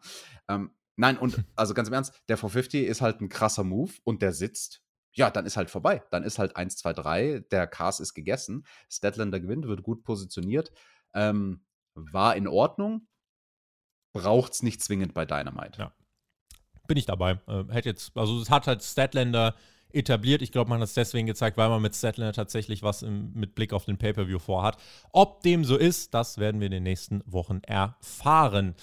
ähm, 0.48 0.70
nein, 0.96 1.18
und 1.18 1.44
also 1.56 1.74
ganz 1.74 1.88
im 1.88 1.94
Ernst, 1.94 2.14
der 2.28 2.36
450 2.36 2.86
ist 2.86 3.00
halt 3.00 3.20
ein 3.20 3.28
krasser 3.28 3.64
Move 3.64 3.92
und 4.04 4.22
der 4.22 4.32
sitzt. 4.32 4.82
Ja, 5.12 5.30
dann 5.30 5.46
ist 5.46 5.56
halt 5.56 5.70
vorbei. 5.70 6.02
Dann 6.10 6.22
ist 6.22 6.38
halt 6.38 6.54
1, 6.56 6.76
2, 6.76 6.92
3, 6.92 7.40
der 7.50 7.66
Cast 7.66 8.00
ist 8.00 8.14
gegessen. 8.14 8.64
Statlander 8.90 9.40
gewinnt, 9.40 9.66
wird 9.66 9.82
gut 9.82 10.04
positioniert. 10.04 10.70
Ähm, 11.14 11.64
war 11.94 12.36
in 12.36 12.46
Ordnung. 12.46 13.08
Braucht 14.12 14.52
es 14.52 14.62
nicht 14.62 14.82
zwingend 14.82 15.14
bei 15.14 15.24
Dynamite. 15.24 15.78
Ja 15.78 15.94
bin 16.88 16.96
ich 16.96 17.06
dabei. 17.06 17.38
Äh, 17.46 17.64
hätte 17.70 17.90
jetzt, 17.90 18.16
also 18.16 18.40
es 18.40 18.50
hat 18.50 18.66
halt 18.66 18.82
Statlander 18.82 19.54
etabliert. 19.92 20.42
Ich 20.42 20.52
glaube, 20.52 20.70
man 20.70 20.80
hat 20.80 20.88
es 20.88 20.94
deswegen 20.94 21.26
gezeigt, 21.26 21.56
weil 21.56 21.68
man 21.68 21.80
mit 21.80 21.94
Statlander 21.94 22.32
tatsächlich 22.32 22.82
was 22.82 23.02
im, 23.02 23.32
mit 23.34 23.54
Blick 23.54 23.72
auf 23.72 23.84
den 23.84 23.96
Pay-Per-View 23.96 24.38
vorhat. 24.38 24.76
Ob 25.12 25.42
dem 25.42 25.64
so 25.64 25.76
ist, 25.76 26.12
das 26.14 26.38
werden 26.38 26.60
wir 26.60 26.66
in 26.66 26.72
den 26.72 26.82
nächsten 26.82 27.22
Wochen 27.26 27.60
erfahren. 27.64 28.74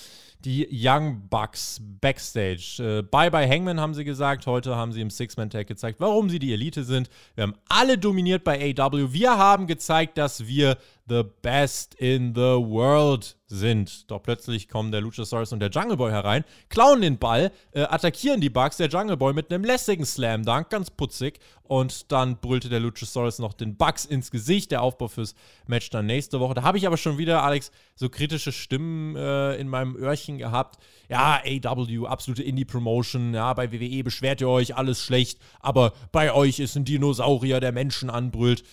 Die 0.43 0.67
Young 0.71 1.27
Bucks 1.29 1.81
Backstage. 1.81 2.99
Äh, 2.99 3.01
bye 3.01 3.31
bye 3.31 3.49
Hangman 3.49 3.79
haben 3.79 3.93
sie 3.93 4.03
gesagt. 4.03 4.45
Heute 4.45 4.75
haben 4.75 4.91
sie 4.91 5.01
im 5.01 5.09
Six-Man-Tag 5.09 5.67
gezeigt, 5.67 5.99
warum 5.99 6.29
sie 6.29 6.39
die 6.39 6.53
Elite 6.53 6.83
sind. 6.83 7.09
Wir 7.33 7.43
haben 7.43 7.55
alle 7.67 7.97
dominiert 7.97 8.43
bei 8.43 8.75
AW. 8.77 9.11
Wir 9.11 9.37
haben 9.37 9.65
gezeigt, 9.65 10.17
dass 10.17 10.45
wir 10.45 10.77
the 11.07 11.23
best 11.41 11.95
in 11.95 12.33
the 12.33 12.57
world 12.57 13.35
sind. 13.47 14.09
Doch 14.09 14.23
plötzlich 14.23 14.67
kommen 14.67 14.91
der 14.91 15.01
Luchasaurus 15.01 15.53
und 15.53 15.59
der 15.59 15.69
Jungle 15.69 15.97
Boy 15.97 16.11
herein, 16.11 16.43
klauen 16.69 17.01
den 17.01 17.19
Ball, 17.19 17.51
äh, 17.71 17.81
attackieren 17.81 18.41
die 18.41 18.49
Bugs, 18.49 18.77
der 18.77 18.87
Jungle 18.87 19.17
Boy 19.17 19.33
mit 19.33 19.51
einem 19.51 19.63
lässigen 19.63 20.05
Slam 20.05 20.43
Dunk, 20.43 20.69
ganz 20.69 20.89
putzig. 20.89 21.39
Und 21.61 22.11
dann 22.11 22.37
brüllte 22.37 22.69
der 22.69 22.79
Luchasaurus 22.79 23.39
noch 23.39 23.53
den 23.53 23.75
Bugs 23.75 24.05
ins 24.05 24.29
Gesicht. 24.29 24.71
Der 24.71 24.83
Aufbau 24.83 25.07
fürs 25.07 25.33
Match 25.67 25.89
dann 25.89 26.05
nächste 26.05 26.39
Woche. 26.39 26.53
Da 26.53 26.63
habe 26.63 26.77
ich 26.77 26.85
aber 26.85 26.97
schon 26.97 27.17
wieder, 27.17 27.43
Alex, 27.43 27.71
so 27.95 28.09
kritische 28.09 28.51
Stimmen 28.51 29.15
äh, 29.15 29.55
in 29.55 29.67
meinem 29.67 29.95
Öhrchen 29.95 30.34
gehabt. 30.37 30.79
Ja, 31.09 31.41
AW, 31.45 32.07
absolute 32.07 32.43
Indie-Promotion. 32.43 33.33
Ja, 33.33 33.53
bei 33.53 33.71
WWE 33.71 34.03
beschwert 34.03 34.41
ihr 34.41 34.49
euch, 34.49 34.75
alles 34.75 35.01
schlecht. 35.01 35.39
Aber 35.59 35.93
bei 36.11 36.33
euch 36.33 36.59
ist 36.59 36.75
ein 36.75 36.85
Dinosaurier, 36.85 37.59
der 37.59 37.71
Menschen 37.71 38.09
anbrüllt 38.09 38.63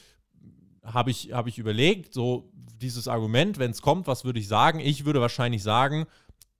habe 0.84 1.10
ich, 1.10 1.32
hab 1.32 1.46
ich 1.46 1.58
überlegt, 1.58 2.14
so 2.14 2.50
dieses 2.80 3.08
Argument, 3.08 3.58
wenn 3.58 3.70
es 3.70 3.82
kommt, 3.82 4.06
was 4.06 4.24
würde 4.24 4.40
ich 4.40 4.48
sagen? 4.48 4.80
Ich 4.80 5.04
würde 5.04 5.20
wahrscheinlich 5.20 5.62
sagen, 5.62 6.06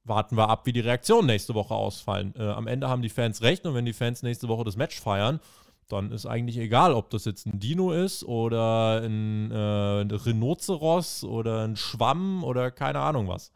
warten 0.05 0.37
wir 0.37 0.49
ab, 0.49 0.67
wie 0.67 0.73
die 0.73 0.81
Reaktionen 0.81 1.27
nächste 1.27 1.55
Woche 1.55 1.75
ausfallen. 1.75 2.35
Äh, 2.37 2.43
am 2.43 2.67
Ende 2.67 2.89
haben 2.89 3.03
die 3.03 3.09
Fans 3.09 3.43
recht 3.43 3.67
und 3.67 3.75
wenn 3.75 3.85
die 3.85 3.93
Fans 3.93 4.23
nächste 4.23 4.49
Woche 4.49 4.65
das 4.65 4.77
Match 4.77 5.01
feiern, 5.01 5.41
dann 5.89 6.11
ist 6.13 6.27
eigentlich 6.27 6.59
egal, 6.59 6.95
ob 6.95 7.11
das 7.11 7.25
jetzt 7.25 7.47
ein 7.47 7.59
Dino 7.59 7.93
ist 7.93 8.25
oder 8.25 9.03
ein, 9.03 9.51
äh, 9.51 10.01
ein 10.03 10.11
Rhinoceros 10.11 11.25
oder 11.25 11.65
ein 11.65 11.77
Schwamm 11.77 12.45
oder 12.45 12.71
keine 12.71 13.01
Ahnung 13.01 13.29
was. 13.29 13.53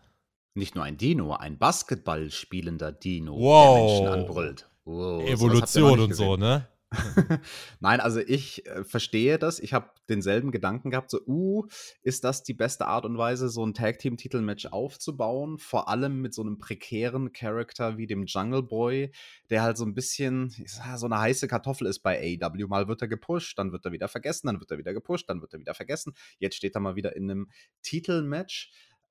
Nicht 0.56 0.74
nur 0.74 0.84
ein 0.84 0.96
Dino, 0.96 1.34
ein 1.34 1.58
Basketball 1.58 2.30
spielender 2.30 2.90
Dino, 2.90 3.36
wow. 3.36 3.76
der 3.76 3.84
Menschen 3.84 4.06
anbrüllt. 4.20 4.70
Wow, 4.86 5.22
Evolution 5.28 6.00
und 6.00 6.14
so, 6.14 6.36
ne? 6.36 6.66
Nein, 7.80 8.00
also 8.00 8.20
ich 8.20 8.64
äh, 8.66 8.82
verstehe 8.84 9.38
das. 9.38 9.58
Ich 9.58 9.74
habe 9.74 9.90
denselben 10.08 10.52
Gedanken 10.52 10.90
gehabt, 10.90 11.10
so, 11.10 11.20
uh, 11.26 11.66
ist 12.02 12.24
das 12.24 12.42
die 12.42 12.54
beste 12.54 12.86
Art 12.86 13.04
und 13.04 13.18
Weise, 13.18 13.50
so 13.50 13.66
ein 13.66 13.74
Tag-Team-Titel-Match 13.74 14.66
aufzubauen? 14.66 15.58
Vor 15.58 15.90
allem 15.90 16.22
mit 16.22 16.32
so 16.32 16.40
einem 16.40 16.56
prekären 16.56 17.34
Charakter 17.34 17.98
wie 17.98 18.06
dem 18.06 18.24
Jungle 18.24 18.62
Boy, 18.62 19.10
der 19.50 19.62
halt 19.62 19.76
so 19.76 19.84
ein 19.84 19.92
bisschen 19.92 20.54
so 20.96 21.04
eine 21.04 21.18
heiße 21.18 21.48
Kartoffel 21.48 21.86
ist 21.86 21.98
bei 21.98 22.38
AEW. 22.40 22.66
Mal 22.68 22.88
wird 22.88 23.02
er 23.02 23.08
gepusht, 23.08 23.58
dann 23.58 23.72
wird 23.72 23.84
er 23.84 23.92
wieder 23.92 24.08
vergessen, 24.08 24.46
dann 24.46 24.60
wird 24.60 24.70
er 24.70 24.78
wieder 24.78 24.94
gepusht, 24.94 25.28
dann 25.28 25.42
wird 25.42 25.52
er 25.52 25.60
wieder 25.60 25.74
vergessen. 25.74 26.14
Jetzt 26.38 26.56
steht 26.56 26.74
er 26.76 26.80
mal 26.80 26.96
wieder 26.96 27.14
in 27.14 27.30
einem 27.30 27.50
Titelmatch. 27.82 28.70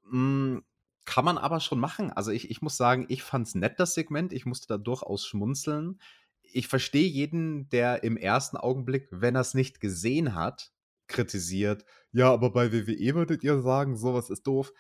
Mm, 0.10 0.60
kann 1.06 1.26
man 1.26 1.38
aber 1.38 1.60
schon 1.60 1.80
machen. 1.80 2.12
Also 2.12 2.32
ich, 2.32 2.50
ich 2.50 2.62
muss 2.62 2.78
sagen, 2.78 3.06
ich 3.10 3.24
fand 3.24 3.48
es 3.48 3.56
nett, 3.56 3.80
das 3.80 3.94
Segment. 3.94 4.34
Ich 4.34 4.46
musste 4.46 4.68
da 4.68 4.78
durchaus 4.78 5.26
schmunzeln 5.26 6.00
ich 6.56 6.68
verstehe 6.68 7.08
jeden, 7.08 7.70
der 7.70 8.04
im 8.04 8.18
ersten 8.18 8.58
Augenblick, 8.58 9.08
wenn 9.12 9.36
er 9.36 9.42
es 9.42 9.54
nicht 9.54 9.82
gesehen 9.82 10.36
hat, 10.36 10.72
kritisiert. 11.08 11.86
Ja, 12.12 12.32
aber 12.32 12.52
bei 12.52 12.72
WWE 12.72 13.16
würdet 13.16 13.44
ihr 13.44 13.62
sagen, 13.62 13.98
sowas 13.98 14.30
ist 14.30 14.48
doof. 14.48 14.72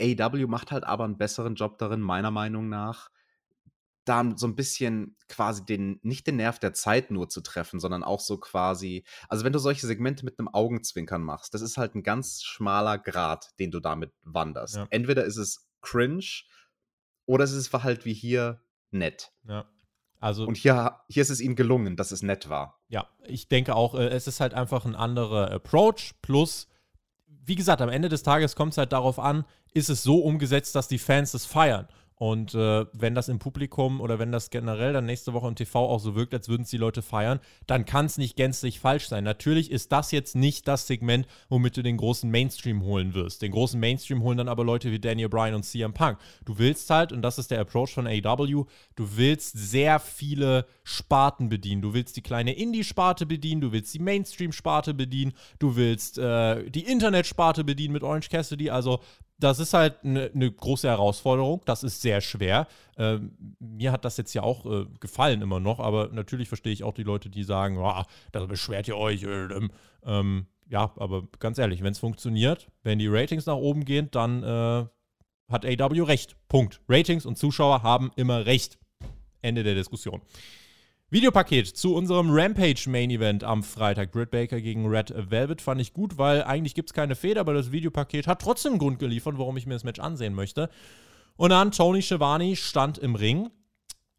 AW 0.00 0.46
macht 0.46 0.70
halt 0.72 0.84
aber 0.84 1.04
einen 1.04 1.18
besseren 1.18 1.54
Job 1.54 1.78
darin, 1.78 2.00
meiner 2.00 2.30
Meinung 2.30 2.68
nach, 2.68 3.10
da 4.04 4.32
so 4.36 4.46
ein 4.46 4.56
bisschen 4.56 5.16
quasi 5.28 5.64
den, 5.64 6.00
nicht 6.02 6.26
den 6.26 6.36
Nerv 6.36 6.58
der 6.58 6.72
Zeit 6.72 7.10
nur 7.10 7.28
zu 7.28 7.40
treffen, 7.42 7.80
sondern 7.80 8.02
auch 8.02 8.20
so 8.20 8.38
quasi, 8.38 9.04
also 9.28 9.44
wenn 9.44 9.52
du 9.52 9.58
solche 9.58 9.86
Segmente 9.86 10.24
mit 10.24 10.38
einem 10.38 10.48
Augenzwinkern 10.48 11.22
machst, 11.22 11.54
das 11.54 11.60
ist 11.60 11.76
halt 11.76 11.94
ein 11.94 12.02
ganz 12.02 12.42
schmaler 12.42 12.98
Grad, 12.98 13.50
den 13.58 13.70
du 13.70 13.80
damit 13.80 14.12
wanderst. 14.22 14.76
Ja. 14.76 14.86
Entweder 14.90 15.24
ist 15.24 15.36
es 15.36 15.68
cringe 15.82 16.44
oder 17.26 17.44
es 17.44 17.52
ist 17.52 17.72
halt 17.72 18.04
wie 18.04 18.14
hier 18.14 18.62
nett. 18.90 19.32
Ja. 19.46 19.66
Also, 20.18 20.44
und 20.44 20.56
hier, 20.56 21.00
hier 21.08 21.22
ist 21.22 21.30
es 21.30 21.40
ihnen 21.40 21.56
gelungen, 21.56 21.96
dass 21.96 22.12
es 22.12 22.22
nett 22.22 22.50
war. 22.50 22.78
Ja, 22.88 23.08
ich 23.24 23.48
denke 23.48 23.74
auch, 23.74 23.94
äh, 23.94 24.08
es 24.08 24.26
ist 24.26 24.40
halt 24.40 24.52
einfach 24.52 24.84
ein 24.84 24.94
anderer 24.94 25.50
Approach. 25.50 26.12
Plus, 26.20 26.68
wie 27.26 27.54
gesagt, 27.54 27.80
am 27.80 27.88
Ende 27.88 28.10
des 28.10 28.22
Tages 28.22 28.54
kommt 28.54 28.72
es 28.72 28.78
halt 28.78 28.92
darauf 28.92 29.18
an, 29.18 29.46
ist 29.72 29.88
es 29.88 30.02
so 30.02 30.18
umgesetzt, 30.18 30.74
dass 30.74 30.88
die 30.88 30.98
Fans 30.98 31.32
es 31.32 31.46
feiern. 31.46 31.88
Und 32.20 32.54
äh, 32.54 32.84
wenn 32.92 33.14
das 33.14 33.30
im 33.30 33.38
Publikum 33.38 33.98
oder 33.98 34.18
wenn 34.18 34.30
das 34.30 34.50
generell 34.50 34.92
dann 34.92 35.06
nächste 35.06 35.32
Woche 35.32 35.48
im 35.48 35.54
TV 35.54 35.88
auch 35.88 36.00
so 36.00 36.14
wirkt, 36.14 36.34
als 36.34 36.50
würden 36.50 36.64
es 36.64 36.68
die 36.68 36.76
Leute 36.76 37.00
feiern, 37.00 37.40
dann 37.66 37.86
kann 37.86 38.04
es 38.04 38.18
nicht 38.18 38.36
gänzlich 38.36 38.78
falsch 38.78 39.08
sein. 39.08 39.24
Natürlich 39.24 39.70
ist 39.70 39.90
das 39.90 40.12
jetzt 40.12 40.36
nicht 40.36 40.68
das 40.68 40.86
Segment, 40.86 41.26
womit 41.48 41.78
du 41.78 41.82
den 41.82 41.96
großen 41.96 42.30
Mainstream 42.30 42.82
holen 42.82 43.14
wirst. 43.14 43.40
Den 43.40 43.52
großen 43.52 43.80
Mainstream 43.80 44.22
holen 44.22 44.36
dann 44.36 44.50
aber 44.50 44.66
Leute 44.66 44.92
wie 44.92 44.98
Daniel 44.98 45.30
Bryan 45.30 45.54
und 45.54 45.62
CM 45.62 45.94
Punk. 45.94 46.18
Du 46.44 46.58
willst 46.58 46.90
halt, 46.90 47.10
und 47.10 47.22
das 47.22 47.38
ist 47.38 47.50
der 47.50 47.60
Approach 47.60 47.94
von 47.94 48.06
AW, 48.06 48.64
du 48.96 49.16
willst 49.16 49.56
sehr 49.56 49.98
viele 49.98 50.66
Sparten 50.84 51.48
bedienen. 51.48 51.80
Du 51.80 51.94
willst 51.94 52.18
die 52.18 52.22
kleine 52.22 52.52
Indie-Sparte 52.52 53.24
bedienen, 53.24 53.62
du 53.62 53.72
willst 53.72 53.94
die 53.94 53.98
Mainstream-Sparte 53.98 54.92
bedienen, 54.92 55.32
du 55.58 55.74
willst 55.74 56.18
äh, 56.18 56.70
die 56.70 56.84
Internet-Sparte 56.84 57.64
bedienen 57.64 57.94
mit 57.94 58.02
Orange 58.02 58.28
Cassidy. 58.28 58.68
Also 58.68 59.00
das 59.40 59.58
ist 59.58 59.74
halt 59.74 60.04
eine 60.04 60.30
ne 60.34 60.50
große 60.50 60.88
Herausforderung. 60.88 61.62
Das 61.64 61.82
ist 61.82 62.00
sehr 62.00 62.20
schwer. 62.20 62.66
Ähm, 62.96 63.32
mir 63.58 63.92
hat 63.92 64.04
das 64.04 64.16
jetzt 64.16 64.34
ja 64.34 64.42
auch 64.42 64.66
äh, 64.66 64.86
gefallen 65.00 65.42
immer 65.42 65.60
noch, 65.60 65.80
aber 65.80 66.08
natürlich 66.12 66.48
verstehe 66.48 66.72
ich 66.72 66.84
auch 66.84 66.94
die 66.94 67.02
Leute, 67.02 67.30
die 67.30 67.42
sagen, 67.42 67.78
oh, 67.78 68.02
da 68.32 68.46
beschwert 68.46 68.88
ihr 68.88 68.96
euch. 68.96 69.24
Äh, 69.24 69.48
ähm, 70.04 70.46
ja, 70.68 70.92
aber 70.96 71.24
ganz 71.38 71.58
ehrlich, 71.58 71.82
wenn 71.82 71.92
es 71.92 71.98
funktioniert, 71.98 72.68
wenn 72.82 72.98
die 72.98 73.08
Ratings 73.08 73.46
nach 73.46 73.56
oben 73.56 73.84
gehen, 73.84 74.08
dann 74.12 74.42
äh, 74.42 74.86
hat 75.50 75.66
AW 75.66 76.02
recht. 76.02 76.36
Punkt. 76.48 76.80
Ratings 76.88 77.26
und 77.26 77.36
Zuschauer 77.36 77.82
haben 77.82 78.12
immer 78.16 78.46
recht. 78.46 78.78
Ende 79.42 79.62
der 79.62 79.74
Diskussion. 79.74 80.20
Videopaket 81.12 81.66
zu 81.66 81.96
unserem 81.96 82.30
Rampage 82.30 82.88
Main 82.88 83.10
Event 83.10 83.42
am 83.42 83.64
Freitag. 83.64 84.12
Britt 84.12 84.30
Baker 84.30 84.60
gegen 84.60 84.86
Red 84.86 85.12
Velvet 85.28 85.60
fand 85.60 85.80
ich 85.80 85.92
gut, 85.92 86.18
weil 86.18 86.44
eigentlich 86.44 86.76
gibt 86.76 86.90
es 86.90 86.94
keine 86.94 87.16
Feder, 87.16 87.40
aber 87.40 87.52
das 87.52 87.72
Videopaket 87.72 88.28
hat 88.28 88.40
trotzdem 88.40 88.78
Grund 88.78 89.00
geliefert, 89.00 89.34
warum 89.36 89.56
ich 89.56 89.66
mir 89.66 89.74
das 89.74 89.82
Match 89.82 89.98
ansehen 89.98 90.34
möchte. 90.34 90.70
Und 91.36 91.50
dann 91.50 91.72
Tony 91.72 92.00
Schiavone 92.00 92.54
stand 92.54 92.96
im 92.96 93.16
Ring 93.16 93.50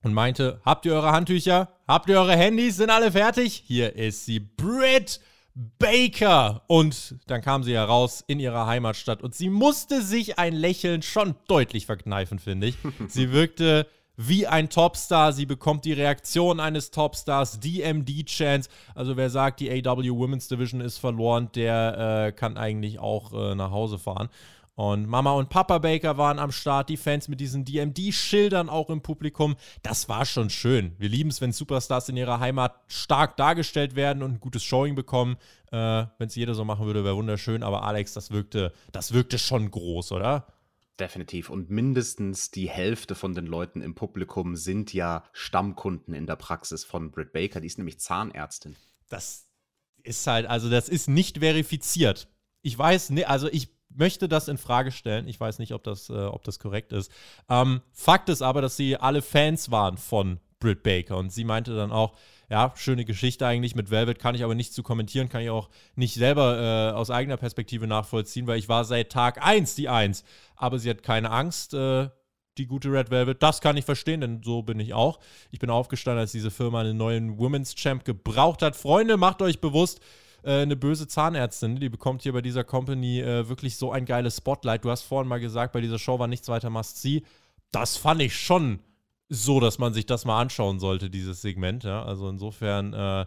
und 0.03 0.13
meinte: 0.13 0.59
Habt 0.65 0.85
ihr 0.85 0.93
eure 0.93 1.13
Handtücher? 1.13 1.69
Habt 1.87 2.09
ihr 2.09 2.19
eure 2.19 2.35
Handys? 2.35 2.75
Sind 2.75 2.89
alle 2.89 3.13
fertig? 3.13 3.63
Hier 3.65 3.95
ist 3.95 4.25
sie, 4.25 4.41
Britt 4.41 5.21
Baker. 5.79 6.63
Und 6.67 7.15
dann 7.27 7.41
kam 7.41 7.63
sie 7.63 7.73
heraus 7.73 8.21
in 8.27 8.41
ihrer 8.41 8.67
Heimatstadt 8.67 9.21
und 9.23 9.33
sie 9.33 9.49
musste 9.49 10.01
sich 10.01 10.39
ein 10.39 10.53
Lächeln 10.53 11.03
schon 11.03 11.35
deutlich 11.47 11.85
verkneifen, 11.85 12.37
finde 12.37 12.67
ich. 12.67 12.75
Sie 13.07 13.31
wirkte 13.31 13.87
wie 14.27 14.47
ein 14.47 14.69
Topstar. 14.69 15.33
Sie 15.33 15.45
bekommt 15.45 15.85
die 15.85 15.93
Reaktion 15.93 16.59
eines 16.59 16.91
Topstars, 16.91 17.59
DMD-Chance. 17.59 18.69
Also 18.95 19.17
wer 19.17 19.29
sagt, 19.29 19.59
die 19.59 19.71
AW 19.71 20.09
Women's 20.11 20.47
Division 20.47 20.81
ist 20.81 20.97
verloren, 20.97 21.49
der 21.55 22.27
äh, 22.27 22.31
kann 22.31 22.57
eigentlich 22.57 22.99
auch 22.99 23.33
äh, 23.33 23.55
nach 23.55 23.71
Hause 23.71 23.97
fahren. 23.97 24.29
Und 24.75 25.05
Mama 25.05 25.33
und 25.33 25.49
Papa 25.49 25.79
Baker 25.79 26.17
waren 26.17 26.39
am 26.39 26.51
Start, 26.51 26.89
die 26.89 26.97
Fans 26.97 27.27
mit 27.27 27.39
diesen 27.39 27.65
DMD-Schildern 27.65 28.69
auch 28.69 28.89
im 28.89 29.01
Publikum. 29.01 29.55
Das 29.83 30.07
war 30.07 30.25
schon 30.25 30.49
schön. 30.49 30.95
Wir 30.97 31.09
lieben 31.09 31.29
es, 31.29 31.41
wenn 31.41 31.51
Superstars 31.51 32.09
in 32.09 32.17
ihrer 32.17 32.39
Heimat 32.39 32.75
stark 32.87 33.37
dargestellt 33.37 33.95
werden 33.95 34.23
und 34.23 34.33
ein 34.33 34.39
gutes 34.39 34.63
Showing 34.63 34.95
bekommen. 34.95 35.35
Äh, 35.71 36.05
wenn 36.17 36.27
es 36.27 36.35
jeder 36.35 36.55
so 36.55 36.63
machen 36.63 36.85
würde, 36.85 37.03
wäre 37.03 37.15
wunderschön. 37.15 37.63
Aber 37.63 37.83
Alex, 37.83 38.13
das 38.13 38.31
wirkte, 38.31 38.71
das 38.91 39.13
wirkte 39.13 39.37
schon 39.37 39.69
groß, 39.69 40.13
oder? 40.13 40.47
Definitiv. 41.01 41.49
Und 41.49 41.71
mindestens 41.71 42.51
die 42.51 42.69
Hälfte 42.69 43.15
von 43.15 43.33
den 43.33 43.47
Leuten 43.47 43.81
im 43.81 43.95
Publikum 43.95 44.55
sind 44.55 44.93
ja 44.93 45.23
Stammkunden 45.33 46.13
in 46.13 46.27
der 46.27 46.35
Praxis 46.35 46.83
von 46.83 47.09
Britt 47.09 47.33
Baker. 47.33 47.59
Die 47.59 47.65
ist 47.65 47.79
nämlich 47.79 47.99
Zahnärztin. 47.99 48.75
Das 49.09 49.47
ist 50.03 50.27
halt, 50.27 50.45
also 50.45 50.69
das 50.69 50.89
ist 50.89 51.09
nicht 51.09 51.39
verifiziert. 51.39 52.27
Ich 52.61 52.77
weiß, 52.77 53.09
ne, 53.09 53.25
also 53.25 53.47
ich 53.51 53.75
möchte 53.89 54.29
das 54.29 54.47
in 54.47 54.59
Frage 54.59 54.91
stellen. 54.91 55.27
Ich 55.27 55.39
weiß 55.39 55.57
nicht, 55.57 55.73
ob 55.73 55.83
das, 55.83 56.11
äh, 56.11 56.13
ob 56.13 56.43
das 56.43 56.59
korrekt 56.59 56.93
ist. 56.93 57.11
Ähm, 57.49 57.81
Fakt 57.93 58.29
ist 58.29 58.43
aber, 58.43 58.61
dass 58.61 58.77
sie 58.77 58.95
alle 58.95 59.23
Fans 59.23 59.71
waren 59.71 59.97
von 59.97 60.39
Britt 60.61 60.83
Baker. 60.83 61.17
Und 61.17 61.33
sie 61.33 61.43
meinte 61.43 61.75
dann 61.75 61.91
auch, 61.91 62.13
ja, 62.49 62.73
schöne 62.75 63.03
Geschichte 63.03 63.45
eigentlich. 63.45 63.75
Mit 63.75 63.91
Velvet 63.91 64.19
kann 64.19 64.35
ich 64.35 64.43
aber 64.43 64.55
nicht 64.55 64.73
zu 64.73 64.83
kommentieren, 64.83 65.27
kann 65.27 65.41
ich 65.41 65.49
auch 65.49 65.69
nicht 65.95 66.13
selber 66.13 66.91
äh, 66.91 66.95
aus 66.95 67.09
eigener 67.09 67.37
Perspektive 67.37 67.87
nachvollziehen, 67.87 68.47
weil 68.47 68.59
ich 68.59 68.69
war 68.69 68.85
seit 68.85 69.11
Tag 69.11 69.45
1 69.45 69.75
die 69.75 69.89
1. 69.89 70.23
Aber 70.55 70.79
sie 70.79 70.89
hat 70.89 71.03
keine 71.03 71.31
Angst, 71.31 71.73
äh, 71.73 72.09
die 72.57 72.67
gute 72.67 72.91
Red 72.91 73.09
Velvet. 73.09 73.41
Das 73.41 73.61
kann 73.61 73.77
ich 73.77 73.85
verstehen, 73.85 74.21
denn 74.21 74.41
so 74.43 74.61
bin 74.61 74.79
ich 74.79 74.93
auch. 74.93 75.19
Ich 75.49 75.59
bin 75.59 75.69
aufgestanden, 75.69 76.19
als 76.19 76.31
diese 76.31 76.51
Firma 76.51 76.81
einen 76.81 76.97
neuen 76.97 77.37
Women's 77.37 77.75
Champ 77.75 78.05
gebraucht 78.05 78.61
hat. 78.61 78.75
Freunde, 78.75 79.17
macht 79.17 79.41
euch 79.41 79.61
bewusst, 79.61 80.01
äh, 80.43 80.61
eine 80.61 80.75
böse 80.75 81.07
Zahnärztin, 81.07 81.77
die 81.79 81.89
bekommt 81.89 82.23
hier 82.23 82.33
bei 82.33 82.41
dieser 82.41 82.63
Company 82.63 83.21
äh, 83.21 83.47
wirklich 83.47 83.77
so 83.77 83.91
ein 83.91 84.05
geiles 84.05 84.37
Spotlight. 84.37 84.83
Du 84.83 84.89
hast 84.89 85.03
vorhin 85.03 85.27
mal 85.27 85.39
gesagt, 85.39 85.73
bei 85.73 85.81
dieser 85.81 85.99
Show 85.99 86.19
war 86.19 86.27
nichts 86.27 86.47
weiter 86.49 86.69
Must-See. 86.69 87.23
Das 87.71 87.95
fand 87.95 88.21
ich 88.21 88.35
schon 88.35 88.79
so, 89.33 89.61
dass 89.61 89.79
man 89.79 89.93
sich 89.93 90.05
das 90.05 90.25
mal 90.25 90.41
anschauen 90.41 90.79
sollte, 90.79 91.09
dieses 91.09 91.41
Segment. 91.41 91.85
Ja? 91.85 92.03
Also 92.03 92.27
insofern, 92.27 92.93
äh, 92.93 93.25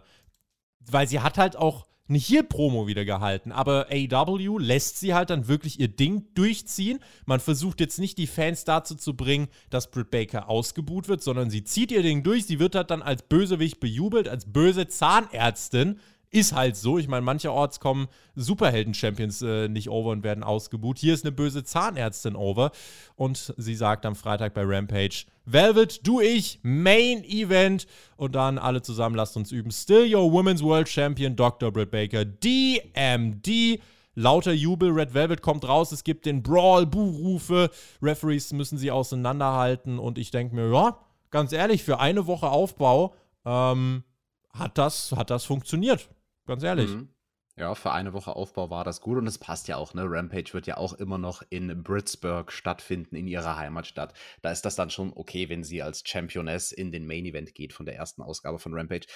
weil 0.79 1.07
sie 1.07 1.19
hat 1.19 1.39
halt 1.39 1.55
auch 1.55 1.87
eine 2.07 2.19
Heel-Promo 2.19 2.85
wieder 2.85 3.03
gehalten, 3.03 3.51
aber 3.51 3.87
AW 3.89 4.59
lässt 4.59 4.99
sie 4.99 5.15
halt 5.15 5.31
dann 5.31 5.47
wirklich 5.47 5.79
ihr 5.79 5.87
Ding 5.87 6.27
durchziehen. 6.35 6.99
Man 7.25 7.39
versucht 7.39 7.79
jetzt 7.79 7.97
nicht 7.97 8.19
die 8.19 8.27
Fans 8.27 8.63
dazu 8.63 8.93
zu 8.93 9.15
bringen, 9.15 9.47
dass 9.71 9.89
Britt 9.89 10.11
Baker 10.11 10.47
ausgebuht 10.47 11.07
wird, 11.07 11.23
sondern 11.23 11.49
sie 11.49 11.63
zieht 11.63 11.91
ihr 11.91 12.03
Ding 12.03 12.21
durch. 12.21 12.45
Sie 12.45 12.59
wird 12.59 12.75
halt 12.75 12.91
dann 12.91 13.01
als 13.01 13.23
Bösewicht 13.23 13.79
bejubelt, 13.79 14.29
als 14.29 14.45
böse 14.45 14.87
Zahnärztin 14.87 15.99
ist 16.35 16.51
halt 16.51 16.75
so. 16.75 16.97
Ich 16.97 17.07
meine, 17.07 17.21
mancherorts 17.21 17.79
kommen 17.79 18.07
Superhelden-Champions 18.35 19.41
äh, 19.41 19.69
nicht 19.69 19.89
over 19.89 20.09
und 20.09 20.23
werden 20.23 20.43
ausgebuht. 20.43 20.97
Hier 20.99 21.13
ist 21.13 21.23
eine 21.23 21.31
böse 21.31 21.63
Zahnärztin 21.63 22.35
over. 22.35 22.71
Und 23.15 23.53
sie 23.55 23.75
sagt 23.75 24.05
am 24.05 24.17
Freitag 24.17 24.53
bei 24.53 24.63
Rampage: 24.65 25.25
Velvet, 25.45 26.05
du, 26.05 26.19
ich, 26.19 26.59
Main 26.61 27.23
Event. 27.23 27.87
Und 28.17 28.35
dann 28.35 28.57
alle 28.57 28.81
zusammen, 28.81 29.15
lasst 29.15 29.37
uns 29.37 29.53
üben. 29.53 29.71
Still 29.71 30.13
your 30.13 30.29
Women's 30.29 30.61
World 30.61 30.89
Champion, 30.89 31.37
Dr. 31.37 31.71
Britt 31.71 31.91
Baker, 31.91 32.25
DMD. 32.25 33.79
Lauter 34.17 34.53
Jubel, 34.53 34.91
Red 34.91 35.13
Velvet 35.13 35.41
kommt 35.41 35.67
raus, 35.67 35.91
es 35.91 36.05
gibt 36.05 36.25
den 36.25 36.41
Brawl, 36.41 36.85
Buhrufe, 36.85 37.69
Referees 38.01 38.53
müssen 38.53 38.77
sie 38.77 38.89
auseinanderhalten 38.89 39.99
und 39.99 40.17
ich 40.17 40.31
denke 40.31 40.55
mir, 40.55 40.71
ja, 40.71 40.97
ganz 41.31 41.51
ehrlich, 41.51 41.83
für 41.83 41.99
eine 41.99 42.25
Woche 42.25 42.47
Aufbau 42.47 43.13
ähm, 43.43 44.05
hat, 44.53 44.77
das, 44.77 45.11
hat 45.11 45.31
das 45.31 45.43
funktioniert. 45.43 46.07
Ganz 46.45 46.63
ehrlich. 46.63 46.91
Mhm. 46.91 47.09
Ja, 47.57 47.73
für 47.73 47.93
eine 47.93 48.11
Woche 48.11 48.35
Aufbau 48.35 48.69
war 48.69 48.83
das 48.83 48.99
gut 48.99 49.17
und 49.17 49.27
es 49.27 49.37
passt 49.37 49.69
ja 49.69 49.77
auch, 49.77 49.93
ne? 49.93 50.03
Rampage 50.05 50.53
wird 50.53 50.67
ja 50.67 50.75
auch 50.75 50.93
immer 50.93 51.17
noch 51.17 51.41
in 51.49 51.83
Britsburg 51.83 52.51
stattfinden, 52.51 53.15
in 53.15 53.27
ihrer 53.27 53.55
Heimatstadt. 53.55 54.13
Da 54.41 54.51
ist 54.51 54.63
das 54.65 54.75
dann 54.75 54.89
schon 54.89 55.13
okay, 55.13 55.47
wenn 55.47 55.63
sie 55.63 55.81
als 55.81 56.03
Championess 56.05 56.73
in 56.73 56.91
den 56.91 57.07
Main 57.07 57.25
Event 57.25 57.55
geht 57.55 57.71
von 57.71 57.85
der 57.85 57.95
ersten 57.95 58.21
Ausgabe 58.21 58.59
von 58.59 58.73
Rampage. 58.73 59.07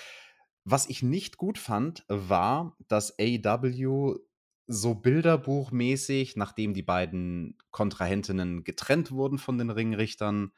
Was 0.64 0.88
ich 0.88 1.04
nicht 1.04 1.36
gut 1.36 1.58
fand, 1.58 2.06
war, 2.08 2.78
dass 2.88 3.18
AW 3.20 4.16
so 4.68 4.96
bilderbuchmäßig, 4.96 6.38
nachdem 6.38 6.74
die 6.74 6.84
beiden 6.84 7.58
Kontrahentinnen 7.72 8.64
getrennt 8.64 9.12
wurden 9.12 9.38
von 9.38 9.58
den 9.58 9.70
Ringrichtern, 9.70 10.52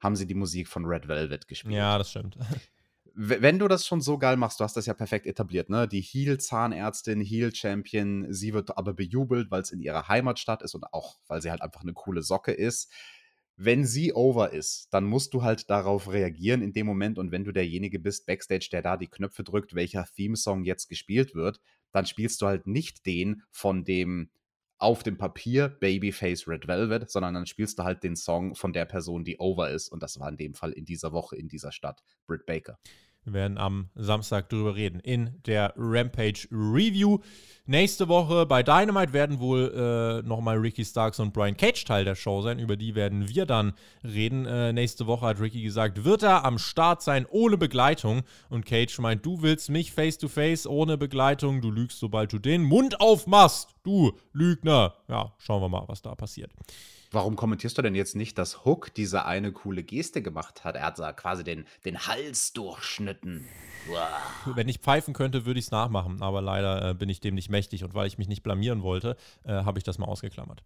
haben 0.00 0.16
sie 0.16 0.26
die 0.26 0.34
Musik 0.34 0.68
von 0.68 0.84
Red 0.84 1.08
Velvet 1.08 1.48
gespielt. 1.48 1.74
Ja, 1.74 1.96
das 1.96 2.10
stimmt. 2.10 2.36
wenn 3.14 3.58
du 3.58 3.68
das 3.68 3.86
schon 3.86 4.00
so 4.00 4.18
geil 4.18 4.36
machst, 4.36 4.60
du 4.60 4.64
hast 4.64 4.76
das 4.76 4.86
ja 4.86 4.94
perfekt 4.94 5.26
etabliert, 5.26 5.68
ne? 5.70 5.86
Die 5.88 6.00
Heel-Zahnärztin, 6.00 7.20
Heel-Champion, 7.20 8.32
sie 8.32 8.52
wird 8.52 8.76
aber 8.76 8.94
bejubelt, 8.94 9.50
weil 9.50 9.62
es 9.62 9.70
in 9.70 9.80
ihrer 9.80 10.08
Heimatstadt 10.08 10.62
ist 10.62 10.74
und 10.74 10.84
auch, 10.92 11.18
weil 11.26 11.42
sie 11.42 11.50
halt 11.50 11.62
einfach 11.62 11.82
eine 11.82 11.92
coole 11.92 12.22
Socke 12.22 12.52
ist. 12.52 12.92
Wenn 13.56 13.84
sie 13.84 14.12
over 14.14 14.52
ist, 14.52 14.88
dann 14.92 15.04
musst 15.04 15.34
du 15.34 15.42
halt 15.42 15.68
darauf 15.68 16.10
reagieren 16.10 16.62
in 16.62 16.72
dem 16.72 16.86
Moment 16.86 17.18
und 17.18 17.32
wenn 17.32 17.44
du 17.44 17.52
derjenige 17.52 17.98
bist, 17.98 18.26
Backstage, 18.26 18.68
der 18.72 18.82
da 18.82 18.96
die 18.96 19.08
Knöpfe 19.08 19.44
drückt, 19.44 19.74
welcher 19.74 20.06
Theme-Song 20.06 20.64
jetzt 20.64 20.88
gespielt 20.88 21.34
wird, 21.34 21.60
dann 21.92 22.06
spielst 22.06 22.40
du 22.40 22.46
halt 22.46 22.66
nicht 22.66 23.04
den 23.04 23.42
von 23.50 23.84
dem 23.84 24.30
auf 24.82 25.02
dem 25.02 25.16
Papier 25.16 25.68
Babyface 25.68 26.48
Red 26.48 26.66
Velvet, 26.66 27.10
sondern 27.10 27.34
dann 27.34 27.46
spielst 27.46 27.78
du 27.78 27.84
halt 27.84 28.02
den 28.02 28.16
Song 28.16 28.54
von 28.54 28.72
der 28.72 28.84
Person, 28.84 29.24
die 29.24 29.38
over 29.38 29.70
ist. 29.70 29.88
Und 29.88 30.02
das 30.02 30.18
war 30.18 30.28
in 30.28 30.36
dem 30.36 30.54
Fall 30.54 30.72
in 30.72 30.84
dieser 30.84 31.12
Woche 31.12 31.36
in 31.36 31.48
dieser 31.48 31.70
Stadt 31.70 32.02
Britt 32.26 32.46
Baker. 32.46 32.78
Wir 33.24 33.34
werden 33.34 33.56
am 33.56 33.88
Samstag 33.94 34.48
darüber 34.48 34.74
reden 34.74 34.98
in 34.98 35.40
der 35.46 35.72
Rampage 35.76 36.48
Review. 36.50 37.18
Nächste 37.66 38.08
Woche 38.08 38.46
bei 38.46 38.64
Dynamite 38.64 39.12
werden 39.12 39.38
wohl 39.38 39.72
äh, 39.72 40.26
nochmal 40.26 40.58
Ricky 40.58 40.84
Starks 40.84 41.20
und 41.20 41.32
Brian 41.32 41.56
Cage 41.56 41.84
Teil 41.84 42.04
der 42.04 42.16
Show 42.16 42.42
sein. 42.42 42.58
Über 42.58 42.76
die 42.76 42.96
werden 42.96 43.28
wir 43.28 43.46
dann 43.46 43.74
reden. 44.02 44.44
Äh, 44.46 44.72
nächste 44.72 45.06
Woche 45.06 45.26
hat 45.26 45.40
Ricky 45.40 45.62
gesagt, 45.62 46.04
wird 46.04 46.24
er 46.24 46.44
am 46.44 46.58
Start 46.58 47.02
sein 47.02 47.24
ohne 47.30 47.56
Begleitung. 47.56 48.22
Und 48.48 48.66
Cage 48.66 48.98
meint, 48.98 49.24
du 49.24 49.42
willst 49.42 49.70
mich 49.70 49.92
face 49.92 50.18
to 50.18 50.26
face 50.26 50.66
ohne 50.66 50.98
Begleitung. 50.98 51.60
Du 51.60 51.70
lügst, 51.70 52.00
sobald 52.00 52.32
du 52.32 52.40
den 52.40 52.64
Mund 52.64 53.00
aufmachst. 53.00 53.76
du 53.84 54.12
Lügner. 54.32 54.94
Ja, 55.08 55.32
schauen 55.38 55.62
wir 55.62 55.68
mal, 55.68 55.84
was 55.86 56.02
da 56.02 56.16
passiert. 56.16 56.50
Warum 57.12 57.36
kommentierst 57.36 57.76
du 57.76 57.82
denn 57.82 57.94
jetzt 57.94 58.16
nicht, 58.16 58.38
dass 58.38 58.64
Hook 58.64 58.94
diese 58.94 59.26
eine 59.26 59.52
coole 59.52 59.82
Geste 59.82 60.22
gemacht 60.22 60.64
hat? 60.64 60.76
Er 60.76 60.86
hat 60.86 60.98
da 60.98 61.12
quasi 61.12 61.44
den, 61.44 61.66
den 61.84 62.06
Hals 62.06 62.54
durchschnitten. 62.54 63.46
Wow. 63.86 64.56
Wenn 64.56 64.68
ich 64.68 64.78
pfeifen 64.78 65.12
könnte, 65.12 65.44
würde 65.44 65.60
ich 65.60 65.66
es 65.66 65.70
nachmachen, 65.70 66.22
aber 66.22 66.40
leider 66.40 66.90
äh, 66.90 66.94
bin 66.94 67.10
ich 67.10 67.20
dem 67.20 67.34
nicht 67.34 67.50
mächtig 67.50 67.84
und 67.84 67.94
weil 67.94 68.06
ich 68.06 68.16
mich 68.16 68.28
nicht 68.28 68.42
blamieren 68.42 68.82
wollte, 68.82 69.16
äh, 69.44 69.52
habe 69.52 69.78
ich 69.78 69.84
das 69.84 69.98
mal 69.98 70.06
ausgeklammert. 70.06 70.62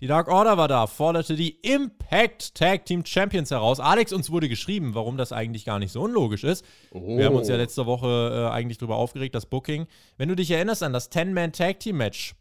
Die 0.00 0.06
Dark 0.06 0.28
Order 0.28 0.56
war 0.56 0.68
da, 0.68 0.86
forderte 0.86 1.34
die 1.34 1.58
Impact 1.62 2.54
Tag 2.54 2.86
Team 2.86 3.04
Champions 3.04 3.50
heraus. 3.50 3.80
Alex, 3.80 4.12
uns 4.12 4.30
wurde 4.30 4.48
geschrieben, 4.48 4.94
warum 4.94 5.16
das 5.16 5.32
eigentlich 5.32 5.64
gar 5.64 5.80
nicht 5.80 5.90
so 5.90 6.02
unlogisch 6.02 6.44
ist. 6.44 6.64
Oh. 6.92 7.18
Wir 7.18 7.26
haben 7.26 7.34
uns 7.34 7.48
ja 7.48 7.56
oh. 7.56 7.58
letzte 7.58 7.84
Woche 7.84 8.46
äh, 8.48 8.54
eigentlich 8.54 8.78
darüber 8.78 8.94
aufgeregt, 8.94 9.34
das 9.34 9.46
Booking. 9.46 9.88
Wenn 10.16 10.28
du 10.28 10.36
dich 10.36 10.52
erinnerst 10.52 10.84
an 10.84 10.92
das 10.92 11.10
10-Man 11.10 11.52
Tag 11.52 11.80
Team 11.80 11.96
Match, 11.96 12.36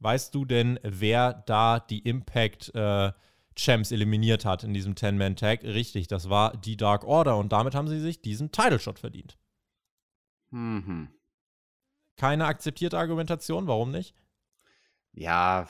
weißt 0.00 0.34
du 0.34 0.44
denn, 0.44 0.78
wer 0.82 1.32
da 1.46 1.78
die 1.78 2.00
Impact 2.00 2.74
äh, 2.74 3.12
Champs 3.54 3.92
eliminiert 3.92 4.44
hat 4.44 4.64
in 4.64 4.74
diesem 4.74 4.94
10-Man 4.94 5.36
Tag? 5.36 5.62
Richtig, 5.62 6.08
das 6.08 6.28
war 6.28 6.56
die 6.56 6.76
Dark 6.76 7.04
Order 7.04 7.36
und 7.36 7.52
damit 7.52 7.74
haben 7.74 7.88
sie 7.88 8.00
sich 8.00 8.20
diesen 8.22 8.52
Title 8.52 8.78
Shot 8.78 8.98
verdient. 8.98 9.38
Mhm. 10.50 11.08
Keine 12.16 12.46
akzeptierte 12.46 12.98
Argumentation, 12.98 13.66
warum 13.66 13.90
nicht? 13.90 14.14
Ja, 15.12 15.66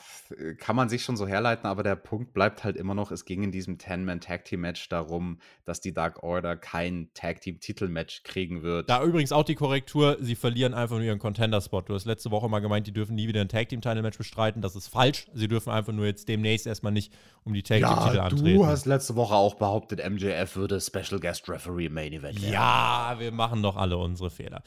kann 0.59 0.75
man 0.75 0.87
sich 0.87 1.03
schon 1.03 1.17
so 1.17 1.25
herleiten, 1.25 1.65
aber 1.65 1.81
der 1.81 1.95
Punkt 1.95 2.31
bleibt 2.31 2.63
halt 2.63 2.77
immer 2.77 2.93
noch, 2.93 3.11
es 3.11 3.25
ging 3.25 3.41
in 3.41 3.51
diesem 3.51 3.79
Ten-Man-Tag-Team-Match 3.79 4.87
darum, 4.89 5.39
dass 5.65 5.81
die 5.81 5.93
Dark 5.93 6.21
Order 6.21 6.55
kein 6.55 7.09
Tag-Team-Titel-Match 7.15 8.21
kriegen 8.21 8.61
wird. 8.61 8.87
Da 8.87 9.03
übrigens 9.03 9.31
auch 9.31 9.43
die 9.43 9.55
Korrektur, 9.55 10.17
sie 10.21 10.35
verlieren 10.35 10.75
einfach 10.75 10.97
nur 10.97 11.05
ihren 11.05 11.17
Contender-Spot. 11.17 11.81
Du 11.81 11.95
hast 11.95 12.05
letzte 12.05 12.29
Woche 12.29 12.49
mal 12.49 12.59
gemeint, 12.59 12.85
die 12.85 12.93
dürfen 12.93 13.15
nie 13.15 13.27
wieder 13.27 13.41
ein 13.41 13.49
Tag-Team-Title-Match 13.49 14.19
bestreiten. 14.19 14.61
Das 14.61 14.75
ist 14.75 14.89
falsch. 14.89 15.25
Sie 15.33 15.47
dürfen 15.47 15.71
einfach 15.71 15.91
nur 15.91 16.05
jetzt 16.05 16.29
demnächst 16.29 16.67
erstmal 16.67 16.91
nicht 16.91 17.11
um 17.43 17.53
die 17.53 17.63
Tag-Team-Titel 17.63 18.15
ja, 18.17 18.23
antreten. 18.23 18.59
du 18.59 18.67
hast 18.67 18.85
letzte 18.85 19.15
Woche 19.15 19.33
auch 19.33 19.55
behauptet, 19.55 20.07
MJF 20.07 20.55
würde 20.55 20.79
Special 20.79 21.19
Guest 21.19 21.49
Referee 21.49 21.87
im 21.87 21.95
Main 21.95 22.13
Event 22.13 22.39
werden. 22.39 22.53
Ja, 22.53 23.15
wir 23.17 23.31
machen 23.31 23.63
doch 23.63 23.75
alle 23.75 23.97
unsere 23.97 24.29
Fehler. 24.29 24.61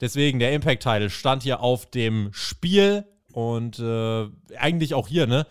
Deswegen, 0.00 0.38
der 0.38 0.52
Impact-Title 0.52 1.10
stand 1.10 1.42
hier 1.42 1.60
auf 1.60 1.90
dem 1.90 2.30
Spiel 2.32 3.04
und 3.32 3.78
äh, 3.78 4.28
eigentlich 4.56 4.94
auch 4.94 5.08
hier, 5.08 5.26
ne? 5.26 5.46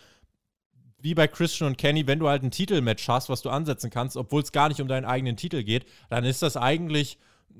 Wie 1.00 1.14
bei 1.14 1.26
Christian 1.26 1.70
und 1.70 1.78
Kenny, 1.78 2.06
wenn 2.06 2.20
du 2.20 2.28
halt 2.28 2.44
ein 2.44 2.52
Titelmatch 2.52 3.08
hast, 3.08 3.28
was 3.28 3.42
du 3.42 3.50
ansetzen 3.50 3.90
kannst, 3.90 4.16
obwohl 4.16 4.42
es 4.42 4.52
gar 4.52 4.68
nicht 4.68 4.80
um 4.80 4.86
deinen 4.86 5.04
eigenen 5.04 5.36
Titel 5.36 5.64
geht, 5.64 5.84
dann 6.10 6.24
ist 6.24 6.42
das 6.42 6.56
eigentlich 6.56 7.18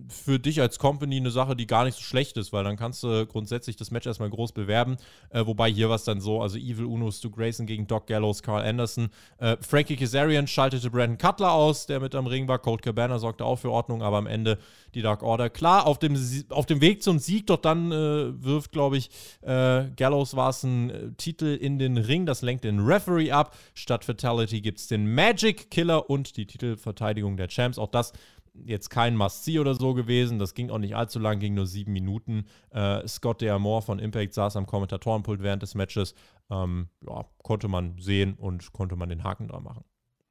für 0.09 0.38
dich 0.38 0.61
als 0.61 0.78
Company 0.78 1.16
eine 1.16 1.30
Sache, 1.30 1.57
die 1.57 1.66
gar 1.66 1.84
nicht 1.84 1.97
so 1.97 2.03
schlecht 2.03 2.36
ist, 2.36 2.53
weil 2.53 2.64
dann 2.64 2.76
kannst 2.76 3.03
du 3.03 3.26
grundsätzlich 3.26 3.76
das 3.76 3.90
Match 3.90 4.07
erstmal 4.07 4.30
groß 4.30 4.53
bewerben. 4.53 4.97
Äh, 5.30 5.47
wobei 5.47 5.70
hier 5.70 5.88
war 5.88 5.97
es 5.97 6.05
dann 6.05 6.20
so: 6.20 6.40
also 6.40 6.59
Evil 6.59 6.84
Uno, 6.84 7.11
Stu 7.11 7.30
Grayson 7.30 7.66
gegen 7.66 7.86
Doc 7.86 8.07
Gallows, 8.07 8.43
Carl 8.43 8.64
Anderson. 8.64 9.09
Äh, 9.38 9.57
Frankie 9.61 9.97
Kazarian 9.97 10.47
schaltete 10.47 10.90
Brandon 10.90 11.18
Cutler 11.18 11.53
aus, 11.53 11.86
der 11.86 12.01
mit 12.01 12.14
am 12.14 12.26
Ring 12.26 12.49
war. 12.49 12.59
Cold 12.59 12.82
Cabana 12.82 13.18
sorgte 13.18 13.45
auch 13.45 13.57
für 13.57 13.70
Ordnung, 13.70 14.03
aber 14.03 14.18
am 14.18 14.26
Ende 14.26 14.59
die 14.95 15.03
Dark 15.03 15.22
Order. 15.22 15.51
Klar, 15.51 15.86
auf 15.86 15.99
dem, 15.99 16.16
auf 16.51 16.66
dem 16.66 16.80
Weg 16.80 17.03
zum 17.03 17.18
Sieg, 17.18 17.47
doch 17.47 17.59
dann 17.59 17.93
äh, 17.93 18.45
wirft, 18.45 18.72
glaube 18.72 18.97
ich, 18.97 19.11
äh, 19.43 19.84
Gallows 19.97 20.36
war 20.36 20.51
es 20.51 20.62
ein 20.62 20.90
äh, 20.90 21.12
Titel 21.16 21.47
in 21.61 21.78
den 21.78 21.97
Ring. 21.97 22.26
Das 22.26 22.43
lenkt 22.43 22.64
den 22.64 22.80
Referee 22.80 23.32
ab. 23.32 23.57
Statt 23.74 24.05
Fatality 24.05 24.61
gibt 24.61 24.78
es 24.78 24.88
den 24.88 25.14
Magic 25.14 25.70
Killer 25.70 26.11
und 26.11 26.36
die 26.36 26.47
Titelverteidigung 26.47 27.36
der 27.36 27.49
Champs. 27.49 27.78
Auch 27.78 27.90
das 27.90 28.12
jetzt 28.55 28.90
kein 28.90 29.16
Must-See 29.16 29.59
oder 29.59 29.74
so 29.74 29.94
gewesen. 29.94 30.38
Das 30.38 30.55
ging 30.55 30.70
auch 30.70 30.78
nicht 30.78 30.96
allzu 30.96 31.18
lang, 31.18 31.38
ging 31.38 31.55
nur 31.55 31.66
sieben 31.66 31.92
Minuten. 31.92 32.46
Äh, 32.70 33.07
Scott 33.09 33.40
Deamore 33.40 33.82
von 33.82 33.98
Impact 33.98 34.34
saß 34.34 34.57
am 34.57 34.66
Kommentatorenpult 34.66 35.42
während 35.42 35.62
des 35.62 35.74
Matches. 35.74 36.14
Ähm, 36.50 36.88
ja, 37.07 37.24
konnte 37.42 37.68
man 37.68 37.98
sehen 37.98 38.34
und 38.34 38.72
konnte 38.72 38.96
man 38.96 39.09
den 39.09 39.24
Haken 39.24 39.48
dran 39.48 39.64
machen. 39.64 39.84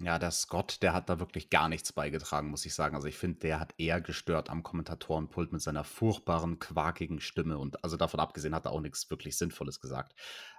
Ja, 0.03 0.17
der 0.17 0.32
Scott, 0.32 0.80
der 0.82 0.93
hat 0.93 1.09
da 1.09 1.19
wirklich 1.19 1.51
gar 1.51 1.69
nichts 1.69 1.93
beigetragen, 1.93 2.49
muss 2.49 2.65
ich 2.65 2.74
sagen. 2.74 2.95
Also 2.95 3.07
ich 3.07 3.17
finde, 3.17 3.39
der 3.39 3.59
hat 3.59 3.76
eher 3.78 4.01
gestört 4.01 4.49
am 4.49 4.63
Kommentatorenpult 4.63 5.51
mit 5.51 5.61
seiner 5.61 5.84
furchtbaren, 5.84 6.57
quakigen 6.57 7.22
Stimme. 7.22 7.59
Und 7.59 7.84
also 7.84 7.97
davon 7.97 8.19
abgesehen 8.19 8.55
hat 8.55 8.65
er 8.65 8.72
auch 8.72 8.82
nichts 8.82 9.07
wirklich 9.11 9.38
Sinnvolles 9.38 9.80
gesagt. 9.80 10.15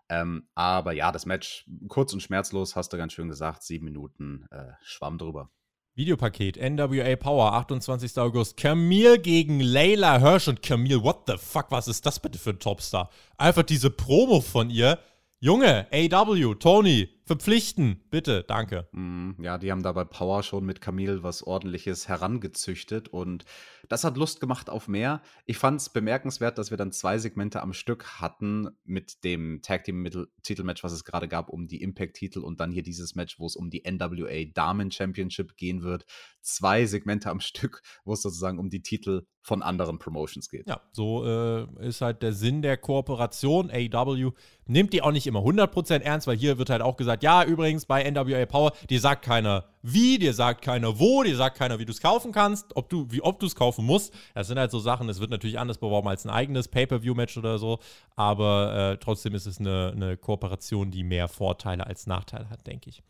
Ähm, 0.09 0.47
aber 0.55 0.93
ja, 0.93 1.11
das 1.11 1.27
Match 1.27 1.69
kurz 1.89 2.13
und 2.13 2.23
schmerzlos, 2.23 2.77
hast 2.77 2.93
du 2.93 2.97
ganz 2.97 3.15
schön 3.15 3.29
gesagt. 3.29 3.65
Sieben 3.65 3.85
Minuten, 3.87 4.47
äh, 4.53 4.75
schwamm 4.83 5.19
drüber. 5.19 5.51
Videopaket 5.95 6.57
NWA 6.57 7.17
Power, 7.17 7.53
28. 7.53 8.17
August. 8.17 8.57
Camille 8.57 9.19
gegen 9.19 9.61
Layla 9.61 10.19
Hirsch 10.21 10.49
und 10.49 10.63
Camille, 10.63 11.03
what 11.03 11.25
the 11.27 11.35
fuck, 11.37 11.67
was 11.71 11.87
ist 11.87 12.07
das 12.07 12.19
bitte 12.19 12.39
für 12.39 12.51
ein 12.51 12.59
Topstar? 12.59 13.11
Einfach 13.37 13.63
diese 13.63 13.91
Promo 13.91 14.41
von 14.41 14.71
ihr. 14.71 14.99
Junge, 15.39 15.87
AW, 15.93 16.55
Tony, 16.55 17.11
verpflichten, 17.25 18.01
bitte, 18.11 18.45
danke. 18.47 18.89
Mm, 18.93 19.33
ja, 19.41 19.59
die 19.59 19.71
haben 19.71 19.83
da 19.83 19.93
bei 19.93 20.05
Power 20.05 20.43
schon 20.43 20.65
mit 20.65 20.81
Camille 20.81 21.23
was 21.23 21.43
ordentliches 21.43 22.09
herangezüchtet 22.09 23.09
und 23.09 23.45
das 23.89 24.05
hat 24.05 24.17
Lust 24.17 24.41
gemacht 24.41 24.71
auf 24.71 24.89
mehr. 24.89 25.21
Ich 25.45 25.59
fand 25.59 25.81
es 25.81 25.91
bemerkenswert, 25.91 26.57
dass 26.57 26.71
wir 26.71 26.79
dann 26.79 26.93
zwei 26.93 27.19
Segmente 27.19 27.61
am 27.61 27.73
Stück 27.73 28.21
hatten 28.21 28.71
mit 28.85 29.23
dem 29.25 29.61
Tag 29.63 29.85
Team 29.85 30.09
Titelmatch, 30.43 30.83
was 30.83 30.93
es 30.93 31.05
gerade 31.05 31.29
gab, 31.29 31.51
um 31.51 31.67
die 31.67 31.83
Impact 31.83 32.15
Titel 32.17 32.41
und 32.41 32.61
dann 32.61 32.73
hier 32.73 32.83
dieses 32.83 33.15
Match, 33.15 33.39
wo 33.39 33.47
es 33.47 33.55
um 33.55 33.69
die 33.69 33.83
NWA 33.87 34.51
Damen 34.55 34.91
Championship 34.91 35.57
gehen 35.57 35.83
wird. 35.83 36.07
Zwei 36.41 36.87
Segmente 36.87 37.29
am 37.29 37.41
Stück, 37.41 37.83
wo 38.05 38.15
es 38.15 38.23
sozusagen 38.23 38.59
um 38.59 38.71
die 38.71 38.83
Titel 38.83 39.27
von 39.43 39.63
anderen 39.63 39.99
Promotions 39.99 40.49
geht. 40.49 40.69
Ja, 40.69 40.81
so 40.93 41.27
äh, 41.27 41.87
ist 41.87 42.01
halt 42.01 42.23
der 42.23 42.33
Sinn 42.33 42.63
der 42.63 42.77
Kooperation. 42.77 43.71
AW 43.71 44.31
nimmt 44.67 44.93
die 44.93 45.03
auch 45.03 45.13
nicht 45.13 45.27
immer 45.27 45.41
100% 45.41 45.99
ernst, 46.01 46.27
weil 46.27 46.37
hier 46.37 46.59
wird 46.59 46.71
halt 46.71 46.81
auch 46.81 46.97
gesagt, 46.97 47.12
ja, 47.21 47.45
übrigens 47.45 47.87
bei 47.87 48.09
NWA 48.11 48.47
Power, 48.47 48.73
dir 48.89 49.01
sagt 49.01 49.25
keiner 49.25 49.65
wie, 49.83 50.19
dir 50.19 50.33
sagt 50.33 50.63
keiner 50.63 50.99
wo, 50.99 51.23
dir 51.23 51.37
sagt 51.37 51.59
keiner, 51.59 51.79
wie 51.79 51.85
du 51.85 51.91
es 51.91 52.01
kaufen 52.01 52.33
kannst, 52.33 52.77
ob 52.77 52.89
du, 52.89 53.07
wie 53.11 53.21
ob 53.21 53.41
du 53.41 53.47
es 53.47 53.57
kaufen 53.57 53.85
musst. 53.85 54.15
Das 54.35 54.47
sind 54.47 54.59
halt 54.59 54.71
so 54.71 54.79
Sachen, 54.79 55.09
es 55.09 55.21
wird 55.21 55.31
natürlich 55.31 55.59
anders 55.59 55.79
beworben 55.79 56.09
als 56.09 56.25
ein 56.25 56.31
eigenes 56.31 56.69
Pay-Per-View-Match 56.69 57.37
oder 57.37 57.59
so, 57.59 57.81
aber 58.15 58.93
äh, 58.93 58.97
trotzdem 58.99 59.35
ist 59.35 59.47
es 59.47 59.59
eine, 59.59 59.93
eine 59.95 60.17
Kooperation, 60.17 60.91
die 60.91 61.03
mehr 61.03 61.29
Vorteile 61.29 61.87
als 61.87 62.07
Nachteile 62.07 62.49
hat, 62.49 62.67
denke 62.67 62.91
ich. 62.91 63.03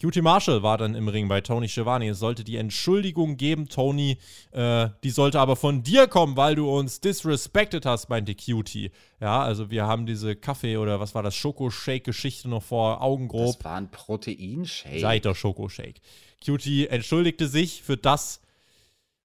QT 0.00 0.22
Marshall 0.22 0.62
war 0.62 0.78
dann 0.78 0.94
im 0.94 1.08
Ring 1.08 1.26
bei 1.26 1.40
Tony 1.40 1.68
Schiavone. 1.68 2.08
Es 2.10 2.20
sollte 2.20 2.44
die 2.44 2.56
Entschuldigung 2.56 3.36
geben, 3.36 3.68
Tony. 3.68 4.18
Äh, 4.52 4.90
die 5.02 5.10
sollte 5.10 5.40
aber 5.40 5.56
von 5.56 5.82
dir 5.82 6.06
kommen, 6.06 6.36
weil 6.36 6.54
du 6.54 6.70
uns 6.70 7.00
disrespected 7.00 7.84
hast, 7.84 8.08
meinte 8.08 8.36
QT. 8.36 8.92
Ja, 9.20 9.42
also 9.42 9.70
wir 9.70 9.86
haben 9.86 10.06
diese 10.06 10.36
Kaffee- 10.36 10.76
oder 10.76 11.00
was 11.00 11.16
war 11.16 11.24
das, 11.24 11.34
Schokoshake-Geschichte 11.34 12.48
noch 12.48 12.62
vor 12.62 13.02
Augen 13.02 13.26
grob. 13.26 13.56
Das 13.56 13.64
war 13.64 13.76
ein 13.76 13.90
Proteinshake. 13.90 15.00
Seid 15.00 15.24
doch 15.24 15.34
Schokoshake. 15.34 16.00
QT 16.44 16.88
entschuldigte 16.90 17.48
sich 17.48 17.82
für 17.82 17.96
das, 17.96 18.40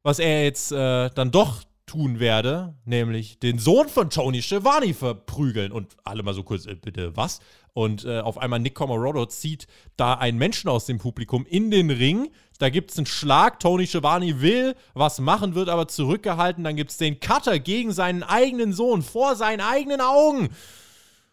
was 0.01 0.17
er 0.17 0.43
jetzt 0.43 0.71
äh, 0.71 1.11
dann 1.11 1.29
doch 1.29 1.63
tun 1.85 2.19
werde, 2.19 2.73
nämlich 2.85 3.37
den 3.37 3.59
Sohn 3.59 3.89
von 3.89 4.09
Tony 4.09 4.41
Schiavone 4.41 4.95
verprügeln. 4.95 5.71
Und 5.71 5.95
alle 6.03 6.23
mal 6.23 6.33
so 6.33 6.41
kurz, 6.41 6.65
äh, 6.65 6.73
bitte 6.73 7.15
was? 7.15 7.39
Und 7.73 8.05
äh, 8.05 8.19
auf 8.19 8.37
einmal 8.37 8.59
Nick 8.59 8.75
Comorodo 8.75 9.25
zieht 9.25 9.67
da 9.97 10.13
einen 10.13 10.37
Menschen 10.37 10.69
aus 10.69 10.85
dem 10.85 10.99
Publikum 10.99 11.45
in 11.45 11.71
den 11.71 11.89
Ring. 11.89 12.29
Da 12.59 12.69
gibt 12.69 12.91
es 12.91 12.97
einen 12.97 13.07
Schlag. 13.07 13.59
Tony 13.59 13.87
Schiavone 13.87 14.41
will 14.41 14.75
was 14.93 15.19
machen, 15.19 15.55
wird 15.55 15.69
aber 15.69 15.87
zurückgehalten. 15.87 16.63
Dann 16.63 16.75
gibt 16.75 16.91
es 16.91 16.97
den 16.97 17.19
Cutter 17.19 17.57
gegen 17.57 17.91
seinen 17.91 18.21
eigenen 18.21 18.73
Sohn 18.73 19.01
vor 19.01 19.35
seinen 19.35 19.61
eigenen 19.61 20.01
Augen. 20.01 20.49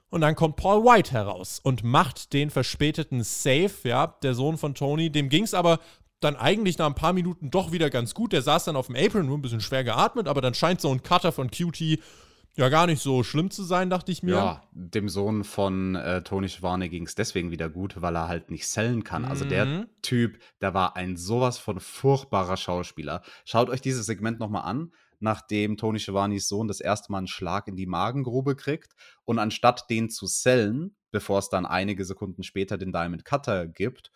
Und 0.09 0.23
dann 0.23 0.35
kommt 0.35 0.57
Paul 0.57 0.83
White 0.85 1.13
heraus 1.13 1.61
und 1.63 1.85
macht 1.85 2.33
den 2.33 2.51
verspäteten 2.51 3.23
Save, 3.23 3.71
ja, 3.85 4.09
der 4.23 4.35
Sohn 4.35 4.57
von 4.57 4.75
Tony. 4.75 5.11
Dem 5.11 5.29
ging 5.29 5.45
es 5.45 5.55
aber 5.55 5.79
dann 6.21 6.37
eigentlich 6.37 6.79
nach 6.79 6.87
ein 6.87 6.95
paar 6.95 7.13
Minuten 7.13 7.51
doch 7.51 7.71
wieder 7.71 7.91
ganz 7.91 8.15
gut. 8.15 8.33
Der 8.33 8.43
saß 8.43 8.65
dann 8.65 8.77
auf 8.77 8.87
dem 8.87 8.97
Apron, 8.97 9.27
nur 9.27 9.39
ein 9.39 9.43
bisschen 9.43 9.61
schwer 9.61 9.85
geatmet, 9.85 10.27
aber 10.27 10.41
dann 10.41 10.55
scheint 10.55 10.81
so 10.81 10.91
ein 10.91 11.03
Cutter 11.03 11.33
von 11.33 11.51
QT 11.51 12.01
ja 12.61 12.69
gar 12.69 12.87
nicht 12.87 13.03
so 13.03 13.23
schlimm 13.23 13.51
zu 13.51 13.65
sein, 13.65 13.91
dachte 13.91 14.13
ich 14.13 14.23
mir. 14.23 14.35
Ja, 14.35 14.63
dem 14.73 15.09
Sohn 15.09 15.45
von 15.45 15.97
äh, 15.97 16.23
Tony 16.23 16.49
Schwane 16.49 16.89
ging 16.89 17.07
es 17.07 17.15
deswegen 17.15 17.51
wieder 17.51 17.69
gut, 17.69 18.01
weil 18.03 18.15
er 18.15 18.29
halt 18.29 18.51
nicht 18.51 18.69
sellen 18.69 19.03
kann. 19.03 19.23
Mhm. 19.23 19.29
Also 19.29 19.45
der 19.45 19.65
mhm. 19.65 19.87
Typ, 20.03 20.39
der 20.61 20.75
war 20.75 20.97
ein 20.97 21.17
sowas 21.17 21.59
von 21.59 21.81
furchtbarer 21.81 22.57
Schauspieler. 22.57 23.23
Schaut 23.45 23.71
euch 23.71 23.81
dieses 23.81 24.07
Segment 24.07 24.39
nochmal 24.39 24.65
an, 24.65 24.93
nachdem 25.19 25.77
Tony 25.77 25.99
Schiavones 25.99 26.49
Sohn 26.49 26.69
das 26.69 26.81
erste 26.81 27.11
Mal 27.11 27.19
einen 27.19 27.27
Schlag 27.27 27.67
in 27.67 27.77
die 27.77 27.87
Magengrube 27.87 28.55
kriegt 28.57 28.93
und 29.25 29.39
anstatt 29.39 29.89
den 29.89 30.11
zu 30.11 30.27
sellen, 30.27 30.95
bevor 31.11 31.39
es 31.39 31.49
dann 31.49 31.67
einige 31.67 32.05
Sekunden 32.05 32.43
später 32.43 32.79
den 32.79 32.93
Diamond 32.93 33.25
Cutter 33.25 33.67
gibt, 33.67 34.13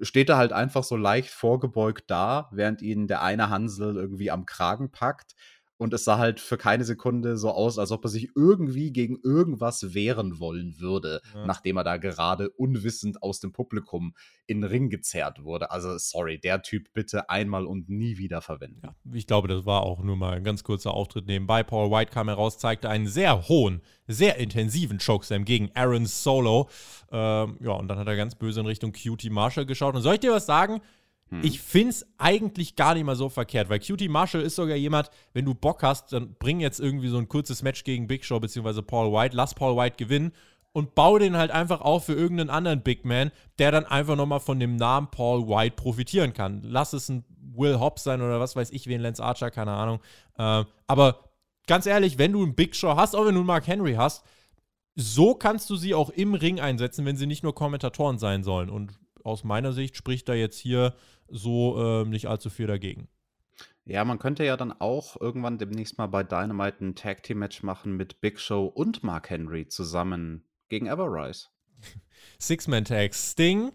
steht 0.00 0.28
er 0.28 0.36
halt 0.36 0.52
einfach 0.52 0.84
so 0.84 0.96
leicht 0.96 1.30
vorgebeugt 1.30 2.04
da, 2.08 2.48
während 2.52 2.82
ihn 2.82 3.08
der 3.08 3.22
eine 3.22 3.50
Hansel 3.50 3.96
irgendwie 3.96 4.30
am 4.30 4.46
Kragen 4.46 4.92
packt 4.92 5.34
und 5.78 5.94
es 5.94 6.04
sah 6.04 6.18
halt 6.18 6.40
für 6.40 6.58
keine 6.58 6.84
Sekunde 6.84 7.36
so 7.36 7.50
aus, 7.50 7.78
als 7.78 7.92
ob 7.92 8.04
er 8.04 8.08
sich 8.08 8.30
irgendwie 8.34 8.92
gegen 8.92 9.18
irgendwas 9.22 9.94
wehren 9.94 10.38
wollen 10.40 10.78
würde, 10.78 11.22
ja. 11.34 11.46
nachdem 11.46 11.76
er 11.78 11.84
da 11.84 11.96
gerade 11.96 12.50
unwissend 12.50 13.22
aus 13.22 13.40
dem 13.40 13.52
Publikum 13.52 14.14
in 14.46 14.60
den 14.60 14.70
Ring 14.70 14.90
gezerrt 14.90 15.44
wurde. 15.44 15.70
Also, 15.70 15.96
sorry, 15.98 16.38
der 16.38 16.62
Typ 16.62 16.92
bitte 16.92 17.30
einmal 17.30 17.64
und 17.64 17.88
nie 17.88 18.18
wieder 18.18 18.42
verwenden. 18.42 18.80
Ja, 18.84 18.94
ich 19.12 19.26
glaube, 19.26 19.48
das 19.48 19.64
war 19.66 19.82
auch 19.82 20.02
nur 20.02 20.16
mal 20.16 20.34
ein 20.34 20.44
ganz 20.44 20.64
kurzer 20.64 20.92
Auftritt 20.92 21.26
nebenbei. 21.26 21.62
Paul 21.62 21.90
White 21.90 22.12
kam 22.12 22.28
heraus, 22.28 22.58
zeigte 22.58 22.88
einen 22.88 23.06
sehr 23.06 23.48
hohen, 23.48 23.80
sehr 24.08 24.36
intensiven 24.38 24.98
Chokeslam 24.98 25.44
gegen 25.44 25.70
Aaron 25.74 26.06
Solo. 26.06 26.68
Ähm, 27.12 27.56
ja, 27.60 27.72
und 27.72 27.88
dann 27.88 27.98
hat 27.98 28.08
er 28.08 28.16
ganz 28.16 28.34
böse 28.34 28.60
in 28.60 28.66
Richtung 28.66 28.92
Cutie 28.92 29.30
Marshall 29.30 29.66
geschaut. 29.66 29.94
Und 29.94 30.02
soll 30.02 30.14
ich 30.14 30.20
dir 30.20 30.32
was 30.32 30.46
sagen? 30.46 30.80
Hm. 31.30 31.40
Ich 31.42 31.60
finde 31.60 31.90
es 31.90 32.06
eigentlich 32.18 32.76
gar 32.76 32.94
nicht 32.94 33.04
mal 33.04 33.16
so 33.16 33.28
verkehrt, 33.28 33.68
weil 33.68 33.80
Cutie 33.80 34.08
Marshall 34.08 34.42
ist 34.42 34.56
sogar 34.56 34.76
jemand, 34.76 35.10
wenn 35.32 35.44
du 35.44 35.54
Bock 35.54 35.82
hast, 35.82 36.12
dann 36.12 36.34
bring 36.38 36.60
jetzt 36.60 36.80
irgendwie 36.80 37.08
so 37.08 37.18
ein 37.18 37.28
kurzes 37.28 37.62
Match 37.62 37.84
gegen 37.84 38.06
Big 38.06 38.24
Show 38.24 38.40
bzw. 38.40 38.82
Paul 38.82 39.12
White, 39.12 39.36
lass 39.36 39.54
Paul 39.54 39.76
White 39.76 39.96
gewinnen 39.96 40.32
und 40.72 40.94
bau 40.94 41.18
den 41.18 41.36
halt 41.36 41.50
einfach 41.50 41.80
auf 41.80 42.06
für 42.06 42.14
irgendeinen 42.14 42.50
anderen 42.50 42.82
Big 42.82 43.04
Man, 43.04 43.30
der 43.58 43.72
dann 43.72 43.84
einfach 43.84 44.16
nochmal 44.16 44.40
von 44.40 44.60
dem 44.60 44.76
Namen 44.76 45.08
Paul 45.10 45.48
White 45.48 45.76
profitieren 45.76 46.32
kann. 46.32 46.62
Lass 46.62 46.92
es 46.92 47.08
ein 47.08 47.24
Will 47.54 47.80
Hobbs 47.80 48.04
sein 48.04 48.22
oder 48.22 48.40
was 48.40 48.54
weiß 48.54 48.70
ich, 48.70 48.86
wie 48.86 48.94
ein 48.94 49.00
Lance 49.00 49.22
Archer, 49.22 49.50
keine 49.50 49.72
Ahnung. 49.72 50.00
Äh, 50.38 50.64
aber 50.86 51.30
ganz 51.66 51.86
ehrlich, 51.86 52.18
wenn 52.18 52.32
du 52.32 52.42
einen 52.42 52.54
Big 52.54 52.76
Show 52.76 52.96
hast, 52.96 53.16
auch 53.16 53.26
wenn 53.26 53.34
du 53.34 53.40
einen 53.40 53.46
Mark 53.46 53.66
Henry 53.66 53.94
hast, 53.94 54.24
so 54.94 55.34
kannst 55.34 55.70
du 55.70 55.76
sie 55.76 55.94
auch 55.94 56.10
im 56.10 56.34
Ring 56.34 56.60
einsetzen, 56.60 57.04
wenn 57.04 57.16
sie 57.16 57.26
nicht 57.26 57.42
nur 57.42 57.54
Kommentatoren 57.54 58.18
sein 58.18 58.42
sollen. 58.42 58.68
Und 58.68 58.98
aus 59.28 59.44
meiner 59.44 59.72
Sicht 59.72 59.96
spricht 59.96 60.28
da 60.28 60.34
jetzt 60.34 60.58
hier 60.58 60.94
so 61.28 62.02
äh, 62.02 62.04
nicht 62.04 62.26
allzu 62.26 62.50
viel 62.50 62.66
dagegen. 62.66 63.08
Ja, 63.84 64.04
man 64.04 64.18
könnte 64.18 64.44
ja 64.44 64.56
dann 64.56 64.72
auch 64.72 65.18
irgendwann 65.18 65.56
demnächst 65.56 65.96
mal 65.96 66.08
bei 66.08 66.22
Dynamite 66.22 66.84
ein 66.84 66.94
Tag 66.94 67.22
Team 67.22 67.38
Match 67.38 67.62
machen 67.62 67.96
mit 67.96 68.20
Big 68.20 68.38
Show 68.38 68.66
und 68.66 69.02
Mark 69.02 69.30
Henry 69.30 69.66
zusammen 69.66 70.44
gegen 70.68 70.86
Everrise. 70.86 71.46
Six-Man 72.38 72.84
Tag 72.84 73.14
Sting, 73.14 73.72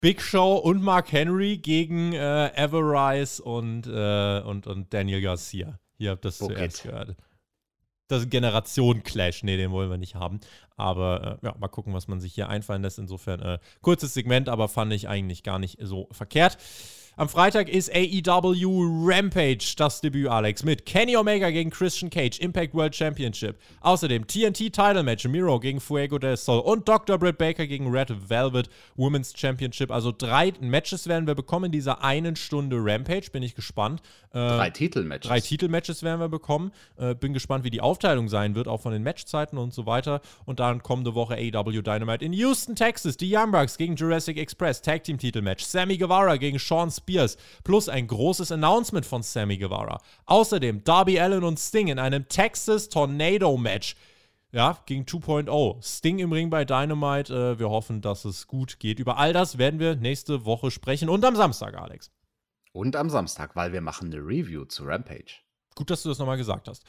Big 0.00 0.20
Show 0.20 0.56
und 0.56 0.82
Mark 0.82 1.12
Henry 1.12 1.58
gegen 1.58 2.12
äh, 2.12 2.48
Everrise 2.56 3.42
und, 3.42 3.86
äh, 3.86 4.40
und, 4.40 4.66
und 4.66 4.92
Daniel 4.92 5.20
Garcia. 5.20 5.78
Ihr 5.98 6.10
habt 6.10 6.24
das 6.24 6.38
Bucket. 6.38 6.56
zuerst 6.56 6.82
gehört. 6.82 7.16
Das 8.08 8.28
Generation-Clash. 8.28 9.42
Nee, 9.42 9.56
den 9.56 9.72
wollen 9.72 9.90
wir 9.90 9.98
nicht 9.98 10.14
haben. 10.14 10.40
Aber 10.76 11.38
äh, 11.42 11.46
ja, 11.46 11.54
mal 11.58 11.68
gucken, 11.68 11.94
was 11.94 12.08
man 12.08 12.20
sich 12.20 12.34
hier 12.34 12.48
einfallen 12.48 12.82
lässt. 12.82 12.98
Insofern 12.98 13.40
äh, 13.40 13.58
kurzes 13.82 14.14
Segment, 14.14 14.48
aber 14.48 14.68
fand 14.68 14.92
ich 14.92 15.08
eigentlich 15.08 15.42
gar 15.42 15.58
nicht 15.58 15.78
so 15.80 16.08
verkehrt. 16.12 16.58
Am 17.18 17.30
Freitag 17.30 17.70
ist 17.70 17.90
AEW 17.94 19.06
Rampage 19.06 19.72
das 19.78 20.02
Debüt, 20.02 20.28
Alex, 20.28 20.64
mit 20.64 20.84
Kenny 20.84 21.16
Omega 21.16 21.48
gegen 21.48 21.70
Christian 21.70 22.10
Cage, 22.10 22.38
Impact 22.40 22.74
World 22.74 22.94
Championship. 22.94 23.58
Außerdem 23.80 24.26
TNT 24.26 24.70
Title 24.70 25.02
Match, 25.02 25.26
Miro 25.26 25.58
gegen 25.58 25.80
Fuego 25.80 26.18
del 26.18 26.36
Sol 26.36 26.60
und 26.60 26.86
Dr. 26.86 27.16
Britt 27.16 27.38
Baker 27.38 27.66
gegen 27.66 27.90
Red 27.90 28.28
Velvet 28.28 28.68
Women's 28.96 29.32
Championship. 29.34 29.90
Also 29.90 30.12
drei 30.12 30.52
Matches 30.60 31.08
werden 31.08 31.26
wir 31.26 31.34
bekommen 31.34 31.64
in 31.64 31.72
dieser 31.72 32.04
einen 32.04 32.36
Stunde 32.36 32.76
Rampage. 32.78 33.30
Bin 33.32 33.42
ich 33.42 33.54
gespannt. 33.54 34.02
Äh, 34.32 34.36
drei 34.36 34.68
Titelmatches. 34.68 35.26
Drei 35.26 35.40
Titelmatches 35.40 36.02
werden 36.02 36.20
wir 36.20 36.28
bekommen. 36.28 36.70
Äh, 36.98 37.14
bin 37.14 37.32
gespannt, 37.32 37.64
wie 37.64 37.70
die 37.70 37.80
Aufteilung 37.80 38.28
sein 38.28 38.54
wird, 38.54 38.68
auch 38.68 38.82
von 38.82 38.92
den 38.92 39.02
Matchzeiten 39.02 39.56
und 39.56 39.72
so 39.72 39.86
weiter. 39.86 40.20
Und 40.44 40.60
dann 40.60 40.82
kommende 40.82 41.14
Woche 41.14 41.36
AEW 41.36 41.80
Dynamite 41.80 42.22
in 42.22 42.34
Houston, 42.34 42.76
Texas. 42.76 43.16
Die 43.16 43.34
Young 43.34 43.52
Bucks 43.52 43.78
gegen 43.78 43.96
Jurassic 43.96 44.36
Express, 44.36 44.82
Tag 44.82 45.04
Team 45.04 45.16
Titelmatch. 45.16 45.64
Sammy 45.64 45.96
Guevara 45.96 46.36
gegen 46.36 46.58
Sean 46.58 46.90
Spears 46.90 47.05
plus 47.64 47.88
ein 47.88 48.06
großes 48.06 48.52
Announcement 48.52 49.06
von 49.06 49.22
Sammy 49.22 49.56
Guevara. 49.58 50.00
Außerdem 50.26 50.84
Darby 50.84 51.18
Allen 51.18 51.44
und 51.44 51.58
Sting 51.58 51.88
in 51.88 51.98
einem 51.98 52.28
Texas 52.28 52.88
Tornado 52.88 53.56
Match. 53.56 53.96
Ja, 54.52 54.78
gegen 54.86 55.04
2.0. 55.04 55.82
Sting 55.82 56.18
im 56.18 56.32
Ring 56.32 56.50
bei 56.50 56.64
Dynamite. 56.64 57.34
Äh, 57.34 57.58
wir 57.58 57.68
hoffen, 57.68 58.00
dass 58.00 58.24
es 58.24 58.46
gut 58.46 58.78
geht. 58.78 58.98
Über 58.98 59.18
all 59.18 59.32
das 59.32 59.58
werden 59.58 59.80
wir 59.80 59.96
nächste 59.96 60.44
Woche 60.44 60.70
sprechen 60.70 61.08
und 61.08 61.24
am 61.24 61.36
Samstag, 61.36 61.76
Alex. 61.76 62.10
Und 62.72 62.96
am 62.96 63.10
Samstag, 63.10 63.56
weil 63.56 63.72
wir 63.72 63.80
machen 63.80 64.12
eine 64.12 64.22
Review 64.22 64.64
zu 64.64 64.84
Rampage. 64.84 65.40
Gut, 65.74 65.90
dass 65.90 66.02
du 66.02 66.08
das 66.08 66.18
nochmal 66.18 66.36
gesagt 66.36 66.68
hast. 66.68 66.84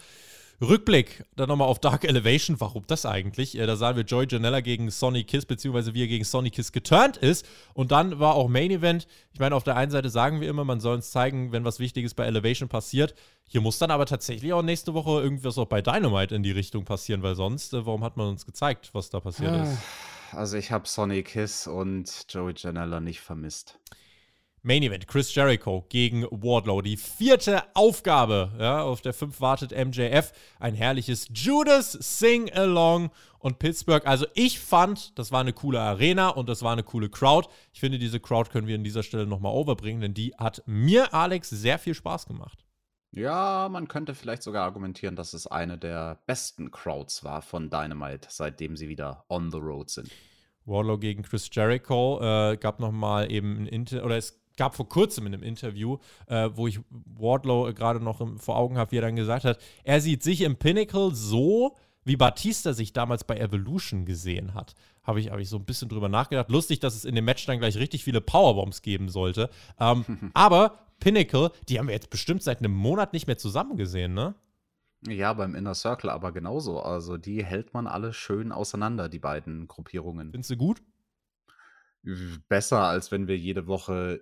Rückblick 0.59 1.23
dann 1.35 1.49
nochmal 1.49 1.67
auf 1.67 1.79
Dark 1.79 2.03
Elevation. 2.03 2.59
Warum 2.59 2.83
das 2.87 3.05
eigentlich? 3.05 3.53
Da 3.53 3.75
sahen 3.75 3.95
wir 3.95 4.03
Joy 4.03 4.25
Janella 4.29 4.61
gegen 4.61 4.89
Sonny 4.89 5.23
Kiss, 5.23 5.45
beziehungsweise 5.45 5.93
wie 5.93 6.03
er 6.03 6.07
gegen 6.07 6.23
Sonny 6.23 6.49
Kiss 6.49 6.71
geturnt 6.71 7.17
ist. 7.17 7.45
Und 7.73 7.91
dann 7.91 8.19
war 8.19 8.35
auch 8.35 8.47
Main 8.47 8.71
Event. 8.71 9.07
Ich 9.33 9.39
meine, 9.39 9.55
auf 9.55 9.63
der 9.63 9.75
einen 9.75 9.91
Seite 9.91 10.09
sagen 10.09 10.41
wir 10.41 10.49
immer, 10.49 10.63
man 10.63 10.79
soll 10.79 10.95
uns 10.95 11.11
zeigen, 11.11 11.51
wenn 11.51 11.63
was 11.63 11.79
Wichtiges 11.79 12.15
bei 12.15 12.25
Elevation 12.25 12.69
passiert. 12.69 13.13
Hier 13.47 13.61
muss 13.61 13.77
dann 13.77 13.91
aber 13.91 14.05
tatsächlich 14.05 14.51
auch 14.51 14.63
nächste 14.63 14.93
Woche 14.93 15.21
irgendwas 15.21 15.57
auch 15.57 15.67
bei 15.67 15.81
Dynamite 15.81 16.35
in 16.35 16.43
die 16.43 16.51
Richtung 16.51 16.85
passieren, 16.85 17.21
weil 17.21 17.35
sonst, 17.35 17.73
äh, 17.73 17.85
warum 17.85 18.03
hat 18.03 18.17
man 18.17 18.27
uns 18.27 18.45
gezeigt, 18.45 18.89
was 18.93 19.09
da 19.09 19.19
passiert 19.19 19.55
ist? 19.63 19.77
Also 20.31 20.57
ich 20.57 20.71
habe 20.71 20.87
Sonny 20.87 21.23
Kiss 21.23 21.67
und 21.67 22.25
Joey 22.29 22.53
Janella 22.57 22.99
nicht 22.99 23.21
vermisst. 23.21 23.79
Main 24.68 24.84
Event, 24.84 25.07
Chris 25.07 25.34
Jericho 25.34 25.86
gegen 25.88 26.24
Wardlow. 26.24 26.82
Die 26.82 26.97
vierte 26.97 27.63
Aufgabe, 27.74 28.51
ja, 28.59 28.82
auf 28.82 28.99
der 28.99 29.13
fünf 29.13 29.39
wartet 29.39 29.72
MJF. 29.72 30.34
Ein 30.59 30.76
herrliches 30.76 31.30
Judas 31.34 31.93
Sing 31.93 32.51
Along 32.51 33.09
und 33.39 33.59
Pittsburgh. 33.59 34.05
Also 34.05 34.26
ich 34.34 34.59
fand, 34.59 35.18
das 35.18 35.32
war 35.32 35.39
eine 35.39 35.53
coole 35.53 35.80
Arena 35.80 36.28
und 36.28 36.49
das 36.49 36.63
war 36.63 36.74
eine 36.74 36.84
coole 36.84 37.07
Crowd. 37.09 37.47
Ich 37.72 37.80
finde, 37.80 37.97
diese 37.97 38.20
Crowd 38.20 38.49
können 38.49 38.68
wir 38.68 38.76
an 38.76 38.84
dieser 38.84 39.03
Stelle 39.03 39.26
nochmal 39.26 39.53
overbringen, 39.53 40.01
denn 40.01 40.13
die 40.13 40.36
hat 40.38 40.61
mir, 40.65 41.13
Alex, 41.13 41.49
sehr 41.49 41.80
viel 41.80 41.93
Spaß 41.93 42.26
gemacht. 42.26 42.65
Ja, 43.11 43.70
man 43.72 43.88
könnte 43.88 44.15
vielleicht 44.15 44.43
sogar 44.43 44.65
argumentieren, 44.65 45.15
dass 45.15 45.34
es 45.34 45.47
eine 45.47 45.78
der 45.78 46.20
besten 46.26 46.72
Crowds 46.72 47.24
war 47.24 47.41
von 47.41 47.70
Dynamite, 47.70 48.28
seitdem 48.30 48.76
sie 48.76 48.89
wieder 48.89 49.24
on 49.30 49.49
the 49.49 49.59
road 49.59 49.89
sind. 49.89 50.11
Wardlow 50.65 50.97
gegen 50.97 51.24
Chris 51.24 51.49
Jericho 51.49 52.20
äh, 52.22 52.57
gab 52.57 52.82
nochmal 52.82 53.32
eben 53.32 53.59
ein 53.59 53.65
Inter 53.68 54.03
oder 54.03 54.18
es 54.18 54.41
gab 54.57 54.75
vor 54.75 54.89
kurzem 54.89 55.27
in 55.27 55.33
einem 55.33 55.43
Interview, 55.43 55.97
äh, 56.27 56.49
wo 56.53 56.67
ich 56.67 56.79
Wardlow 56.89 57.73
gerade 57.73 58.01
noch 58.01 58.19
im, 58.19 58.37
vor 58.37 58.57
Augen 58.57 58.77
habe, 58.77 58.91
wie 58.91 58.97
er 58.97 59.03
dann 59.03 59.15
gesagt 59.15 59.45
hat, 59.45 59.59
er 59.83 60.01
sieht 60.01 60.23
sich 60.23 60.41
im 60.41 60.57
Pinnacle 60.57 61.13
so, 61.13 61.75
wie 62.03 62.15
Batista 62.15 62.73
sich 62.73 62.93
damals 62.93 63.23
bei 63.23 63.37
Evolution 63.37 64.05
gesehen 64.05 64.53
hat. 64.53 64.75
Habe 65.03 65.19
ich, 65.19 65.29
hab 65.29 65.39
ich 65.39 65.49
so 65.49 65.57
ein 65.57 65.65
bisschen 65.65 65.89
drüber 65.89 66.09
nachgedacht. 66.09 66.49
Lustig, 66.49 66.79
dass 66.79 66.95
es 66.95 67.05
in 67.05 67.15
dem 67.15 67.25
Match 67.25 67.45
dann 67.45 67.59
gleich 67.59 67.77
richtig 67.77 68.03
viele 68.03 68.21
Powerbombs 68.21 68.81
geben 68.81 69.09
sollte. 69.09 69.49
Ähm, 69.79 70.05
aber 70.33 70.79
Pinnacle, 70.99 71.51
die 71.69 71.79
haben 71.79 71.87
wir 71.87 71.93
jetzt 71.93 72.09
bestimmt 72.09 72.43
seit 72.43 72.59
einem 72.59 72.73
Monat 72.73 73.13
nicht 73.13 73.27
mehr 73.27 73.37
zusammen 73.37 73.77
gesehen, 73.77 74.13
ne? 74.13 74.35
Ja, 75.07 75.33
beim 75.33 75.53
Inner 75.53 75.75
Circle 75.75 76.09
aber 76.09 76.31
genauso. 76.31 76.81
Also 76.81 77.17
die 77.17 77.43
hält 77.45 77.73
man 77.73 77.87
alle 77.87 78.13
schön 78.13 78.51
auseinander, 78.51 79.09
die 79.09 79.19
beiden 79.19 79.67
Gruppierungen. 79.67 80.31
Findest 80.31 80.51
du 80.51 80.57
gut? 80.57 80.81
Besser, 82.47 82.81
als 82.81 83.11
wenn 83.11 83.27
wir 83.27 83.37
jede 83.37 83.67
Woche 83.67 84.21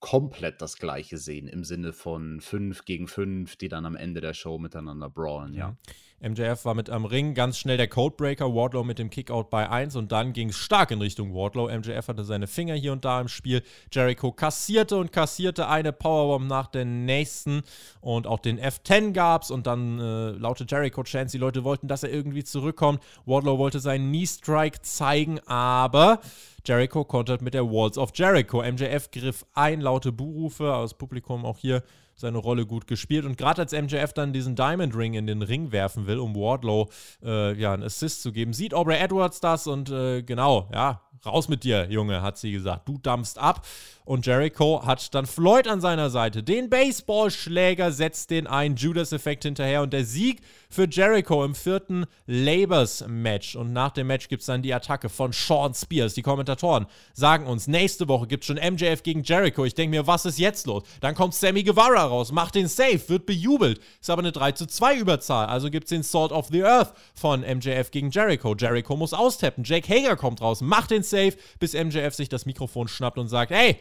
komplett 0.00 0.60
das 0.60 0.76
Gleiche 0.76 1.18
sehen, 1.18 1.48
im 1.48 1.64
Sinne 1.64 1.92
von 1.92 2.40
5 2.40 2.84
gegen 2.84 3.08
5, 3.08 3.56
die 3.56 3.68
dann 3.68 3.86
am 3.86 3.96
Ende 3.96 4.20
der 4.20 4.34
Show 4.34 4.58
miteinander 4.58 5.10
brawlen, 5.10 5.54
ja. 5.54 5.76
MJF 6.20 6.64
war 6.64 6.74
mit 6.74 6.88
am 6.88 7.04
Ring, 7.04 7.34
ganz 7.34 7.58
schnell 7.58 7.76
der 7.76 7.88
Codebreaker, 7.88 8.46
Wardlow 8.54 8.84
mit 8.84 8.98
dem 8.98 9.10
Kickout 9.10 9.50
bei 9.50 9.68
1 9.68 9.96
und 9.96 10.12
dann 10.12 10.32
ging 10.32 10.48
es 10.48 10.56
stark 10.56 10.90
in 10.90 11.00
Richtung 11.00 11.34
Wardlow. 11.34 11.68
MJF 11.68 12.08
hatte 12.08 12.24
seine 12.24 12.46
Finger 12.46 12.74
hier 12.74 12.92
und 12.92 13.04
da 13.04 13.20
im 13.20 13.28
Spiel. 13.28 13.62
Jericho 13.92 14.32
kassierte 14.32 14.96
und 14.96 15.12
kassierte 15.12 15.68
eine 15.68 15.92
Powerbomb 15.92 16.48
nach 16.48 16.68
der 16.68 16.86
nächsten 16.86 17.62
und 18.00 18.26
auch 18.26 18.38
den 18.38 18.58
F10 18.58 19.12
gab 19.12 19.42
es 19.42 19.50
und 19.50 19.66
dann 19.66 19.98
äh, 19.98 20.30
laute 20.30 20.64
Jericho-Chance, 20.66 21.32
die 21.32 21.40
Leute 21.40 21.64
wollten, 21.64 21.86
dass 21.86 22.02
er 22.02 22.10
irgendwie 22.10 22.44
zurückkommt. 22.44 23.02
Wardlow 23.26 23.58
wollte 23.58 23.80
seinen 23.80 24.08
Knee-Strike 24.08 24.80
zeigen, 24.82 25.40
aber 25.46 26.20
Jericho 26.66 27.04
kontert 27.04 27.42
mit 27.42 27.54
der 27.54 27.70
Walls 27.70 27.96
of 27.96 28.10
Jericho. 28.14 28.62
MJF 28.62 29.10
griff 29.10 29.46
ein, 29.54 29.80
laute 29.80 30.12
Buhrufe 30.12 30.74
aus 30.74 30.94
Publikum 30.94 31.44
auch 31.44 31.58
hier 31.58 31.82
seine 32.16 32.38
Rolle 32.38 32.66
gut 32.66 32.86
gespielt. 32.86 33.24
Und 33.24 33.36
gerade 33.36 33.62
als 33.62 33.72
MJF 33.72 34.12
dann 34.12 34.32
diesen 34.32 34.56
Diamond 34.56 34.96
Ring 34.96 35.14
in 35.14 35.26
den 35.26 35.42
Ring 35.42 35.70
werfen 35.70 36.06
will, 36.06 36.18
um 36.18 36.34
Wardlow 36.34 36.88
äh, 37.22 37.52
ja, 37.58 37.72
einen 37.72 37.82
Assist 37.82 38.22
zu 38.22 38.32
geben, 38.32 38.52
sieht 38.52 38.74
Aubrey 38.74 38.96
Edwards 38.96 39.40
das 39.40 39.66
und 39.66 39.90
äh, 39.90 40.22
genau, 40.22 40.68
ja, 40.72 41.02
raus 41.24 41.48
mit 41.48 41.64
dir, 41.64 41.90
Junge, 41.90 42.22
hat 42.22 42.38
sie 42.38 42.52
gesagt. 42.52 42.88
Du 42.88 42.98
dampfst 42.98 43.38
ab. 43.38 43.66
Und 44.06 44.24
Jericho 44.24 44.86
hat 44.86 45.12
dann 45.16 45.26
Floyd 45.26 45.66
an 45.66 45.80
seiner 45.80 46.10
Seite. 46.10 46.44
Den 46.44 46.70
Baseballschläger 46.70 47.90
setzt 47.90 48.30
den 48.30 48.46
ein, 48.46 48.76
Judas-Effekt 48.76 49.42
hinterher 49.42 49.82
und 49.82 49.92
der 49.92 50.04
Sieg 50.04 50.42
für 50.70 50.86
Jericho 50.88 51.44
im 51.44 51.56
vierten 51.56 52.06
Labors-Match. 52.26 53.56
Und 53.56 53.72
nach 53.72 53.90
dem 53.90 54.06
Match 54.06 54.28
gibt 54.28 54.42
es 54.42 54.46
dann 54.46 54.62
die 54.62 54.72
Attacke 54.72 55.08
von 55.08 55.32
Sean 55.32 55.74
Spears. 55.74 56.14
Die 56.14 56.22
Kommentatoren 56.22 56.86
sagen 57.14 57.46
uns, 57.46 57.66
nächste 57.66 58.06
Woche 58.06 58.28
gibt 58.28 58.44
es 58.44 58.46
schon 58.46 58.58
MJF 58.58 59.02
gegen 59.02 59.24
Jericho. 59.24 59.64
Ich 59.64 59.74
denke 59.74 59.96
mir, 59.96 60.06
was 60.06 60.24
ist 60.24 60.38
jetzt 60.38 60.68
los? 60.68 60.84
Dann 61.00 61.16
kommt 61.16 61.34
Sammy 61.34 61.64
Guevara 61.64 62.04
raus, 62.04 62.30
macht 62.30 62.54
den 62.54 62.68
Safe, 62.68 63.00
wird 63.08 63.26
bejubelt. 63.26 63.80
Ist 64.00 64.10
aber 64.10 64.22
eine 64.22 64.30
3 64.30 64.52
zu 64.52 64.66
2 64.66 64.98
Überzahl. 64.98 65.46
Also 65.46 65.68
gibt 65.68 65.86
es 65.86 65.90
den 65.90 66.04
Salt 66.04 66.30
of 66.30 66.46
the 66.52 66.62
Earth 66.62 66.92
von 67.14 67.40
MJF 67.40 67.90
gegen 67.90 68.10
Jericho. 68.10 68.54
Jericho 68.54 68.96
muss 68.96 69.12
austappen. 69.12 69.64
Jake 69.64 69.92
Hager 69.92 70.14
kommt 70.14 70.40
raus, 70.40 70.60
macht 70.60 70.92
den 70.92 71.02
Safe, 71.10 71.34
bis 71.58 71.74
MJF 71.74 72.14
sich 72.14 72.28
das 72.28 72.46
Mikrofon 72.46 72.88
schnappt 72.88 73.18
und 73.18 73.28
sagt, 73.28 73.50
hey, 73.50 73.78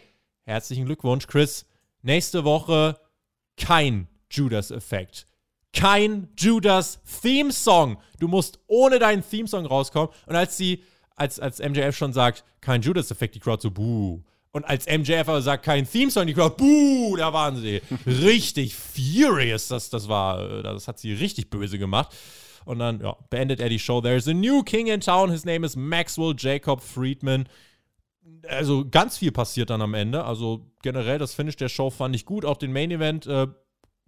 Herzlichen 0.48 0.86
Glückwunsch, 0.86 1.26
Chris. 1.26 1.66
Nächste 2.04 2.44
Woche 2.44 3.00
kein 3.58 4.08
Judas-Effekt. 4.30 5.26
kein 5.74 6.30
Judas 6.38 7.00
Theme 7.22 7.52
Song. 7.52 7.98
Du 8.20 8.28
musst 8.28 8.60
ohne 8.68 9.00
deinen 9.00 9.28
Theme 9.28 9.48
Song 9.48 9.66
rauskommen. 9.66 10.10
Und 10.28 10.36
als 10.36 10.56
sie, 10.56 10.84
als, 11.16 11.40
als 11.40 11.58
MJF 11.60 11.98
schon 11.98 12.14
sagt, 12.14 12.44
kein 12.62 12.84
Judas-Effekt, 12.84 13.34
die 13.34 13.40
Crowd 13.40 13.62
so, 13.62 13.72
buh. 13.72 14.22
Und 14.52 14.66
als 14.66 14.86
MJF 14.86 15.28
aber 15.28 15.42
sagt, 15.42 15.66
kein 15.66 15.90
Theme-Song, 15.90 16.28
die 16.28 16.34
Crowd, 16.36 16.56
buh, 16.58 17.18
da 17.18 17.34
waren 17.34 17.58
sie 17.58 17.82
richtig 18.06 18.76
furious. 18.76 19.68
Das, 19.68 19.90
das 19.90 20.08
war, 20.08 20.62
das 20.62 20.88
hat 20.88 21.00
sie 21.00 21.12
richtig 21.12 21.50
böse 21.50 21.80
gemacht. 21.80 22.16
Und 22.66 22.80
dann 22.80 23.00
ja, 23.00 23.16
beendet 23.30 23.60
er 23.60 23.70
die 23.70 23.80
Show. 23.80 24.02
There's 24.02 24.28
a 24.28 24.34
new 24.34 24.64
king 24.64 24.88
in 24.88 25.02
town. 25.02 25.32
His 25.32 25.46
name 25.46 25.66
is 25.66 25.76
Maxwell 25.76 26.34
Jacob 26.38 26.82
Friedman. 26.82 27.48
Also 28.48 28.86
ganz 28.90 29.18
viel 29.18 29.32
passiert 29.32 29.70
dann 29.70 29.82
am 29.82 29.94
Ende. 29.94 30.24
Also 30.24 30.72
generell 30.82 31.20
das 31.20 31.34
Finish 31.34 31.56
der 31.56 31.70
Show 31.70 31.90
fand 31.90 32.16
ich 32.16 32.26
gut. 32.26 32.44
Auch 32.44 32.58
den 32.58 32.74
Main 32.74 32.92
Event 32.92 33.28
äh, 33.28 33.48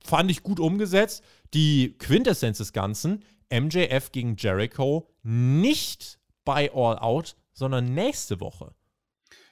fand 0.03 0.31
ich 0.31 0.43
gut 0.43 0.59
umgesetzt. 0.59 1.23
Die 1.53 1.95
Quintessenz 1.99 2.57
des 2.57 2.73
Ganzen: 2.73 3.23
MJF 3.51 4.11
gegen 4.11 4.35
Jericho 4.37 5.07
nicht 5.23 6.19
bei 6.43 6.71
All 6.73 6.97
Out, 6.97 7.35
sondern 7.53 7.93
nächste 7.93 8.39
Woche. 8.39 8.73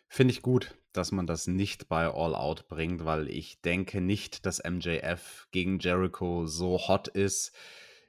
Finde 0.08 0.34
ich 0.34 0.42
gut 0.42 0.76
dass 0.96 1.12
man 1.12 1.28
das 1.28 1.48
nicht 1.48 1.90
bei 1.90 2.06
All 2.08 2.36
Out 2.36 2.68
bringt, 2.68 3.06
weil 3.06 3.28
ich 3.30 3.62
denke 3.62 4.02
nicht, 4.02 4.46
dass 4.46 4.64
MJF 4.64 5.48
gegen 5.52 5.80
Jericho 5.80 6.46
so 6.46 6.88
hot 6.88 7.08
ist, 7.08 7.52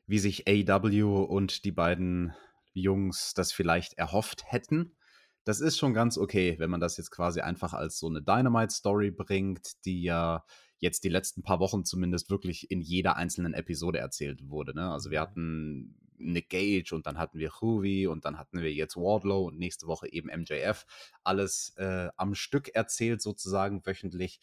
wie 0.06 0.18
sich 0.18 0.46
AW 0.48 1.02
und 1.02 1.64
die 1.64 1.72
beiden 1.72 2.34
Jungs 2.72 3.34
das 3.34 3.52
vielleicht 3.52 3.94
erhofft 3.94 4.44
hätten. 4.46 4.96
Das 5.44 5.60
ist 5.60 5.78
schon 5.78 5.94
ganz 5.94 6.18
okay, 6.18 6.56
wenn 6.58 6.70
man 6.70 6.80
das 6.80 6.96
jetzt 6.96 7.10
quasi 7.10 7.40
einfach 7.40 7.72
als 7.72 7.98
so 7.98 8.08
eine 8.08 8.22
Dynamite-Story 8.22 9.12
bringt, 9.12 9.84
die 9.84 10.02
ja 10.02 10.44
jetzt 10.78 11.04
die 11.04 11.08
letzten 11.08 11.42
paar 11.42 11.60
Wochen 11.60 11.84
zumindest 11.84 12.30
wirklich 12.30 12.70
in 12.70 12.80
jeder 12.80 13.16
einzelnen 13.16 13.54
Episode 13.54 13.98
erzählt 13.98 14.48
wurde. 14.48 14.74
Ne? 14.74 14.90
Also 14.90 15.10
wir 15.10 15.20
hatten 15.20 15.96
Nick 16.18 16.50
Gage 16.50 16.92
und 16.94 17.06
dann 17.06 17.18
hatten 17.18 17.38
wir 17.38 17.52
Huey 17.60 18.06
und 18.06 18.24
dann 18.24 18.38
hatten 18.38 18.60
wir 18.60 18.72
jetzt 18.72 18.96
Wardlow 18.96 19.46
und 19.46 19.58
nächste 19.58 19.86
Woche 19.86 20.10
eben 20.10 20.28
MJF. 20.28 20.84
Alles 21.24 21.74
äh, 21.76 22.08
am 22.16 22.34
Stück 22.34 22.74
erzählt 22.74 23.22
sozusagen 23.22 23.84
wöchentlich. 23.86 24.40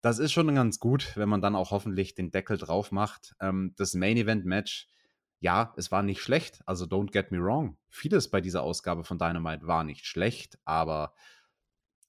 Das 0.00 0.18
ist 0.18 0.32
schon 0.32 0.54
ganz 0.54 0.78
gut, 0.78 1.12
wenn 1.16 1.28
man 1.28 1.42
dann 1.42 1.56
auch 1.56 1.70
hoffentlich 1.70 2.14
den 2.14 2.30
Deckel 2.30 2.56
drauf 2.56 2.90
macht. 2.90 3.34
Ähm, 3.40 3.74
das 3.76 3.94
Main 3.94 4.16
Event 4.16 4.44
Match, 4.46 4.88
ja, 5.40 5.72
es 5.76 5.90
war 5.90 6.02
nicht 6.02 6.20
schlecht. 6.22 6.62
Also 6.66 6.84
don't 6.84 7.10
get 7.10 7.32
me 7.32 7.38
wrong. 7.38 7.76
Vieles 7.88 8.30
bei 8.30 8.40
dieser 8.40 8.62
Ausgabe 8.62 9.04
von 9.04 9.18
Dynamite 9.18 9.66
war 9.66 9.84
nicht 9.84 10.06
schlecht, 10.06 10.58
aber 10.64 11.14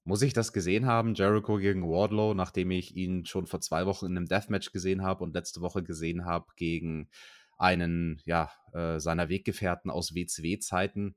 muss 0.04 0.22
ich 0.22 0.34
das 0.34 0.52
gesehen 0.52 0.86
haben, 0.86 1.14
Jericho 1.14 1.58
gegen 1.58 1.84
Wardlow, 1.84 2.34
nachdem 2.34 2.72
ich 2.72 2.96
ihn 2.96 3.26
schon 3.26 3.48
vor 3.48 3.62
zwei 3.62 3.86
Wochen 3.86 4.08
in 4.08 4.18
einem 4.18 4.28
Deathmatch 4.28 4.72
gesehen 4.72 5.04
habe 5.04 5.24
und 5.24 5.34
letzte 5.34 5.62
Woche 5.62 5.84
gesehen 5.84 6.26
habe 6.26 6.48
gegen 6.56 7.10
einen, 7.58 8.22
ja, 8.26 8.52
äh, 8.74 9.00
seiner 9.00 9.30
Weggefährten 9.30 9.92
aus 9.92 10.16
WCW-Zeiten. 10.16 11.16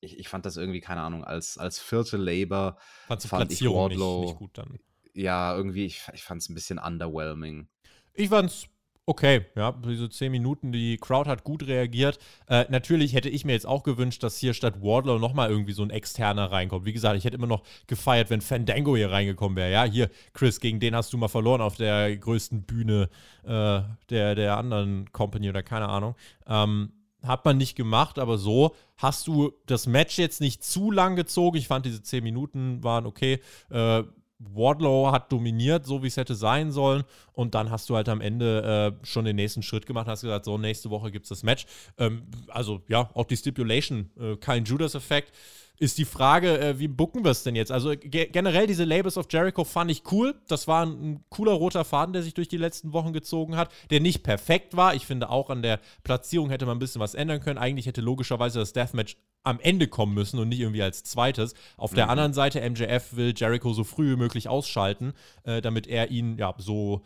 Ich, 0.00 0.18
ich, 0.18 0.28
fand 0.28 0.46
das 0.46 0.56
irgendwie, 0.56 0.80
keine 0.80 1.00
Ahnung, 1.00 1.24
als, 1.24 1.58
als 1.58 1.80
vierte 1.80 2.16
Labor 2.16 2.78
fand 3.08 3.50
ich 3.50 3.64
Wardlow 3.64 4.20
nicht, 4.20 4.28
nicht, 4.28 4.38
gut 4.38 4.58
dann. 4.58 4.78
Ja, 5.12 5.56
irgendwie, 5.56 5.86
ich, 5.86 6.02
ich 6.14 6.22
fand 6.22 6.42
es 6.42 6.48
ein 6.48 6.54
bisschen 6.54 6.78
underwhelming. 6.78 7.68
Ich 8.14 8.28
fand 8.28 8.50
es 8.50 8.68
okay, 9.06 9.46
ja, 9.54 9.72
diese 9.72 10.10
zehn 10.10 10.32
Minuten, 10.32 10.72
die 10.72 10.98
Crowd 10.98 11.30
hat 11.30 11.44
gut 11.44 11.66
reagiert. 11.66 12.18
Äh, 12.48 12.66
natürlich 12.68 13.14
hätte 13.14 13.28
ich 13.28 13.44
mir 13.44 13.52
jetzt 13.52 13.66
auch 13.66 13.84
gewünscht, 13.84 14.22
dass 14.22 14.36
hier 14.36 14.52
statt 14.52 14.82
Wardlow 14.82 15.18
nochmal 15.18 15.48
irgendwie 15.48 15.72
so 15.72 15.82
ein 15.82 15.90
externer 15.90 16.50
reinkommt. 16.50 16.84
Wie 16.84 16.92
gesagt, 16.92 17.16
ich 17.16 17.24
hätte 17.24 17.36
immer 17.36 17.46
noch 17.46 17.62
gefeiert, 17.86 18.30
wenn 18.30 18.40
Fandango 18.40 18.96
hier 18.96 19.10
reingekommen 19.12 19.56
wäre. 19.56 19.70
Ja, 19.70 19.84
hier, 19.84 20.10
Chris, 20.34 20.60
gegen 20.60 20.80
den 20.80 20.96
hast 20.96 21.12
du 21.12 21.18
mal 21.18 21.28
verloren 21.28 21.60
auf 21.60 21.76
der 21.76 22.16
größten 22.16 22.62
Bühne 22.64 23.08
äh, 23.44 23.80
der, 24.10 24.34
der 24.34 24.56
anderen 24.58 25.10
Company 25.12 25.48
oder 25.48 25.62
keine 25.62 25.88
Ahnung. 25.88 26.16
Ähm, 26.48 26.92
hat 27.22 27.44
man 27.44 27.56
nicht 27.56 27.76
gemacht, 27.76 28.18
aber 28.18 28.38
so 28.38 28.74
hast 28.96 29.26
du 29.26 29.52
das 29.66 29.86
Match 29.86 30.18
jetzt 30.18 30.40
nicht 30.40 30.64
zu 30.64 30.90
lang 30.90 31.16
gezogen. 31.16 31.56
Ich 31.56 31.68
fand, 31.68 31.86
diese 31.86 32.02
zehn 32.02 32.22
Minuten 32.24 32.82
waren 32.82 33.06
okay. 33.06 33.40
Äh, 33.70 34.04
Wardlow 34.38 35.12
hat 35.12 35.32
dominiert, 35.32 35.86
so 35.86 36.02
wie 36.02 36.08
es 36.08 36.16
hätte 36.16 36.34
sein 36.34 36.72
sollen. 36.72 37.04
Und 37.32 37.54
dann 37.54 37.70
hast 37.70 37.88
du 37.88 37.96
halt 37.96 38.08
am 38.08 38.20
Ende 38.20 38.96
äh, 39.02 39.06
schon 39.06 39.24
den 39.24 39.36
nächsten 39.36 39.62
Schritt 39.62 39.86
gemacht, 39.86 40.06
hast 40.06 40.22
gesagt, 40.22 40.44
so, 40.44 40.58
nächste 40.58 40.90
Woche 40.90 41.10
gibt 41.10 41.24
es 41.24 41.30
das 41.30 41.42
Match. 41.42 41.66
Ähm, 41.98 42.22
also 42.48 42.82
ja, 42.88 43.10
auch 43.14 43.24
die 43.24 43.36
Stipulation, 43.36 44.10
äh, 44.18 44.36
kein 44.36 44.64
Judas-Effekt. 44.64 45.32
Ist 45.78 45.98
die 45.98 46.06
Frage, 46.06 46.58
äh, 46.58 46.78
wie 46.78 46.88
bucken 46.88 47.22
wir 47.22 47.30
es 47.30 47.42
denn 47.42 47.54
jetzt? 47.54 47.70
Also 47.70 47.90
ge 47.90 48.28
generell 48.32 48.66
diese 48.66 48.84
Labels 48.84 49.18
of 49.18 49.26
Jericho 49.28 49.62
fand 49.64 49.90
ich 49.90 50.10
cool. 50.10 50.34
Das 50.48 50.66
war 50.66 50.86
ein, 50.86 50.90
ein, 50.90 51.24
cooler 51.28 51.52
roter 51.52 51.84
Faden, 51.84 52.14
der 52.14 52.22
sich 52.22 52.32
durch 52.32 52.48
die 52.48 52.56
letzten 52.56 52.94
Wochen 52.94 53.12
gezogen 53.12 53.56
hat, 53.56 53.70
der 53.90 54.00
nicht 54.00 54.22
perfekt 54.22 54.74
war. 54.76 54.94
Ich 54.94 55.04
finde 55.04 55.28
auch 55.28 55.50
an 55.50 55.60
der 55.60 55.80
Platzierung 56.02 56.48
hätte 56.48 56.64
man 56.64 56.76
ein 56.76 56.80
bisschen 56.80 57.02
was 57.02 57.14
ändern 57.14 57.40
können. 57.40 57.58
Eigentlich 57.58 57.84
hätte 57.84 58.00
logischerweise 58.00 58.58
das 58.58 58.72
Deathmatch 58.72 59.16
am 59.46 59.60
Ende 59.60 59.86
kommen 59.86 60.14
müssen 60.14 60.38
und 60.40 60.48
nicht 60.48 60.60
irgendwie 60.60 60.82
als 60.82 61.04
zweites. 61.04 61.54
Auf 61.76 61.92
mhm. 61.92 61.96
der 61.96 62.10
anderen 62.10 62.32
Seite, 62.32 62.68
MJF 62.68 63.14
will 63.16 63.32
Jericho 63.36 63.72
so 63.72 63.84
früh 63.84 64.12
wie 64.12 64.16
möglich 64.16 64.48
ausschalten, 64.48 65.12
äh, 65.44 65.62
damit 65.62 65.86
er 65.86 66.10
ihn 66.10 66.36
ja 66.36 66.52
so, 66.58 67.02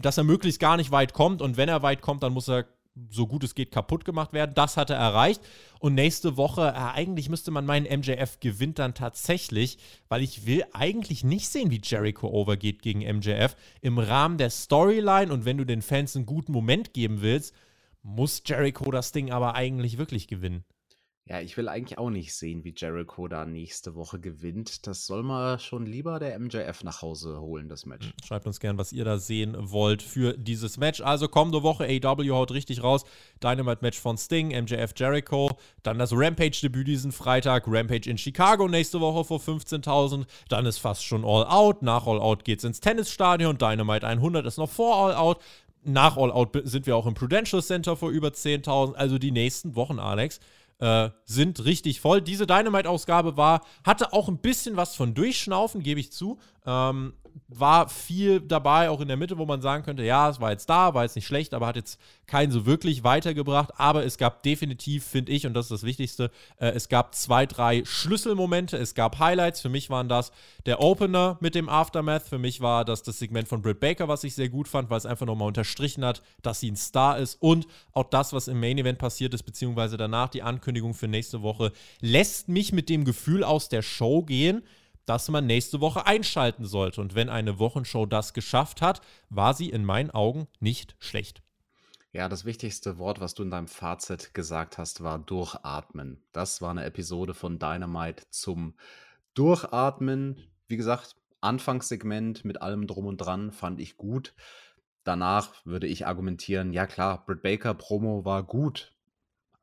dass 0.00 0.16
er 0.16 0.24
möglichst 0.24 0.60
gar 0.60 0.76
nicht 0.76 0.92
weit 0.92 1.12
kommt 1.12 1.42
und 1.42 1.56
wenn 1.56 1.68
er 1.68 1.82
weit 1.82 2.02
kommt, 2.02 2.22
dann 2.22 2.32
muss 2.32 2.48
er 2.48 2.66
so 3.08 3.26
gut 3.26 3.44
es 3.44 3.54
geht 3.54 3.70
kaputt 3.70 4.04
gemacht 4.04 4.32
werden. 4.32 4.52
Das 4.54 4.76
hat 4.76 4.90
er 4.90 4.96
erreicht. 4.96 5.40
Und 5.78 5.94
nächste 5.94 6.36
Woche, 6.36 6.68
äh, 6.68 6.78
eigentlich 6.94 7.28
müsste 7.28 7.50
man 7.50 7.66
meinen, 7.66 7.86
MJF 7.86 8.40
gewinnt 8.40 8.78
dann 8.78 8.94
tatsächlich, 8.94 9.78
weil 10.08 10.22
ich 10.22 10.46
will 10.46 10.64
eigentlich 10.72 11.24
nicht 11.24 11.48
sehen, 11.48 11.70
wie 11.70 11.80
Jericho 11.82 12.28
overgeht 12.28 12.82
gegen 12.82 13.00
MJF. 13.00 13.56
Im 13.80 13.98
Rahmen 13.98 14.38
der 14.38 14.50
Storyline 14.50 15.32
und 15.32 15.44
wenn 15.44 15.58
du 15.58 15.64
den 15.64 15.82
Fans 15.82 16.16
einen 16.16 16.26
guten 16.26 16.52
Moment 16.52 16.92
geben 16.92 17.22
willst, 17.22 17.54
muss 18.02 18.42
Jericho 18.44 18.90
das 18.90 19.12
Ding 19.12 19.30
aber 19.30 19.54
eigentlich 19.54 19.98
wirklich 19.98 20.28
gewinnen. 20.28 20.64
Ja, 21.30 21.40
ich 21.40 21.56
will 21.56 21.68
eigentlich 21.68 21.96
auch 21.96 22.10
nicht 22.10 22.34
sehen, 22.34 22.64
wie 22.64 22.74
Jericho 22.76 23.28
da 23.28 23.46
nächste 23.46 23.94
Woche 23.94 24.18
gewinnt. 24.18 24.88
Das 24.88 25.06
soll 25.06 25.22
mal 25.22 25.60
schon 25.60 25.86
lieber 25.86 26.18
der 26.18 26.36
MJF 26.36 26.82
nach 26.82 27.02
Hause 27.02 27.40
holen, 27.40 27.68
das 27.68 27.86
Match. 27.86 28.06
Hm, 28.06 28.12
schreibt 28.26 28.48
uns 28.48 28.58
gern, 28.58 28.78
was 28.78 28.92
ihr 28.92 29.04
da 29.04 29.16
sehen 29.16 29.54
wollt 29.56 30.02
für 30.02 30.36
dieses 30.36 30.76
Match. 30.76 31.00
Also 31.00 31.28
kommende 31.28 31.62
Woche, 31.62 31.84
AW 31.84 32.30
haut 32.32 32.50
richtig 32.50 32.82
raus. 32.82 33.04
Dynamite-Match 33.44 33.96
von 33.96 34.18
Sting, 34.18 34.48
MJF 34.48 34.92
Jericho. 34.96 35.50
Dann 35.84 36.00
das 36.00 36.10
Rampage-Debüt 36.12 36.88
diesen 36.88 37.12
Freitag. 37.12 37.62
Rampage 37.68 38.10
in 38.10 38.18
Chicago 38.18 38.66
nächste 38.66 38.98
Woche 39.00 39.24
vor 39.24 39.38
15.000. 39.38 40.26
Dann 40.48 40.66
ist 40.66 40.78
fast 40.78 41.04
schon 41.04 41.24
All 41.24 41.44
Out. 41.44 41.82
Nach 41.82 42.08
All 42.08 42.18
Out 42.18 42.44
geht's 42.44 42.64
ins 42.64 42.80
Tennisstadion. 42.80 43.56
Dynamite 43.56 44.04
100 44.04 44.46
ist 44.46 44.58
noch 44.58 44.68
vor 44.68 44.96
All 44.96 45.14
Out 45.14 45.38
nach 45.82 46.16
All 46.16 46.30
Out 46.30 46.60
sind 46.64 46.86
wir 46.86 46.96
auch 46.96 47.06
im 47.06 47.14
Prudential 47.14 47.62
Center 47.62 47.96
vor 47.96 48.10
über 48.10 48.28
10.000. 48.28 48.94
Also 48.94 49.18
die 49.18 49.30
nächsten 49.30 49.76
Wochen, 49.76 49.98
Alex, 49.98 50.40
äh, 50.80 51.10
sind 51.24 51.64
richtig 51.64 52.00
voll. 52.00 52.20
Diese 52.22 52.46
Dynamite-Ausgabe 52.46 53.36
war, 53.36 53.64
hatte 53.84 54.12
auch 54.12 54.28
ein 54.28 54.38
bisschen 54.38 54.76
was 54.76 54.94
von 54.96 55.14
Durchschnaufen, 55.14 55.82
gebe 55.82 56.00
ich 56.00 56.12
zu. 56.12 56.38
Ähm, 56.70 57.14
war 57.48 57.88
viel 57.88 58.40
dabei, 58.40 58.90
auch 58.90 59.00
in 59.00 59.08
der 59.08 59.16
Mitte, 59.16 59.38
wo 59.38 59.44
man 59.44 59.60
sagen 59.60 59.82
könnte, 59.82 60.04
ja, 60.04 60.30
es 60.30 60.40
war 60.40 60.52
jetzt 60.52 60.70
da, 60.70 60.94
war 60.94 61.02
jetzt 61.02 61.16
nicht 61.16 61.26
schlecht, 61.26 61.52
aber 61.52 61.66
hat 61.66 61.76
jetzt 61.76 62.00
keinen 62.26 62.52
so 62.52 62.64
wirklich 62.64 63.02
weitergebracht. 63.02 63.72
Aber 63.76 64.04
es 64.04 64.18
gab 64.18 64.42
definitiv, 64.42 65.04
finde 65.04 65.32
ich, 65.32 65.46
und 65.46 65.54
das 65.54 65.66
ist 65.66 65.72
das 65.72 65.82
Wichtigste, 65.82 66.30
äh, 66.58 66.68
es 66.68 66.88
gab 66.88 67.14
zwei, 67.14 67.46
drei 67.46 67.82
Schlüsselmomente, 67.84 68.76
es 68.76 68.94
gab 68.94 69.18
Highlights. 69.18 69.60
Für 69.60 69.68
mich 69.68 69.90
waren 69.90 70.08
das 70.08 70.30
der 70.66 70.80
Opener 70.80 71.38
mit 71.40 71.54
dem 71.54 71.68
Aftermath, 71.68 72.22
für 72.22 72.38
mich 72.38 72.60
war 72.60 72.84
das 72.84 73.02
das 73.02 73.18
Segment 73.18 73.48
von 73.48 73.62
Britt 73.62 73.80
Baker, 73.80 74.06
was 74.06 74.22
ich 74.24 74.34
sehr 74.34 74.48
gut 74.48 74.68
fand, 74.68 74.90
weil 74.90 74.98
es 74.98 75.06
einfach 75.06 75.26
nochmal 75.26 75.48
unterstrichen 75.48 76.04
hat, 76.04 76.22
dass 76.42 76.60
sie 76.60 76.70
ein 76.70 76.76
Star 76.76 77.18
ist. 77.18 77.36
Und 77.40 77.66
auch 77.92 78.04
das, 78.04 78.32
was 78.32 78.48
im 78.48 78.60
Main 78.60 78.78
Event 78.78 78.98
passiert 78.98 79.34
ist, 79.34 79.42
beziehungsweise 79.42 79.96
danach 79.96 80.28
die 80.28 80.42
Ankündigung 80.42 80.94
für 80.94 81.08
nächste 81.08 81.42
Woche, 81.42 81.72
lässt 82.00 82.48
mich 82.48 82.72
mit 82.72 82.88
dem 82.88 83.04
Gefühl 83.04 83.42
aus 83.42 83.68
der 83.68 83.82
Show 83.82 84.22
gehen, 84.22 84.62
dass 85.10 85.28
man 85.28 85.44
nächste 85.44 85.80
Woche 85.80 86.06
einschalten 86.06 86.64
sollte. 86.64 87.00
Und 87.00 87.16
wenn 87.16 87.28
eine 87.28 87.58
Wochenshow 87.58 88.06
das 88.06 88.32
geschafft 88.32 88.80
hat, 88.80 89.00
war 89.28 89.54
sie 89.54 89.68
in 89.68 89.84
meinen 89.84 90.12
Augen 90.12 90.46
nicht 90.60 90.94
schlecht. 91.00 91.42
Ja, 92.12 92.28
das 92.28 92.44
wichtigste 92.44 92.96
Wort, 92.96 93.18
was 93.18 93.34
du 93.34 93.42
in 93.42 93.50
deinem 93.50 93.66
Fazit 93.66 94.34
gesagt 94.34 94.78
hast, 94.78 95.02
war 95.02 95.18
Durchatmen. 95.18 96.22
Das 96.30 96.62
war 96.62 96.70
eine 96.70 96.84
Episode 96.84 97.34
von 97.34 97.58
Dynamite 97.58 98.22
zum 98.30 98.76
Durchatmen. 99.34 100.48
Wie 100.68 100.76
gesagt, 100.76 101.16
Anfangssegment 101.40 102.44
mit 102.44 102.62
allem 102.62 102.86
drum 102.86 103.06
und 103.06 103.16
dran 103.16 103.50
fand 103.50 103.80
ich 103.80 103.96
gut. 103.96 104.32
Danach 105.02 105.66
würde 105.66 105.88
ich 105.88 106.06
argumentieren, 106.06 106.72
ja 106.72 106.86
klar, 106.86 107.26
Britt 107.26 107.42
Baker 107.42 107.74
Promo 107.74 108.24
war 108.24 108.44
gut, 108.44 108.94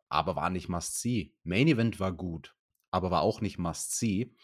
aber 0.09 0.35
war 0.35 0.49
nicht 0.49 0.67
Must-See. 0.67 1.31
Main 1.45 1.69
Event 1.69 2.01
war 2.01 2.11
gut, 2.11 2.53
aber 2.91 3.11
war 3.11 3.21
auch 3.21 3.39
nicht 3.39 3.57
Must-See. 3.57 4.35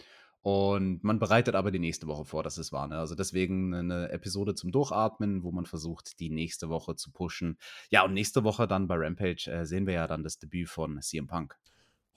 Und 0.43 1.05
man 1.05 1.19
bereitet 1.19 1.55
aber 1.55 1.71
die 1.71 1.79
nächste 1.79 2.05
Woche 2.07 2.25
vor, 2.25 2.43
dass 2.43 2.57
es 2.57 2.73
war. 2.73 2.87
Ne? 2.89 2.97
Also 2.97 3.15
deswegen 3.15 3.73
eine 3.73 4.09
Episode 4.09 4.55
zum 4.55 4.73
Durchatmen, 4.73 5.41
wo 5.41 5.51
man 5.53 5.65
versucht, 5.65 6.19
die 6.19 6.29
nächste 6.29 6.67
Woche 6.67 6.97
zu 6.97 7.11
pushen. 7.11 7.57
Ja, 7.89 8.03
und 8.03 8.13
nächste 8.13 8.43
Woche 8.43 8.67
dann 8.67 8.87
bei 8.87 8.95
Rampage 8.97 9.49
äh, 9.49 9.65
sehen 9.65 9.87
wir 9.87 9.93
ja 9.93 10.05
dann 10.05 10.21
das 10.21 10.39
Debüt 10.39 10.67
von 10.67 11.01
CM 11.01 11.27
Punk. 11.27 11.57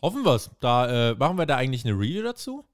Hoffen 0.03 0.25
wir 0.25 0.35
es. 0.35 0.51
Da 0.59 1.11
äh, 1.11 1.15
machen 1.15 1.39
wir 1.39 1.47
da 1.47 1.57
eigentlich 1.57 1.85
eine 1.85 1.95
Review 1.95 2.25
dazu? 2.25 2.65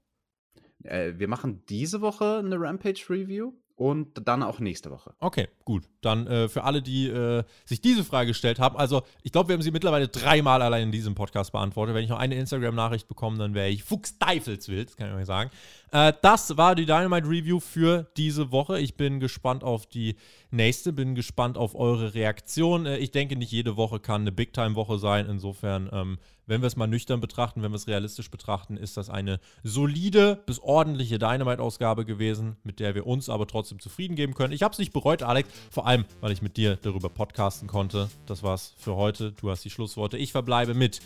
Äh, 0.83 1.13
wir 1.17 1.27
machen 1.27 1.63
diese 1.69 2.01
Woche 2.01 2.39
eine 2.39 2.59
Rampage-Review 2.59 3.53
und 3.75 4.27
dann 4.27 4.41
auch 4.41 4.59
nächste 4.59 4.89
Woche. 4.89 5.13
Okay, 5.19 5.49
gut. 5.65 5.83
Dann 6.01 6.27
äh, 6.27 6.49
für 6.49 6.63
alle, 6.63 6.81
die 6.81 7.07
äh, 7.07 7.43
sich 7.65 7.81
diese 7.81 8.03
Frage 8.03 8.27
gestellt 8.27 8.59
haben, 8.59 8.77
also 8.77 9.03
ich 9.21 9.31
glaube, 9.31 9.49
wir 9.49 9.53
haben 9.53 9.61
sie 9.61 9.71
mittlerweile 9.71 10.07
dreimal 10.07 10.61
allein 10.61 10.83
in 10.83 10.91
diesem 10.91 11.15
Podcast 11.15 11.51
beantwortet. 11.51 11.95
Wenn 11.95 12.03
ich 12.03 12.09
noch 12.09 12.19
eine 12.19 12.35
Instagram-Nachricht 12.35 13.07
bekomme, 13.07 13.37
dann 13.37 13.53
wäre 13.53 13.69
ich 13.69 13.83
fuchsteifelswild, 13.83 14.89
das 14.89 14.97
kann 14.97 15.09
ich 15.09 15.15
euch 15.15 15.25
sagen. 15.25 15.49
Äh, 15.93 16.13
das 16.21 16.57
war 16.57 16.75
die 16.75 16.85
Dynamite 16.85 17.27
Review 17.27 17.59
für 17.59 18.07
diese 18.17 18.51
Woche. 18.51 18.79
Ich 18.79 18.95
bin 18.95 19.19
gespannt 19.19 19.63
auf 19.63 19.85
die 19.85 20.15
nächste, 20.49 20.91
bin 20.91 21.13
gespannt 21.15 21.57
auf 21.57 21.75
eure 21.75 22.15
Reaktion. 22.15 22.85
Äh, 22.85 22.97
ich 22.97 23.11
denke, 23.11 23.35
nicht 23.35 23.51
jede 23.51 23.77
Woche 23.77 23.99
kann 23.99 24.21
eine 24.21 24.31
Big-Time-Woche 24.31 24.97
sein. 24.97 25.27
Insofern, 25.29 25.89
ähm, 25.93 26.17
wenn 26.47 26.61
wir 26.61 26.67
es 26.67 26.75
mal 26.75 26.87
nüchtern 26.87 27.21
betrachten, 27.21 27.61
wenn 27.61 27.71
wir 27.71 27.75
es 27.75 27.87
realistisch 27.87 28.31
betrachten, 28.31 28.75
ist 28.75 28.97
das 28.97 29.09
eine 29.09 29.39
solide 29.63 30.41
bis 30.45 30.59
ordentliche 30.59 31.19
Dynamite-Ausgabe 31.19 32.05
gewesen, 32.05 32.57
mit 32.63 32.79
der 32.79 32.95
wir 32.95 33.05
uns 33.05 33.29
aber 33.29 33.47
trotzdem 33.47 33.79
zufrieden 33.79 34.15
geben 34.15 34.33
können. 34.33 34.51
Ich 34.51 34.63
habe 34.63 34.73
es 34.73 34.79
nicht 34.79 34.93
bereut, 34.93 35.21
Alex, 35.21 35.47
vor 35.71 35.87
allem, 35.87 36.05
weil 36.21 36.31
ich 36.31 36.41
mit 36.41 36.57
dir 36.57 36.77
darüber 36.81 37.09
podcasten 37.09 37.67
konnte. 37.67 38.09
Das 38.25 38.43
war's 38.43 38.73
für 38.77 38.95
heute. 38.95 39.31
Du 39.33 39.49
hast 39.49 39.63
die 39.63 39.69
Schlussworte. 39.69 40.17
Ich 40.17 40.31
verbleibe 40.31 40.73
mit 40.73 41.01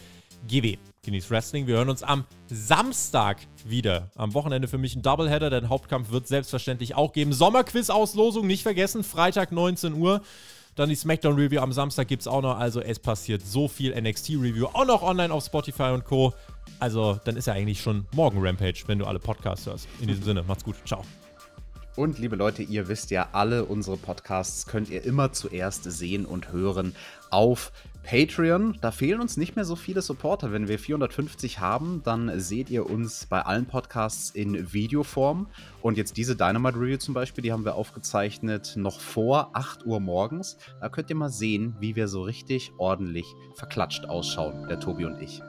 GW. 0.47 0.77
Genieß 1.03 1.29
Wrestling. 1.31 1.67
Wir 1.67 1.75
hören 1.75 1.89
uns 1.89 2.03
am 2.03 2.25
Samstag 2.47 3.37
wieder. 3.65 4.11
Am 4.15 4.33
Wochenende 4.33 4.67
für 4.67 4.77
mich 4.77 4.95
ein 4.95 5.01
Doubleheader. 5.01 5.49
Den 5.49 5.69
Hauptkampf 5.69 6.11
wird 6.11 6.27
selbstverständlich 6.27 6.95
auch 6.95 7.13
geben. 7.13 7.33
Sommerquiz-Auslosung, 7.33 8.45
nicht 8.45 8.63
vergessen. 8.63 9.03
Freitag 9.03 9.51
19 9.51 9.93
Uhr. 9.93 10.21
Dann 10.75 10.89
die 10.89 10.95
SmackDown-Review 10.95 11.59
am 11.59 11.73
Samstag 11.73 12.07
gibt 12.07 12.21
es 12.21 12.27
auch 12.27 12.41
noch. 12.41 12.57
Also 12.57 12.81
es 12.81 12.99
passiert 12.99 13.45
so 13.45 13.67
viel 13.67 13.99
NXT-Review. 13.99 14.67
Auch 14.73 14.85
noch 14.85 15.01
online 15.01 15.33
auf 15.33 15.43
Spotify 15.43 15.91
und 15.93 16.05
Co. 16.05 16.33
Also 16.79 17.19
dann 17.25 17.35
ist 17.35 17.47
ja 17.47 17.53
eigentlich 17.53 17.81
schon 17.81 18.05
morgen 18.13 18.45
Rampage, 18.45 18.83
wenn 18.85 18.99
du 18.99 19.05
alle 19.05 19.19
Podcasts 19.19 19.65
hörst. 19.65 19.87
In 20.01 20.07
diesem 20.07 20.23
Sinne, 20.23 20.43
macht's 20.43 20.63
gut. 20.63 20.75
Ciao. 20.85 21.03
Und 21.97 22.19
liebe 22.19 22.35
Leute, 22.35 22.61
ihr 22.61 22.87
wisst 22.89 23.09
ja, 23.09 23.29
alle 23.31 23.65
unsere 23.65 23.97
Podcasts 23.97 24.67
könnt 24.67 24.91
ihr 24.91 25.03
immer 25.03 25.33
zuerst 25.33 25.83
sehen 25.83 26.27
und 26.27 26.51
hören 26.51 26.93
auf 27.31 27.71
Patreon. 28.03 28.77
Da 28.81 28.91
fehlen 28.91 29.19
uns 29.19 29.35
nicht 29.35 29.55
mehr 29.55 29.65
so 29.65 29.75
viele 29.75 30.03
Supporter. 30.03 30.51
Wenn 30.51 30.67
wir 30.67 30.77
450 30.77 31.59
haben, 31.59 32.03
dann 32.03 32.39
seht 32.39 32.69
ihr 32.69 32.87
uns 32.87 33.25
bei 33.25 33.41
allen 33.41 33.65
Podcasts 33.65 34.29
in 34.29 34.71
Videoform. 34.71 35.47
Und 35.81 35.97
jetzt 35.97 36.17
diese 36.17 36.35
Dynamite 36.35 36.79
Review 36.79 36.97
zum 36.97 37.15
Beispiel, 37.15 37.41
die 37.41 37.51
haben 37.51 37.65
wir 37.65 37.73
aufgezeichnet 37.73 38.73
noch 38.75 38.99
vor 38.99 39.49
8 39.53 39.87
Uhr 39.87 39.99
morgens. 39.99 40.57
Da 40.79 40.89
könnt 40.89 41.09
ihr 41.09 41.15
mal 41.15 41.31
sehen, 41.31 41.75
wie 41.79 41.95
wir 41.95 42.07
so 42.07 42.21
richtig 42.21 42.73
ordentlich 42.77 43.25
verklatscht 43.55 44.05
ausschauen, 44.05 44.67
der 44.69 44.79
Tobi 44.79 45.05
und 45.05 45.19
ich. 45.19 45.41